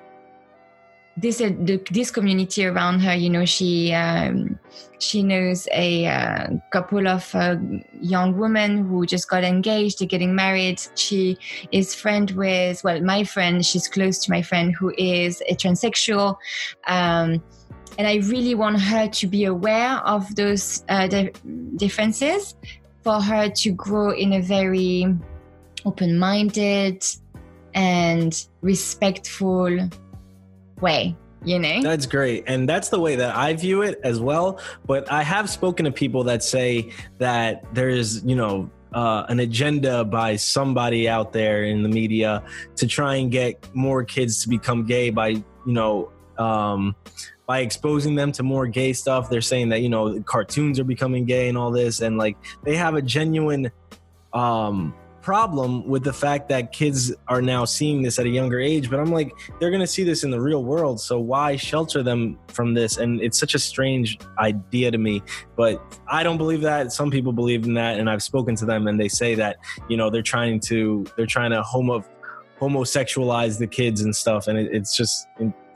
this 1.20 1.40
uh, 1.40 1.50
this 1.90 2.10
community 2.10 2.64
around 2.64 3.00
her. 3.00 3.14
You 3.14 3.30
know, 3.30 3.44
she 3.44 3.92
um, 3.92 4.58
she 4.98 5.22
knows 5.22 5.68
a 5.72 6.06
uh, 6.06 6.46
couple 6.70 7.08
of 7.08 7.34
uh, 7.34 7.56
young 8.00 8.38
women 8.38 8.86
who 8.86 9.04
just 9.04 9.28
got 9.28 9.44
engaged. 9.44 9.98
They're 9.98 10.08
getting 10.08 10.34
married. 10.34 10.80
She 10.94 11.38
is 11.72 11.94
friend 11.94 12.30
with 12.32 12.82
well, 12.84 13.00
my 13.00 13.24
friend. 13.24 13.64
She's 13.64 13.88
close 13.88 14.18
to 14.24 14.30
my 14.30 14.42
friend 14.42 14.74
who 14.74 14.92
is 14.96 15.42
a 15.48 15.54
transsexual. 15.54 16.36
Um, 16.86 17.42
and 17.98 18.06
I 18.06 18.16
really 18.28 18.54
want 18.54 18.80
her 18.80 19.08
to 19.08 19.26
be 19.26 19.44
aware 19.44 19.96
of 20.04 20.32
those 20.36 20.84
uh, 20.88 21.08
differences 21.76 22.54
for 23.08 23.22
her 23.22 23.48
to 23.48 23.70
grow 23.70 24.10
in 24.10 24.34
a 24.34 24.42
very 24.42 25.06
open 25.86 26.18
minded 26.18 27.02
and 27.72 28.46
respectful 28.60 29.88
way 30.82 31.16
you 31.42 31.58
know? 31.58 31.80
That's 31.82 32.04
great. 32.04 32.44
And 32.48 32.68
that's 32.68 32.90
the 32.90 33.00
way 33.00 33.14
that 33.16 33.34
i 33.34 33.54
view 33.54 33.80
it 33.80 33.98
as 34.04 34.20
well. 34.20 34.60
But 34.84 35.10
i 35.10 35.22
have 35.22 35.48
spoken 35.48 35.86
to 35.86 35.90
people 35.90 36.22
that 36.24 36.42
say 36.42 36.92
that 37.16 37.64
there's 37.74 38.22
you 38.24 38.36
know 38.36 38.70
uh, 38.92 39.24
an 39.30 39.40
agenda 39.40 40.04
by 40.04 40.36
somebody 40.36 41.08
out 41.08 41.32
there 41.32 41.64
in 41.64 41.82
the 41.82 41.88
media 41.88 42.42
to 42.76 42.86
try 42.86 43.14
and 43.14 43.30
get 43.30 43.74
more 43.74 44.04
kids 44.04 44.42
to 44.42 44.50
become 44.50 44.84
gay 44.84 45.08
by 45.08 45.28
you 45.28 45.44
know 45.64 46.12
um, 46.36 46.94
by 47.48 47.60
exposing 47.60 48.14
them 48.14 48.30
to 48.30 48.42
more 48.42 48.66
gay 48.66 48.92
stuff. 48.92 49.30
They're 49.30 49.40
saying 49.40 49.70
that, 49.70 49.80
you 49.80 49.88
know, 49.88 50.20
cartoons 50.20 50.78
are 50.78 50.84
becoming 50.84 51.24
gay 51.24 51.48
and 51.48 51.56
all 51.56 51.70
this. 51.70 52.02
And 52.02 52.18
like 52.18 52.36
they 52.62 52.76
have 52.76 52.94
a 52.94 53.00
genuine 53.00 53.72
um, 54.34 54.94
problem 55.22 55.88
with 55.88 56.04
the 56.04 56.12
fact 56.12 56.50
that 56.50 56.72
kids 56.72 57.10
are 57.26 57.40
now 57.40 57.64
seeing 57.64 58.02
this 58.02 58.18
at 58.18 58.26
a 58.26 58.28
younger 58.28 58.60
age. 58.60 58.90
But 58.90 59.00
I'm 59.00 59.10
like, 59.10 59.32
they're 59.58 59.70
going 59.70 59.80
to 59.80 59.86
see 59.86 60.04
this 60.04 60.24
in 60.24 60.30
the 60.30 60.38
real 60.38 60.62
world. 60.62 61.00
So 61.00 61.18
why 61.18 61.56
shelter 61.56 62.02
them 62.02 62.38
from 62.48 62.74
this? 62.74 62.98
And 62.98 63.18
it's 63.22 63.40
such 63.40 63.54
a 63.54 63.58
strange 63.58 64.18
idea 64.38 64.90
to 64.90 64.98
me. 64.98 65.22
But 65.56 65.82
I 66.06 66.22
don't 66.22 66.36
believe 66.36 66.60
that. 66.60 66.92
Some 66.92 67.10
people 67.10 67.32
believe 67.32 67.64
in 67.64 67.72
that. 67.74 67.98
And 67.98 68.10
I've 68.10 68.22
spoken 68.22 68.56
to 68.56 68.66
them 68.66 68.88
and 68.88 69.00
they 69.00 69.08
say 69.08 69.34
that, 69.36 69.56
you 69.88 69.96
know, 69.96 70.10
they're 70.10 70.20
trying 70.20 70.60
to, 70.60 71.06
they're 71.16 71.24
trying 71.24 71.52
to 71.52 71.62
homo 71.62 72.04
homosexualize 72.60 73.56
the 73.56 73.68
kids 73.68 74.00
and 74.00 74.14
stuff 74.14 74.48
and 74.48 74.58
it, 74.58 74.68
it's 74.72 74.96
just 74.96 75.28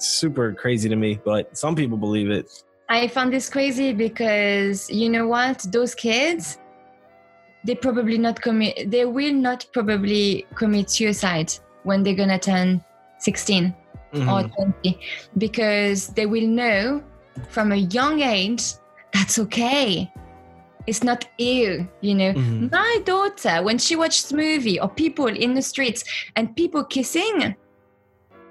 super 0.06 0.52
crazy 0.52 0.88
to 0.88 0.96
me, 0.96 1.20
but 1.24 1.56
some 1.56 1.74
people 1.74 1.96
believe 1.96 2.30
it. 2.30 2.62
I 2.88 3.08
found 3.08 3.32
this 3.32 3.48
crazy 3.48 3.92
because 3.92 4.90
you 4.90 5.08
know 5.08 5.26
what? 5.26 5.64
Those 5.72 5.94
kids, 5.94 6.58
they 7.64 7.74
probably 7.74 8.18
not 8.18 8.40
commit. 8.40 8.90
They 8.90 9.04
will 9.04 9.32
not 9.32 9.66
probably 9.72 10.46
commit 10.54 10.90
suicide 10.90 11.52
when 11.84 12.02
they're 12.02 12.14
gonna 12.14 12.38
turn 12.38 12.84
16 13.18 13.74
mm-hmm. 14.12 14.28
or 14.28 14.48
20 14.48 14.98
because 15.38 16.08
they 16.08 16.26
will 16.26 16.46
know 16.46 17.02
from 17.48 17.72
a 17.72 17.76
young 17.76 18.20
age 18.20 18.74
that's 19.12 19.38
okay. 19.38 20.12
It's 20.86 21.04
not 21.04 21.24
ill, 21.38 21.86
you 22.00 22.14
know. 22.14 22.32
Mm-hmm. 22.32 22.68
My 22.72 23.00
daughter, 23.04 23.62
when 23.62 23.78
she 23.78 23.94
watches 23.94 24.32
movie 24.32 24.80
or 24.80 24.88
people 24.88 25.28
in 25.28 25.54
the 25.54 25.62
streets 25.62 26.04
and 26.34 26.56
people 26.56 26.84
kissing, 26.84 27.54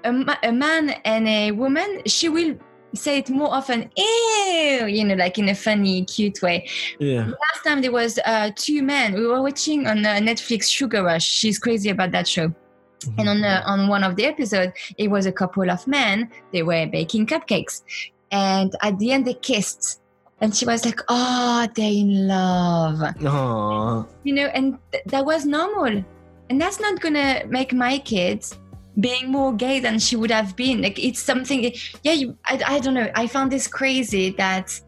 a, 0.04 0.38
a 0.44 0.52
man 0.52 0.90
and 1.04 1.28
a 1.28 1.52
woman, 1.52 2.02
she 2.06 2.28
will 2.28 2.56
say 2.94 3.18
it 3.18 3.30
more 3.30 3.52
often, 3.52 3.90
ew, 3.96 4.86
you 4.86 5.04
know, 5.04 5.14
like 5.14 5.38
in 5.38 5.48
a 5.48 5.54
funny, 5.54 6.04
cute 6.04 6.42
way. 6.42 6.68
Yeah. 6.98 7.26
Last 7.26 7.64
time 7.64 7.80
there 7.80 7.92
was 7.92 8.18
uh, 8.24 8.50
two 8.54 8.82
men. 8.82 9.14
We 9.14 9.26
were 9.26 9.42
watching 9.42 9.86
on 9.86 10.04
uh, 10.04 10.16
Netflix 10.16 10.70
Sugar 10.70 11.02
Rush. 11.02 11.26
She's 11.26 11.58
crazy 11.58 11.90
about 11.90 12.10
that 12.12 12.28
show. 12.28 12.48
Mm-hmm. 12.48 13.20
And 13.20 13.28
on 13.28 13.44
uh, 13.44 13.62
on 13.66 13.88
one 13.88 14.04
of 14.04 14.16
the 14.16 14.26
episodes, 14.26 14.72
it 14.96 15.08
was 15.08 15.26
a 15.26 15.32
couple 15.32 15.68
of 15.70 15.86
men. 15.86 16.30
They 16.52 16.62
were 16.62 16.86
baking 16.86 17.26
cupcakes, 17.26 17.82
and 18.30 18.74
at 18.80 18.98
the 18.98 19.10
end 19.10 19.26
they 19.26 19.34
kissed. 19.34 20.00
And 20.40 20.54
she 20.54 20.66
was 20.66 20.84
like, 20.84 21.00
"Oh, 21.08 21.66
they're 21.74 21.90
in 21.90 22.28
love." 22.28 22.98
Aww. 22.98 24.06
You 24.22 24.34
know, 24.34 24.46
and 24.46 24.78
th- 24.92 25.02
that 25.06 25.24
was 25.24 25.44
normal. 25.44 26.04
And 26.48 26.60
that's 26.60 26.78
not 26.78 27.00
gonna 27.00 27.42
make 27.48 27.72
my 27.72 27.98
kids 27.98 28.58
being 29.00 29.30
more 29.30 29.52
gay 29.52 29.80
than 29.80 29.98
she 29.98 30.16
would 30.16 30.30
have 30.30 30.54
been. 30.56 30.82
Like 30.82 30.98
it's 30.98 31.20
something, 31.20 31.72
yeah, 32.02 32.12
you, 32.12 32.36
I, 32.46 32.62
I 32.66 32.78
don't 32.78 32.94
know. 32.94 33.10
I 33.14 33.26
found 33.26 33.50
this 33.50 33.66
crazy 33.66 34.30
that 34.32 34.78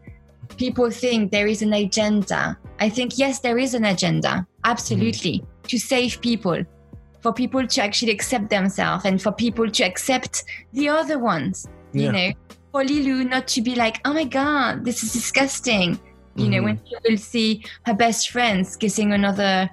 people 0.57 0.91
think 0.91 1.31
there 1.31 1.47
is 1.47 1.61
an 1.61 1.73
agenda. 1.73 2.57
I 2.79 2.89
think, 2.89 3.17
yes, 3.17 3.39
there 3.39 3.57
is 3.57 3.73
an 3.73 3.85
agenda, 3.85 4.45
absolutely, 4.63 5.39
mm 5.39 5.47
to 5.65 5.79
save 5.79 6.21
people, 6.21 6.63
for 7.21 7.33
people 7.33 7.65
to 7.65 7.81
actually 7.81 8.11
accept 8.11 8.51
themselves 8.51 9.03
and 9.03 9.19
for 9.19 9.31
people 9.31 9.67
to 9.67 9.83
accept 9.83 10.43
the 10.73 10.87
other 10.87 11.17
ones, 11.17 11.67
yeah. 11.91 12.03
you 12.03 12.11
know, 12.11 12.33
for 12.71 12.83
Lilu 12.83 13.27
not 13.27 13.47
to 13.47 13.61
be 13.63 13.73
like, 13.73 13.99
oh 14.05 14.13
my 14.13 14.25
God, 14.25 14.85
this 14.85 15.01
is 15.01 15.11
disgusting. 15.11 15.99
You 16.35 16.43
mm-hmm. 16.43 16.51
know, 16.51 16.61
when 16.61 16.79
she 16.85 16.95
will 17.03 17.17
see 17.17 17.65
her 17.87 17.95
best 17.95 18.29
friends 18.29 18.75
kissing 18.75 19.13
another 19.13 19.67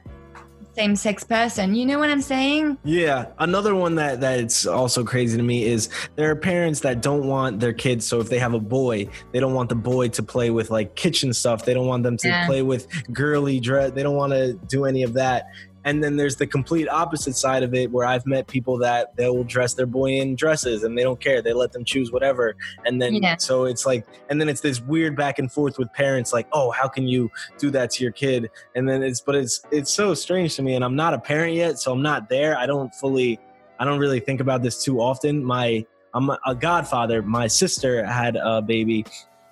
same 0.75 0.97
sex 0.97 1.25
person. 1.25 1.75
You 1.75 1.87
know 1.87 1.99
what 1.99 2.11
I'm 2.11 2.21
saying? 2.23 2.79
Yeah. 2.85 3.27
Another 3.39 3.75
one 3.75 3.95
that 3.97 4.21
that's 4.21 4.67
also 4.67 5.05
crazy 5.05 5.37
to 5.37 5.43
me 5.43 5.65
is 5.65 5.89
there 6.17 6.31
are 6.31 6.37
parents 6.37 6.81
that 6.81 7.03
don't 7.03 7.27
want 7.27 7.61
their 7.61 7.73
kids. 7.73 8.07
So 8.07 8.21
if 8.21 8.29
they 8.29 8.39
have 8.39 8.55
a 8.55 8.61
boy, 8.61 9.09
they 9.33 9.41
don't 9.41 9.55
want 9.55 9.69
the 9.69 9.75
boy 9.75 10.09
to 10.09 10.23
play 10.23 10.51
with 10.51 10.71
like 10.71 10.95
kitchen 10.97 11.33
stuff. 11.33 11.65
They 11.65 11.75
don't 11.75 11.87
want 11.87 12.03
them 12.03 12.17
to 12.19 12.29
yeah. 12.29 12.47
play 12.47 12.63
with 12.63 12.87
girly 13.13 13.61
dress. 13.61 13.93
They 13.93 14.03
don't 14.03 14.17
want 14.17 14.33
to 14.33 14.55
do 14.69 14.85
any 14.85 15.03
of 15.03 15.15
that. 15.15 15.51
And 15.85 16.03
then 16.03 16.17
there's 16.17 16.37
the 16.37 16.47
complete 16.47 16.89
opposite 16.89 17.35
side 17.37 17.63
of 17.63 17.75
it 17.75 17.91
where 17.91 18.07
I've 18.07 18.27
met 18.27 18.47
people 18.47 18.79
that 18.79 19.17
they 19.17 19.29
will 19.29 19.45
dress 19.45 19.75
their 19.75 19.87
boy 19.87 20.13
in 20.13 20.37
dresses 20.37 20.85
and 20.85 20.97
they 20.97 21.03
don't 21.03 21.21
care. 21.21 21.43
They 21.43 21.53
let 21.53 21.73
them 21.73 21.85
choose 21.85 22.13
whatever. 22.13 22.55
And 22.87 23.01
then 23.01 23.15
yeah. 23.15 23.37
so 23.37 23.65
it's 23.65 23.85
like 23.85 24.07
and 24.31 24.41
then 24.41 24.49
it's 24.49 24.61
this 24.61 24.81
weird 24.81 25.17
back 25.17 25.39
and 25.39 25.51
forth 25.51 25.79
with 25.79 25.93
parents 25.93 26.33
like, 26.33 26.47
"Oh, 26.53 26.71
how 26.71 26.89
can 26.89 27.09
you 27.09 27.31
do 27.59 27.71
that 27.71 27.91
to 27.93 28.03
your 28.03 28.13
kid?" 28.13 28.51
And 28.75 28.89
then 28.89 29.03
it's 29.03 29.21
but 29.21 29.35
it's 29.35 29.63
it's 29.71 29.93
so 29.93 30.15
strange 30.15 30.57
to 30.57 30.63
me 30.63 30.75
and 30.75 30.85
I'm 30.85 30.97
not 30.97 31.15
a 31.15 31.19
parent 31.19 31.55
yet, 31.55 31.79
so 31.79 31.93
I'm 31.93 32.03
not 32.03 32.29
there. 32.29 32.57
I 32.57 32.67
don't 32.67 32.95
fully 32.95 33.41
I 33.79 33.85
don't 33.85 33.99
really 33.99 34.21
think 34.21 34.41
about 34.41 34.63
this 34.63 34.85
too 34.85 35.01
often. 35.01 35.43
My 35.45 35.85
I'm 36.15 36.31
a 36.47 36.55
godfather. 36.55 37.23
My 37.23 37.47
sister 37.47 38.05
had 38.05 38.37
a 38.37 38.63
baby. 38.63 39.05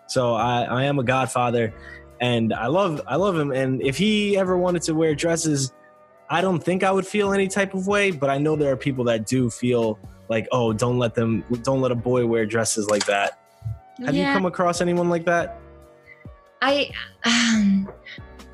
So 0.07 0.35
I 0.35 0.63
I 0.63 0.85
am 0.85 0.99
a 0.99 1.05
godfather 1.05 1.75
and 2.21 2.53
I 2.53 2.67
love 2.67 3.01
I 3.07 3.17
love 3.17 3.37
him 3.37 3.51
and 3.51 3.81
if 3.83 3.97
he 3.97 4.37
ever 4.37 4.57
wanted 4.57 4.83
to 4.83 4.93
wear 4.93 5.15
dresses 5.15 5.73
I 6.31 6.41
don't 6.41 6.63
think 6.63 6.85
I 6.85 6.93
would 6.93 7.07
feel 7.07 7.33
any 7.33 7.49
type 7.49 7.75
of 7.75 7.89
way, 7.89 8.13
but 8.13 8.31
I 8.31 8.39
know 8.39 8.55
there 8.55 8.73
are 8.73 8.77
people 8.77 9.03
that 9.05 9.27
do 9.27 9.51
feel 9.51 9.99
like, 10.29 10.47
oh, 10.53 10.73
don't 10.73 10.97
let 10.97 11.17
them, 11.17 11.45
don't 11.63 11.81
let 11.81 11.91
a 11.91 11.97
boy 11.97 12.25
wear 12.25 12.47
dresses 12.47 12.89
like 12.89 13.05
that. 13.07 13.41
Have 14.07 14.15
yeah. 14.15 14.29
you 14.29 14.33
come 14.33 14.47
across 14.47 14.81
anyone 14.81 15.11
like 15.11 15.25
that? 15.25 15.61
I 16.63 16.93
um, 17.25 17.91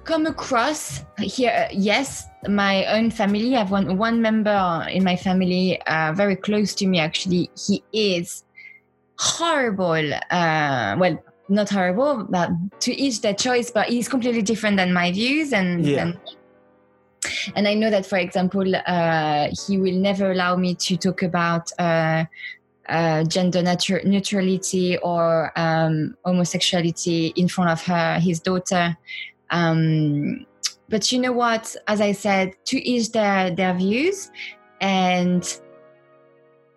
come 0.05 0.25
across 0.25 1.05
here, 1.19 1.69
yes, 1.71 2.27
my 2.49 2.87
own 2.87 3.11
family. 3.11 3.55
I 3.55 3.59
have 3.59 3.71
one 3.71 3.99
one 3.99 4.23
member 4.23 4.87
in 4.89 5.05
my 5.05 5.17
family, 5.17 5.81
uh, 5.83 6.13
very 6.15 6.37
close 6.37 6.75
to 6.77 6.87
me. 6.87 6.99
Actually, 6.99 7.51
he 7.67 7.83
is 7.93 8.45
horrible. 9.19 10.15
Uh, 10.31 10.97
well, 10.99 11.23
not 11.49 11.69
horrible, 11.69 12.27
but 12.31 12.51
to 12.81 12.95
each 12.95 13.21
their 13.21 13.35
choice. 13.35 13.71
But 13.71 13.89
he's 13.89 14.09
completely 14.09 14.43
different 14.43 14.79
than 14.79 14.93
my 14.93 15.13
views 15.13 15.53
and. 15.53 15.85
Yeah. 15.85 16.07
and 16.07 16.21
and 17.55 17.67
I 17.69 17.75
know 17.75 17.91
that, 17.91 18.07
for 18.07 18.19
example, 18.19 18.75
uh, 18.75 19.49
he 19.67 19.79
will 19.79 19.95
never 19.95 20.33
allow 20.33 20.57
me 20.57 20.75
to 20.75 20.97
talk 20.97 21.23
about 21.23 21.71
uh, 21.79 22.25
uh, 22.89 23.25
gender 23.25 23.63
natu- 23.63 24.05
neutrality 24.05 24.97
or 24.99 25.53
um, 25.57 26.17
homosexuality 26.25 27.29
in 27.37 27.49
front 27.49 27.71
of 27.71 27.83
her, 27.83 28.19
his 28.21 28.41
daughter. 28.41 28.97
Um, 29.51 30.47
but 30.89 31.11
you 31.11 31.19
know 31.19 31.33
what? 31.33 31.75
As 31.89 32.01
I 32.01 32.13
said, 32.13 32.55
to 32.67 32.81
each 32.81 33.13
their 33.13 33.51
their 33.51 33.75
views, 33.75 34.31
and 34.81 35.61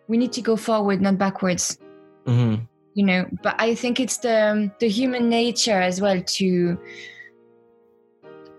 we 0.07 0.17
need 0.17 0.33
to 0.33 0.41
go 0.41 0.55
forward, 0.55 1.01
not 1.01 1.17
backwards. 1.17 1.77
Mm-hmm. 2.25 2.63
You 2.95 3.05
know, 3.05 3.25
but 3.43 3.55
I 3.59 3.75
think 3.75 3.99
it's 3.99 4.17
the 4.17 4.71
the 4.79 4.89
human 4.89 5.29
nature 5.29 5.79
as 5.79 6.01
well 6.01 6.21
to 6.21 6.77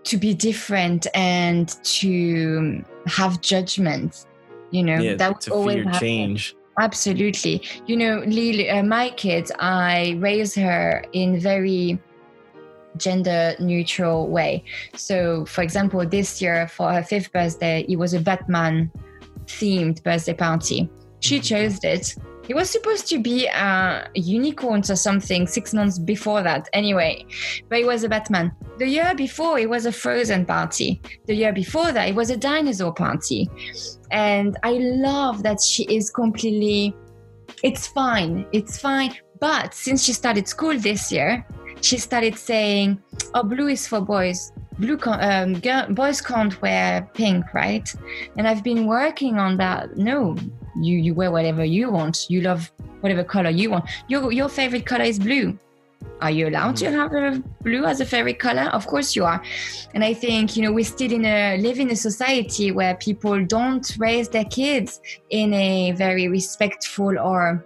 to 0.03 0.17
be 0.17 0.33
different 0.33 1.07
and 1.13 1.69
to 1.83 2.83
have 3.07 3.41
judgment 3.41 4.25
you 4.71 4.83
know 4.83 4.97
yeah, 4.97 5.15
that 5.15 5.41
to 5.41 5.53
always 5.53 5.83
fear 5.83 5.93
change. 5.93 6.55
Absolutely. 6.79 7.61
You 7.85 7.97
know 7.97 8.21
Lilu, 8.21 8.73
uh, 8.73 8.83
my 8.83 9.09
kids 9.11 9.51
i 9.59 10.17
raise 10.19 10.55
her 10.55 11.03
in 11.11 11.39
very 11.39 11.99
gender 12.97 13.53
neutral 13.59 14.27
way. 14.27 14.63
So 14.95 15.45
for 15.45 15.61
example 15.61 16.05
this 16.05 16.41
year 16.41 16.67
for 16.67 16.91
her 16.91 17.03
fifth 17.03 17.31
birthday 17.31 17.85
it 17.87 17.97
was 17.97 18.13
a 18.13 18.19
batman 18.19 18.91
themed 19.45 20.01
birthday 20.03 20.33
party. 20.33 20.89
She 21.19 21.37
mm-hmm. 21.37 21.43
chose 21.43 21.83
it 21.83 22.15
He 22.51 22.53
was 22.53 22.69
supposed 22.69 23.07
to 23.07 23.17
be 23.17 23.47
a 23.47 24.09
unicorn 24.13 24.81
or 24.89 24.97
something 24.97 25.47
six 25.47 25.73
months 25.73 25.97
before 25.97 26.43
that, 26.43 26.67
anyway. 26.73 27.25
But 27.69 27.77
he 27.77 27.85
was 27.85 28.03
a 28.03 28.09
Batman. 28.09 28.51
The 28.77 28.89
year 28.89 29.15
before, 29.15 29.57
it 29.57 29.69
was 29.69 29.85
a 29.85 29.91
Frozen 29.93 30.47
party. 30.47 31.01
The 31.27 31.33
year 31.33 31.53
before 31.53 31.93
that, 31.93 32.09
it 32.09 32.13
was 32.13 32.29
a 32.29 32.35
dinosaur 32.35 32.93
party. 32.93 33.49
And 34.11 34.57
I 34.63 34.71
love 34.71 35.43
that 35.43 35.61
she 35.61 35.83
is 35.83 36.09
completely. 36.09 36.93
It's 37.63 37.87
fine. 37.87 38.45
It's 38.51 38.77
fine. 38.77 39.15
But 39.39 39.73
since 39.73 40.03
she 40.03 40.11
started 40.11 40.45
school 40.49 40.77
this 40.77 41.09
year, 41.09 41.47
she 41.79 41.97
started 41.97 42.35
saying, 42.37 43.01
"Oh, 43.33 43.43
blue 43.43 43.69
is 43.69 43.87
for 43.87 44.01
boys. 44.01 44.51
Blue 44.77 44.99
um, 45.05 45.57
girl, 45.61 45.85
boys 45.89 46.19
can't 46.19 46.61
wear 46.61 47.09
pink, 47.13 47.53
right?" 47.53 47.87
And 48.35 48.45
I've 48.45 48.61
been 48.61 48.87
working 48.87 49.39
on 49.39 49.55
that. 49.55 49.95
No, 49.95 50.35
you 50.79 50.97
you 50.97 51.13
wear 51.13 51.31
whatever 51.31 51.63
you 51.63 51.91
want. 51.91 52.29
You 52.29 52.41
love 52.41 52.71
whatever 53.01 53.23
color 53.23 53.49
you 53.49 53.71
want. 53.71 53.89
Your 54.07 54.31
your 54.31 54.49
favorite 54.49 54.85
color 54.85 55.03
is 55.03 55.19
blue. 55.19 55.57
Are 56.19 56.31
you 56.31 56.47
allowed 56.47 56.75
to 56.77 56.91
have 56.91 57.13
a 57.13 57.43
blue 57.61 57.85
as 57.85 58.01
a 58.01 58.05
favorite 58.05 58.39
color? 58.39 58.63
Of 58.73 58.87
course 58.87 59.15
you 59.15 59.23
are. 59.25 59.41
And 59.93 60.03
I 60.03 60.13
think 60.13 60.55
you 60.55 60.63
know 60.63 60.71
we 60.71 60.83
still 60.83 61.11
in 61.11 61.25
a 61.25 61.57
live 61.57 61.79
in 61.79 61.89
a 61.91 61.95
society 61.95 62.71
where 62.71 62.95
people 62.95 63.45
don't 63.45 63.85
raise 63.97 64.29
their 64.29 64.45
kids 64.45 64.99
in 65.29 65.53
a 65.53 65.91
very 65.91 66.27
respectful 66.27 67.17
or 67.19 67.65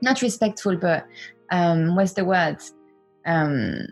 not 0.00 0.22
respectful, 0.22 0.76
but 0.76 1.06
um, 1.50 1.94
what's 1.94 2.12
the 2.12 2.24
word? 2.24 2.58
um 3.26 3.86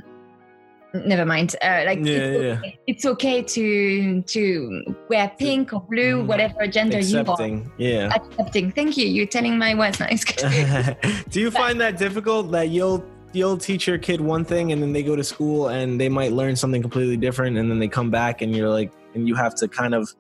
never 0.95 1.24
mind. 1.24 1.57
Uh, 1.62 1.82
like 1.86 1.99
yeah, 2.01 2.14
it's, 2.14 2.43
yeah. 2.43 2.51
okay. 2.59 2.78
it's 2.86 3.07
okay 3.07 3.43
to 3.43 4.22
to 4.22 4.97
wear 5.09 5.32
pink 5.38 5.72
or 5.72 5.80
blue 5.82 6.22
mm. 6.22 6.26
whatever 6.26 6.66
gender 6.66 6.99
accepting, 6.99 7.70
you 7.78 7.86
are 7.86 7.91
yeah. 7.91 8.14
Accepting. 8.14 8.72
Thank 8.72 8.97
you. 8.97 9.07
You're 9.07 9.26
telling 9.26 9.59
my 9.59 9.74
words 9.74 10.01
nice 10.01 10.24
do 11.30 11.41
you 11.41 11.51
find 11.51 11.80
that 11.80 11.99
difficult 11.99 12.51
that 12.53 12.68
you'll 12.68 13.05
you'll 13.32 13.59
teach 13.59 13.86
your 13.86 13.99
kid 13.99 14.20
one 14.20 14.45
thing 14.45 14.72
and 14.72 14.82
then 14.82 14.93
they 14.93 15.03
go 15.03 15.14
to 15.14 15.24
school 15.24 15.68
and 15.68 16.01
they 16.01 16.09
might 16.09 16.32
learn 16.32 16.57
something 16.57 16.82
completely 16.82 17.16
different 17.16 17.57
and 17.57 17.70
then 17.70 17.78
they 17.78 17.88
come 17.88 18.11
back 18.11 18.43
and 18.43 18.55
you're 18.57 18.68
like 18.68 18.93
and 19.14 19.28
you 19.28 19.34
have 19.34 19.55
to 19.55 19.68
kind 19.68 19.95
of 19.95 20.12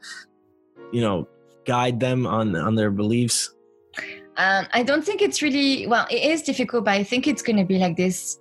you 0.92 1.00
know 1.00 1.26
guide 1.64 2.00
them 2.00 2.26
on 2.26 2.54
on 2.56 2.74
their 2.74 2.90
beliefs? 2.90 3.54
Um, 4.36 4.66
i 4.72 4.82
don't 4.82 5.04
think 5.04 5.20
it's 5.20 5.42
really 5.42 5.86
well 5.86 6.06
it 6.10 6.22
is 6.22 6.42
difficult 6.42 6.84
but 6.84 6.92
i 6.92 7.04
think 7.04 7.26
it's 7.26 7.42
going 7.42 7.56
to 7.56 7.64
be 7.64 7.78
like 7.78 7.96
this 7.96 8.38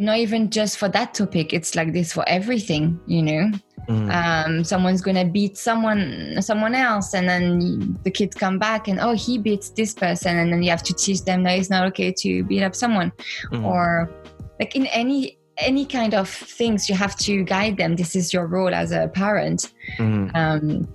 not 0.00 0.18
even 0.18 0.50
just 0.50 0.78
for 0.78 0.88
that 0.88 1.14
topic 1.14 1.52
it's 1.52 1.74
like 1.74 1.92
this 1.92 2.12
for 2.12 2.24
everything 2.28 2.98
you 3.06 3.22
know 3.22 3.50
mm. 3.88 4.14
um, 4.14 4.64
someone's 4.64 5.02
gonna 5.02 5.24
beat 5.24 5.56
someone 5.56 6.36
someone 6.40 6.74
else 6.74 7.14
and 7.14 7.28
then 7.28 7.98
the 8.04 8.10
kids 8.10 8.34
come 8.34 8.58
back 8.58 8.88
and 8.88 8.98
oh 9.00 9.12
he 9.12 9.38
beats 9.38 9.70
this 9.70 9.94
person 9.94 10.38
and 10.38 10.52
then 10.52 10.62
you 10.62 10.70
have 10.70 10.82
to 10.82 10.94
teach 10.94 11.22
them 11.24 11.42
that 11.42 11.58
it's 11.58 11.70
not 11.70 11.86
okay 11.86 12.12
to 12.12 12.42
beat 12.44 12.62
up 12.62 12.74
someone 12.74 13.12
mm. 13.52 13.64
or 13.64 14.10
like 14.58 14.74
in 14.74 14.86
any 14.86 15.38
any 15.58 15.84
kind 15.84 16.14
of 16.14 16.28
things 16.28 16.88
you 16.88 16.94
have 16.94 17.16
to 17.16 17.44
guide 17.44 17.76
them 17.76 17.96
this 17.96 18.16
is 18.16 18.32
your 18.32 18.46
role 18.46 18.74
as 18.74 18.92
a 18.92 19.08
parent 19.08 19.72
mm. 19.98 20.34
um, 20.34 20.88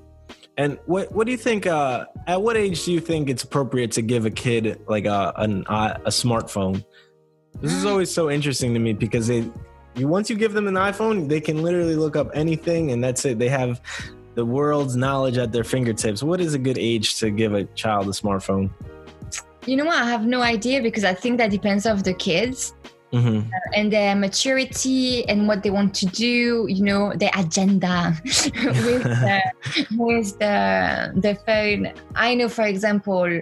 and 0.58 0.80
what 0.86 1.12
what 1.12 1.26
do 1.26 1.32
you 1.32 1.38
think? 1.38 1.68
Uh, 1.68 2.06
at 2.28 2.42
what 2.42 2.56
age 2.56 2.86
do 2.86 2.94
you 2.94 3.02
think 3.02 3.30
it's 3.30 3.44
appropriate 3.44 3.92
to 3.94 4.02
give 4.02 4.26
a 4.26 4.32
kid 4.32 4.80
like 4.88 5.06
a 5.06 5.34
an, 5.36 5.66
a 5.68 6.10
smartphone? 6.10 6.86
This 7.62 7.74
is 7.74 7.86
always 7.86 8.14
so 8.14 8.30
interesting 8.30 8.74
to 8.74 8.80
me 8.80 8.94
because 8.94 9.28
they, 9.28 9.50
you 9.96 10.08
once 10.08 10.30
you 10.30 10.36
give 10.36 10.54
them 10.54 10.68
an 10.68 10.76
iPhone, 10.76 11.30
they 11.30 11.40
can 11.40 11.64
literally 11.64 11.96
look 11.96 12.16
up 12.16 12.30
anything, 12.34 12.92
and 12.92 13.04
that's 13.04 13.26
it. 13.26 13.40
They 13.40 13.50
have 13.50 13.82
the 14.36 14.46
world's 14.46 14.96
knowledge 14.96 15.38
at 15.38 15.52
their 15.52 15.64
fingertips. 15.64 16.22
What 16.22 16.42
is 16.42 16.54
a 16.54 16.60
good 16.60 16.78
age 16.78 17.18
to 17.20 17.32
give 17.32 17.54
a 17.54 17.64
child 17.76 18.08
a 18.08 18.12
smartphone? 18.12 18.70
You 19.66 19.78
know 19.78 19.86
what? 19.86 19.98
I 19.98 20.06
have 20.06 20.26
no 20.26 20.42
idea 20.42 20.82
because 20.82 21.04
I 21.04 21.14
think 21.14 21.38
that 21.40 21.50
depends 21.50 21.86
of 21.86 22.04
the 22.04 22.14
kids. 22.14 22.76
Mm-hmm. 23.14 23.48
Uh, 23.48 23.60
and 23.74 23.94
their 23.94 24.14
maturity 24.14 25.26
and 25.30 25.48
what 25.48 25.64
they 25.64 25.70
want 25.70 25.94
to 25.96 26.06
do, 26.08 26.66
you 26.68 26.84
know, 26.84 27.14
their 27.14 27.32
agenda 27.38 28.14
with, 28.24 28.54
the, 28.54 29.42
with 29.98 30.38
the, 30.40 31.14
the 31.16 31.36
phone. 31.46 31.94
I 32.16 32.36
know, 32.36 32.50
for 32.50 32.66
example, 32.66 33.42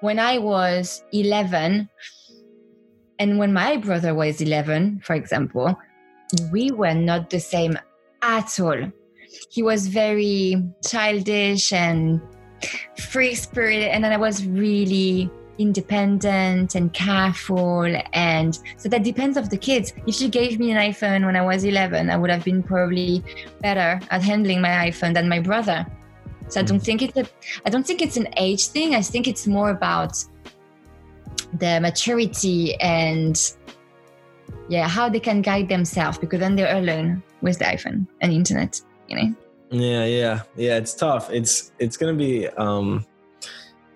when 0.00 0.18
I 0.18 0.38
was 0.38 1.04
11, 1.12 1.88
and 3.18 3.38
when 3.38 3.52
my 3.52 3.76
brother 3.76 4.14
was 4.14 4.40
11, 4.40 5.00
for 5.00 5.14
example, 5.14 5.76
we 6.52 6.70
were 6.70 6.94
not 6.94 7.30
the 7.30 7.40
same 7.40 7.78
at 8.22 8.58
all. 8.60 8.90
He 9.50 9.62
was 9.62 9.88
very 9.88 10.62
childish 10.86 11.72
and 11.72 12.20
free 12.98 13.34
spirited, 13.34 13.88
and 13.88 14.04
then 14.04 14.12
I 14.12 14.16
was 14.16 14.46
really 14.46 15.30
independent 15.58 16.76
and 16.76 16.92
careful 16.92 17.84
and 18.12 18.60
so 18.76 18.88
that 18.88 19.02
depends 19.02 19.36
of 19.36 19.50
the 19.50 19.56
kids 19.56 19.92
if 20.06 20.20
you 20.20 20.28
gave 20.28 20.58
me 20.60 20.70
an 20.70 20.78
iphone 20.78 21.26
when 21.26 21.34
i 21.34 21.42
was 21.42 21.64
11 21.64 22.10
i 22.10 22.16
would 22.16 22.30
have 22.30 22.44
been 22.44 22.62
probably 22.62 23.24
better 23.60 23.98
at 24.12 24.22
handling 24.22 24.60
my 24.60 24.88
iphone 24.88 25.12
than 25.12 25.28
my 25.28 25.40
brother 25.40 25.84
so 26.46 26.60
i 26.60 26.62
don't 26.62 26.78
mm. 26.78 26.84
think 26.84 27.02
it's 27.02 27.16
a 27.16 27.26
i 27.66 27.70
don't 27.70 27.84
think 27.84 28.00
it's 28.00 28.16
an 28.16 28.28
age 28.36 28.68
thing 28.68 28.94
i 28.94 29.02
think 29.02 29.26
it's 29.26 29.48
more 29.48 29.70
about 29.70 30.12
the 31.54 31.80
maturity 31.80 32.74
and 32.80 33.54
yeah 34.68 34.86
how 34.86 35.08
they 35.08 35.20
can 35.20 35.40
guide 35.40 35.68
themselves 35.68 36.18
because 36.18 36.40
then 36.40 36.56
they're 36.56 36.76
alone 36.76 37.22
with 37.40 37.58
the 37.58 37.64
iphone 37.66 38.06
and 38.20 38.32
internet 38.32 38.80
you 39.08 39.16
know? 39.16 39.34
Yeah 39.70 40.04
yeah 40.04 40.42
yeah 40.56 40.76
it's 40.76 40.94
tough. 40.94 41.30
It's 41.30 41.72
it's 41.78 41.96
gonna 41.96 42.14
be 42.14 42.48
um 42.48 43.04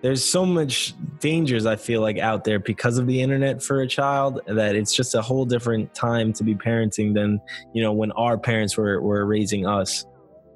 there's 0.01 0.23
so 0.23 0.45
much 0.45 0.93
dangers 1.19 1.65
i 1.65 1.77
feel 1.77 2.01
like 2.01 2.19
out 2.19 2.43
there 2.43 2.59
because 2.59 2.97
of 2.97 3.07
the 3.07 3.21
internet 3.21 3.63
for 3.63 3.81
a 3.83 3.87
child 3.87 4.41
that 4.47 4.75
it's 4.75 4.93
just 4.93 5.15
a 5.15 5.21
whole 5.21 5.45
different 5.45 5.93
time 5.95 6.33
to 6.33 6.43
be 6.43 6.53
parenting 6.53 7.13
than 7.13 7.39
you 7.73 7.81
know 7.81 7.93
when 7.93 8.11
our 8.11 8.37
parents 8.37 8.75
were 8.77 9.01
were 9.01 9.25
raising 9.25 9.65
us. 9.65 10.05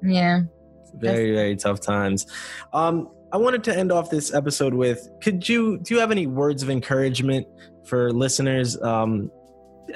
Yeah. 0.02 0.42
Very 0.94 1.32
very 1.32 1.56
tough 1.56 1.80
times. 1.80 2.26
Um 2.72 3.10
I 3.32 3.36
wanted 3.36 3.62
to 3.64 3.76
end 3.76 3.92
off 3.92 4.10
this 4.10 4.32
episode 4.32 4.74
with 4.74 5.08
could 5.20 5.48
you 5.48 5.78
do 5.78 5.94
you 5.94 6.00
have 6.00 6.10
any 6.10 6.26
words 6.26 6.62
of 6.62 6.70
encouragement 6.70 7.46
for 7.84 8.10
listeners? 8.12 8.80
Um, 8.80 9.30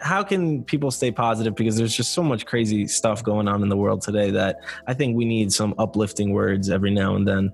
how 0.00 0.22
can 0.22 0.64
people 0.64 0.90
stay 0.90 1.10
positive 1.10 1.54
because 1.54 1.76
there's 1.76 1.94
just 1.94 2.12
so 2.12 2.22
much 2.22 2.46
crazy 2.46 2.86
stuff 2.86 3.22
going 3.22 3.48
on 3.48 3.62
in 3.62 3.68
the 3.68 3.76
world 3.76 4.00
today 4.02 4.30
that 4.30 4.56
I 4.86 4.94
think 4.94 5.16
we 5.16 5.24
need 5.24 5.52
some 5.52 5.74
uplifting 5.78 6.32
words 6.32 6.70
every 6.70 6.90
now 6.90 7.16
and 7.16 7.26
then. 7.26 7.52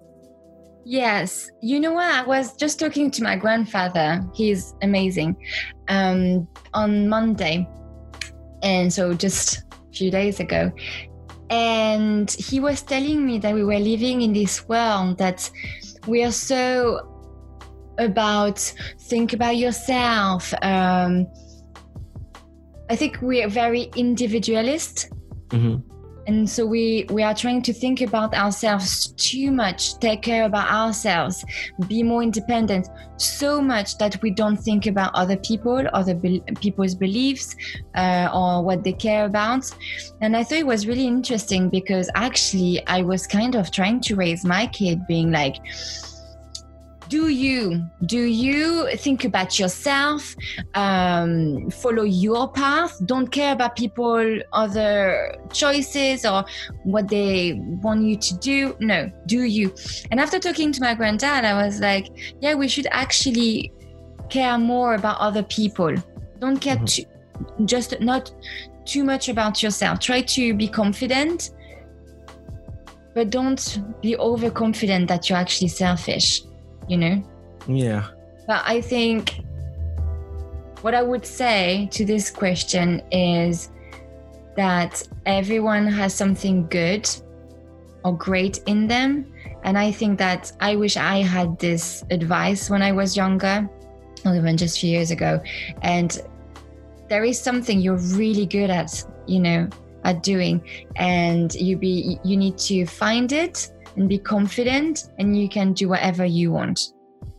Yes. 0.84 1.50
You 1.60 1.80
know 1.80 1.92
what? 1.92 2.10
I 2.10 2.24
was 2.24 2.56
just 2.56 2.78
talking 2.78 3.10
to 3.10 3.22
my 3.22 3.36
grandfather. 3.36 4.24
He's 4.34 4.74
amazing. 4.82 5.36
Um, 5.88 6.48
on 6.74 7.08
Monday. 7.08 7.68
And 8.62 8.92
so 8.92 9.14
just 9.14 9.58
a 9.58 9.92
few 9.92 10.10
days 10.10 10.40
ago 10.40 10.72
and 11.50 12.30
he 12.32 12.60
was 12.60 12.82
telling 12.82 13.24
me 13.24 13.38
that 13.38 13.54
we 13.54 13.64
were 13.64 13.78
living 13.78 14.22
in 14.22 14.32
this 14.32 14.68
world 14.68 15.18
that 15.18 15.50
we 16.06 16.22
are 16.22 16.32
so 16.32 17.14
about 17.98 18.58
think 19.00 19.32
about 19.32 19.56
yourself 19.56 20.54
um, 20.62 21.26
i 22.90 22.96
think 22.96 23.20
we 23.20 23.42
are 23.42 23.48
very 23.48 23.90
individualist. 23.96 25.08
Mm-hmm 25.48 25.87
and 26.28 26.48
so 26.48 26.64
we 26.64 27.06
we 27.10 27.22
are 27.22 27.34
trying 27.34 27.62
to 27.62 27.72
think 27.72 28.02
about 28.02 28.34
ourselves 28.34 29.08
too 29.16 29.50
much 29.50 29.98
take 29.98 30.20
care 30.22 30.44
about 30.44 30.70
ourselves 30.70 31.44
be 31.88 32.02
more 32.02 32.22
independent 32.22 32.88
so 33.16 33.60
much 33.60 33.96
that 33.98 34.20
we 34.22 34.30
don't 34.30 34.58
think 34.58 34.86
about 34.86 35.10
other 35.14 35.36
people 35.38 35.82
other 35.94 36.14
be- 36.14 36.42
people's 36.60 36.94
beliefs 36.94 37.56
uh, 37.96 38.28
or 38.32 38.62
what 38.62 38.84
they 38.84 38.92
care 38.92 39.24
about. 39.24 39.64
And 40.20 40.36
i 40.36 40.44
thought 40.44 40.58
it 40.58 40.66
was 40.66 40.86
really 40.86 41.06
interesting 41.06 41.68
because 41.68 42.10
actually 42.14 42.86
i 42.86 43.00
was 43.02 43.26
kind 43.26 43.54
of 43.54 43.70
trying 43.70 44.00
to 44.02 44.14
raise 44.14 44.44
my 44.44 44.66
kid 44.66 45.06
being 45.08 45.30
like 45.32 45.56
do 47.08 47.28
you 47.28 47.82
do 48.06 48.20
you 48.20 48.88
think 48.96 49.24
about 49.24 49.58
yourself 49.58 50.34
um, 50.74 51.70
follow 51.70 52.02
your 52.02 52.50
path 52.52 52.98
don't 53.06 53.28
care 53.28 53.52
about 53.52 53.76
people 53.76 54.38
other 54.52 55.34
choices 55.52 56.24
or 56.24 56.44
what 56.84 57.08
they 57.08 57.54
want 57.82 58.02
you 58.02 58.16
to 58.16 58.36
do? 58.38 58.76
No 58.80 59.10
do 59.26 59.42
you? 59.44 59.74
And 60.10 60.20
after 60.20 60.38
talking 60.38 60.72
to 60.72 60.80
my 60.80 60.94
granddad 60.94 61.44
i 61.44 61.54
was 61.64 61.80
like 61.80 62.08
yeah 62.40 62.54
we 62.54 62.68
should 62.68 62.86
actually 62.90 63.72
care 64.28 64.58
more 64.58 64.94
about 64.94 65.18
other 65.20 65.42
people. 65.42 65.94
Don't 66.38 66.58
care 66.58 66.76
mm-hmm. 66.76 66.84
too, 66.84 67.66
just 67.66 67.98
not 68.00 68.32
too 68.84 69.04
much 69.04 69.28
about 69.28 69.62
yourself. 69.62 70.00
Try 70.00 70.22
to 70.22 70.54
be 70.54 70.68
confident 70.68 71.50
but 73.14 73.30
don't 73.30 73.80
be 74.00 74.16
overconfident 74.16 75.08
that 75.08 75.28
you're 75.28 75.38
actually 75.38 75.66
selfish 75.66 76.42
you 76.88 76.96
know? 76.96 77.22
Yeah. 77.66 78.06
But 78.46 78.62
I 78.64 78.80
think 78.80 79.40
what 80.80 80.94
I 80.94 81.02
would 81.02 81.26
say 81.26 81.88
to 81.92 82.04
this 82.04 82.30
question 82.30 83.02
is 83.10 83.70
that 84.56 85.06
everyone 85.26 85.86
has 85.86 86.14
something 86.14 86.66
good 86.68 87.08
or 88.04 88.16
great 88.16 88.60
in 88.66 88.86
them. 88.88 89.26
and 89.64 89.76
I 89.76 89.90
think 89.90 90.18
that 90.18 90.52
I 90.60 90.76
wish 90.76 90.96
I 90.96 91.18
had 91.18 91.58
this 91.58 92.04
advice 92.10 92.70
when 92.70 92.82
I 92.82 92.92
was 92.92 93.16
younger, 93.16 93.68
or 94.24 94.34
even 94.34 94.56
just 94.56 94.76
a 94.76 94.80
few 94.80 94.90
years 94.90 95.10
ago. 95.10 95.40
And 95.82 96.18
there 97.08 97.24
is 97.24 97.40
something 97.40 97.80
you're 97.80 97.96
really 97.96 98.46
good 98.46 98.70
at, 98.70 99.04
you 99.26 99.40
know, 99.40 99.68
at 100.04 100.22
doing, 100.22 100.62
and 100.96 101.52
you 101.54 101.76
be 101.76 102.18
you 102.24 102.36
need 102.36 102.56
to 102.58 102.86
find 102.86 103.32
it 103.32 103.70
and 103.98 104.08
be 104.08 104.18
confident, 104.18 105.10
and 105.18 105.36
you 105.38 105.48
can 105.48 105.72
do 105.72 105.88
whatever 105.88 106.24
you 106.24 106.52
want. 106.52 106.92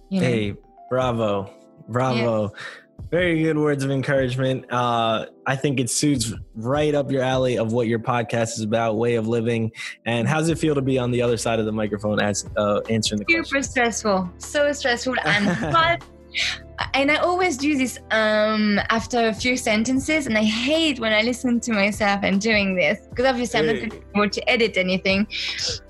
You 0.09 0.21
know? 0.21 0.27
Hey, 0.27 0.55
bravo, 0.89 1.51
bravo. 1.87 2.43
Yeah. 2.43 2.59
Very 3.11 3.41
good 3.41 3.57
words 3.57 3.83
of 3.83 3.91
encouragement. 3.91 4.71
Uh, 4.71 5.25
I 5.47 5.55
think 5.55 5.79
it 5.79 5.89
suits 5.89 6.33
right 6.53 6.93
up 6.93 7.09
your 7.09 7.23
alley 7.23 7.57
of 7.57 7.71
what 7.71 7.87
your 7.87 7.97
podcast 7.97 8.57
is 8.57 8.61
about, 8.61 8.97
way 8.97 9.15
of 9.15 9.25
living. 9.25 9.71
And 10.05 10.27
how 10.27 10.39
does 10.39 10.49
it 10.49 10.59
feel 10.59 10.75
to 10.75 10.81
be 10.81 10.99
on 10.99 11.09
the 11.09 11.21
other 11.21 11.37
side 11.37 11.59
of 11.59 11.65
the 11.65 11.71
microphone 11.71 12.21
as, 12.21 12.45
uh, 12.57 12.81
answering 12.89 13.19
the 13.19 13.25
Super 13.29 13.43
question? 13.43 13.63
stressful, 13.63 14.29
so 14.37 14.71
stressful, 14.73 15.15
and 15.25 15.47
and 16.93 17.11
I 17.11 17.17
always 17.17 17.57
do 17.57 17.77
this 17.77 17.99
um, 18.11 18.79
after 18.89 19.27
a 19.27 19.33
few 19.33 19.57
sentences, 19.57 20.27
and 20.27 20.37
I 20.37 20.43
hate 20.43 20.99
when 20.99 21.13
I 21.13 21.21
listen 21.21 21.59
to 21.61 21.73
myself 21.73 22.21
and 22.23 22.39
doing 22.39 22.75
this 22.75 23.07
because 23.09 23.25
obviously 23.25 23.59
I'm 23.59 23.65
not 23.67 23.75
going 23.75 23.89
to 23.89 23.97
be 23.97 24.05
able 24.15 24.29
to 24.29 24.49
edit 24.49 24.77
anything. 24.77 25.27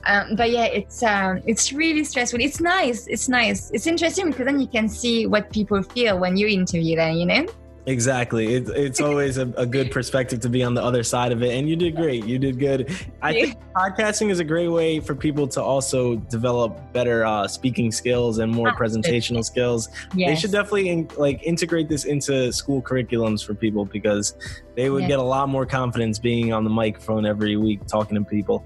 Um, 0.05 0.35
but 0.35 0.49
yeah, 0.51 0.65
it's 0.65 1.03
um, 1.03 1.41
it's 1.45 1.71
really 1.73 2.03
stressful. 2.03 2.39
It's 2.41 2.59
nice. 2.59 3.07
It's 3.07 3.29
nice. 3.29 3.71
It's 3.71 3.87
interesting 3.87 4.31
because 4.31 4.45
then 4.45 4.59
you 4.59 4.67
can 4.67 4.89
see 4.89 5.27
what 5.27 5.51
people 5.51 5.81
feel 5.83 6.17
when 6.19 6.37
you 6.37 6.47
interview 6.47 6.95
them. 6.95 7.15
You 7.15 7.25
know. 7.25 7.45
Exactly. 7.85 8.55
It, 8.55 8.69
it's 8.69 9.01
always 9.01 9.37
a, 9.37 9.47
a, 9.57 9.65
good 9.65 9.89
perspective 9.89 10.39
to 10.41 10.49
be 10.49 10.63
on 10.63 10.73
the 10.73 10.83
other 10.83 11.01
side 11.01 11.31
of 11.31 11.41
it. 11.41 11.57
And 11.57 11.67
you 11.67 11.75
did 11.75 11.95
great. 11.95 12.25
You 12.25 12.37
did 12.37 12.59
good. 12.59 12.91
I 13.21 13.33
think 13.33 13.57
podcasting 13.75 14.29
is 14.29 14.39
a 14.39 14.43
great 14.43 14.67
way 14.67 14.99
for 14.99 15.15
people 15.15 15.47
to 15.49 15.61
also 15.61 16.17
develop 16.17 16.93
better 16.93 17.25
uh, 17.25 17.47
speaking 17.47 17.91
skills 17.91 18.39
and 18.39 18.51
more 18.51 18.71
presentational 18.73 19.43
skills. 19.43 19.89
Yes. 20.13 20.29
They 20.29 20.41
should 20.41 20.51
definitely 20.51 20.89
in, 20.89 21.09
like 21.17 21.41
integrate 21.43 21.89
this 21.89 22.05
into 22.05 22.51
school 22.51 22.81
curriculums 22.81 23.45
for 23.45 23.55
people 23.55 23.85
because 23.85 24.35
they 24.75 24.89
would 24.89 25.07
get 25.07 25.19
a 25.19 25.23
lot 25.23 25.49
more 25.49 25.65
confidence 25.65 26.19
being 26.19 26.53
on 26.53 26.63
the 26.63 26.69
microphone 26.69 27.25
every 27.25 27.55
week 27.55 27.85
talking 27.87 28.15
to 28.15 28.23
people. 28.23 28.63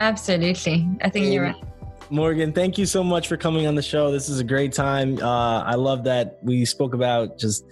Absolutely. 0.00 0.88
I 1.02 1.10
think 1.10 1.26
and, 1.26 1.34
you're 1.34 1.44
right. 1.44 1.64
Morgane, 2.10 2.54
thank 2.54 2.76
you 2.76 2.86
so 2.86 3.02
much 3.02 3.28
for 3.28 3.36
coming 3.36 3.66
on 3.66 3.74
the 3.74 3.82
show. 3.82 4.10
This 4.10 4.28
is 4.28 4.40
a 4.40 4.44
great 4.44 4.72
time. 4.72 5.18
Uh, 5.22 5.62
I 5.62 5.74
love 5.74 6.04
that 6.04 6.38
we 6.42 6.64
spoke 6.64 6.94
about 6.94 7.38
just. 7.38 7.64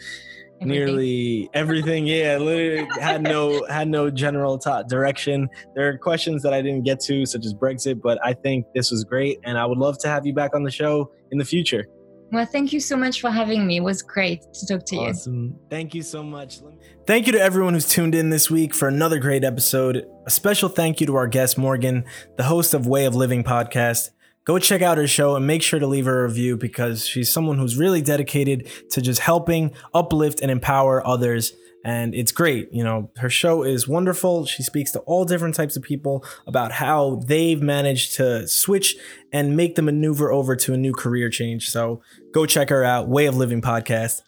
nearly 0.69 1.49
everything. 1.55 2.07
Yeah, 2.07 2.39
literally 2.39 2.89
had 3.01 3.23
no 3.23 3.65
had 3.67 3.89
no 3.89 4.11
general 4.11 4.61
direction. 4.89 5.49
There 5.75 5.89
are 5.89 5.99
questions 5.99 6.43
that 6.43 6.53
I 6.53 6.63
didn't 6.63 6.85
get 6.85 7.01
to, 7.01 7.27
such 7.27 7.45
as 7.45 7.55
Brexit, 7.55 8.01
but 8.03 8.19
I 8.25 8.35
think 8.35 8.67
this 8.75 8.91
was 8.91 9.05
great, 9.05 9.39
and 9.45 9.59
I 9.59 9.67
would 9.67 9.79
love 9.79 9.99
to 9.99 10.09
have 10.09 10.27
you 10.27 10.35
back 10.35 10.55
on 10.55 10.63
the 10.63 10.71
show 10.71 11.11
in 11.31 11.39
the 11.39 11.45
future. 11.45 11.87
Well, 12.33 12.47
thank 12.47 12.73
you 12.73 12.81
so 12.81 12.97
much 12.97 13.21
for 13.21 13.31
having 13.31 13.67
me. 13.67 13.77
It 13.77 13.83
was 13.83 14.01
great 14.01 14.41
to 14.55 14.67
talk 14.67 14.87
to 14.87 14.97
awesome. 14.97 15.01
you. 15.01 15.09
Awesome. 15.11 15.59
Thank 15.69 15.95
you 15.95 16.01
so 16.01 16.23
much. 16.23 16.61
Thank 17.07 17.27
you 17.27 17.33
to 17.35 17.41
everyone 17.41 17.75
who's 17.75 17.89
tuned 17.89 18.15
in 18.15 18.31
this 18.31 18.51
week 18.51 18.75
for 18.75 18.89
another 18.89 19.19
great 19.19 19.45
episode. 19.45 20.07
A 20.25 20.31
special 20.31 20.71
thank 20.71 20.99
you 21.01 21.07
to 21.09 21.17
our 21.17 21.27
guest, 21.27 21.59
Morgane, 21.59 22.05
the 22.39 22.45
host 22.45 22.73
of 22.73 22.87
Way 22.87 23.05
of 23.05 23.15
Living 23.15 23.45
podcast 23.45 24.11
go 24.45 24.59
check 24.59 24.83
out 24.83 24.99
her 24.99 25.07
show 25.07 25.37
and 25.37 25.47
make 25.47 25.63
sure 25.63 25.81
to 25.81 25.87
leave 25.87 26.07
her 26.07 26.25
a 26.25 26.29
review 26.29 26.57
because 26.57 27.07
she's 27.07 27.31
someone 27.31 27.59
who's 27.59 27.77
really 27.77 28.03
dedicated 28.03 28.69
to 28.91 29.01
just 29.01 29.21
helping 29.21 29.73
uplift 29.95 30.41
and 30.41 30.51
empower 30.51 31.07
others. 31.07 31.53
And 31.85 32.15
it's 32.15 32.31
great 32.31 32.73
you 32.73 32.85
know 32.85 33.11
her 33.17 33.31
show 33.31 33.65
is 33.65 33.89
wonderful. 33.89 34.47
She 34.47 34.63
speaks 34.63 34.93
to 34.93 35.01
all 35.01 35.25
different 35.25 35.57
types 35.57 35.77
of 35.77 35.83
people 35.83 36.25
about 36.47 36.71
how 36.73 37.21
they've 37.27 37.61
managed 37.61 38.15
to 38.15 38.47
switch 38.47 38.97
and 39.33 39.57
make 39.57 39.75
the 39.75 39.83
maneuver 39.83 40.31
over 40.31 40.55
to 40.57 40.75
a 40.75 40.77
new 40.77 40.93
career 40.93 41.29
change. 41.29 41.71
So 41.71 42.01
go 42.33 42.47
check 42.47 42.69
her 42.69 42.85
out 42.85 43.09
way 43.09 43.27
of 43.27 43.37
living 43.37 43.63
podcast 43.63 44.23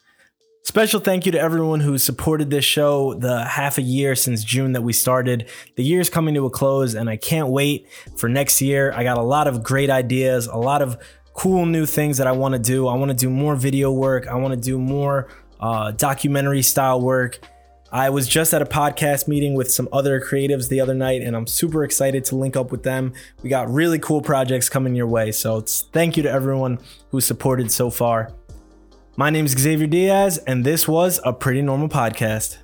Special 0.67 0.99
thank 0.99 1.27
you 1.27 1.31
to 1.31 1.39
everyone 1.39 1.79
who 1.79 1.95
supported 1.99 2.49
this 2.49 2.65
show 2.65 3.13
the 3.13 3.45
half 3.45 3.77
a 3.77 3.83
year 3.83 4.15
since 4.15 4.43
June 4.43 4.71
that 4.71 4.81
we 4.81 4.93
started. 4.93 5.47
The 5.75 5.83
year 5.83 6.01
is 6.01 6.09
coming 6.09 6.33
to 6.33 6.47
a 6.47 6.49
close, 6.49 6.95
and 6.95 7.07
I 7.07 7.17
can't 7.17 7.49
wait 7.49 7.87
for 8.17 8.27
next 8.27 8.63
year. 8.63 8.91
I 8.91 9.03
got 9.03 9.19
a 9.19 9.21
lot 9.21 9.45
of 9.45 9.61
great 9.61 9.91
ideas, 9.91 10.47
a 10.47 10.57
lot 10.57 10.81
of 10.81 10.97
cool 11.35 11.67
new 11.67 11.85
things 11.85 12.17
that 12.17 12.25
I 12.25 12.31
want 12.31 12.53
to 12.53 12.59
do. 12.59 12.87
I 12.87 12.95
want 12.95 13.09
to 13.09 13.15
do 13.15 13.29
more 13.29 13.55
video 13.55 13.91
work, 13.91 14.25
I 14.27 14.33
want 14.37 14.55
to 14.55 14.59
do 14.59 14.79
more 14.79 15.27
uh, 15.59 15.91
documentary 15.91 16.63
style 16.63 16.99
work. 16.99 17.37
I 17.91 18.09
was 18.09 18.27
just 18.27 18.51
at 18.51 18.63
a 18.63 18.65
podcast 18.65 19.27
meeting 19.27 19.53
with 19.53 19.71
some 19.71 19.87
other 19.93 20.19
creatives 20.19 20.67
the 20.67 20.81
other 20.81 20.95
night, 20.95 21.21
and 21.21 21.35
I'm 21.35 21.45
super 21.45 21.83
excited 21.83 22.25
to 22.25 22.35
link 22.35 22.55
up 22.57 22.71
with 22.71 22.81
them. 22.81 23.13
We 23.43 23.51
got 23.51 23.69
really 23.69 23.99
cool 23.99 24.19
projects 24.19 24.67
coming 24.67 24.95
your 24.95 25.07
way. 25.07 25.31
So, 25.31 25.61
thank 25.61 26.17
you 26.17 26.23
to 26.23 26.31
everyone 26.31 26.79
who 27.11 27.21
supported 27.21 27.71
so 27.71 27.91
far. 27.91 28.33
My 29.17 29.29
name 29.29 29.45
is 29.45 29.53
Xavier 29.53 29.87
Diaz, 29.87 30.39
and 30.39 30.65
this 30.65 30.89
was 30.89 31.21
a 31.23 31.31
Pretty 31.31 31.61
Normal 31.61 31.87
Podcast. 31.87 32.57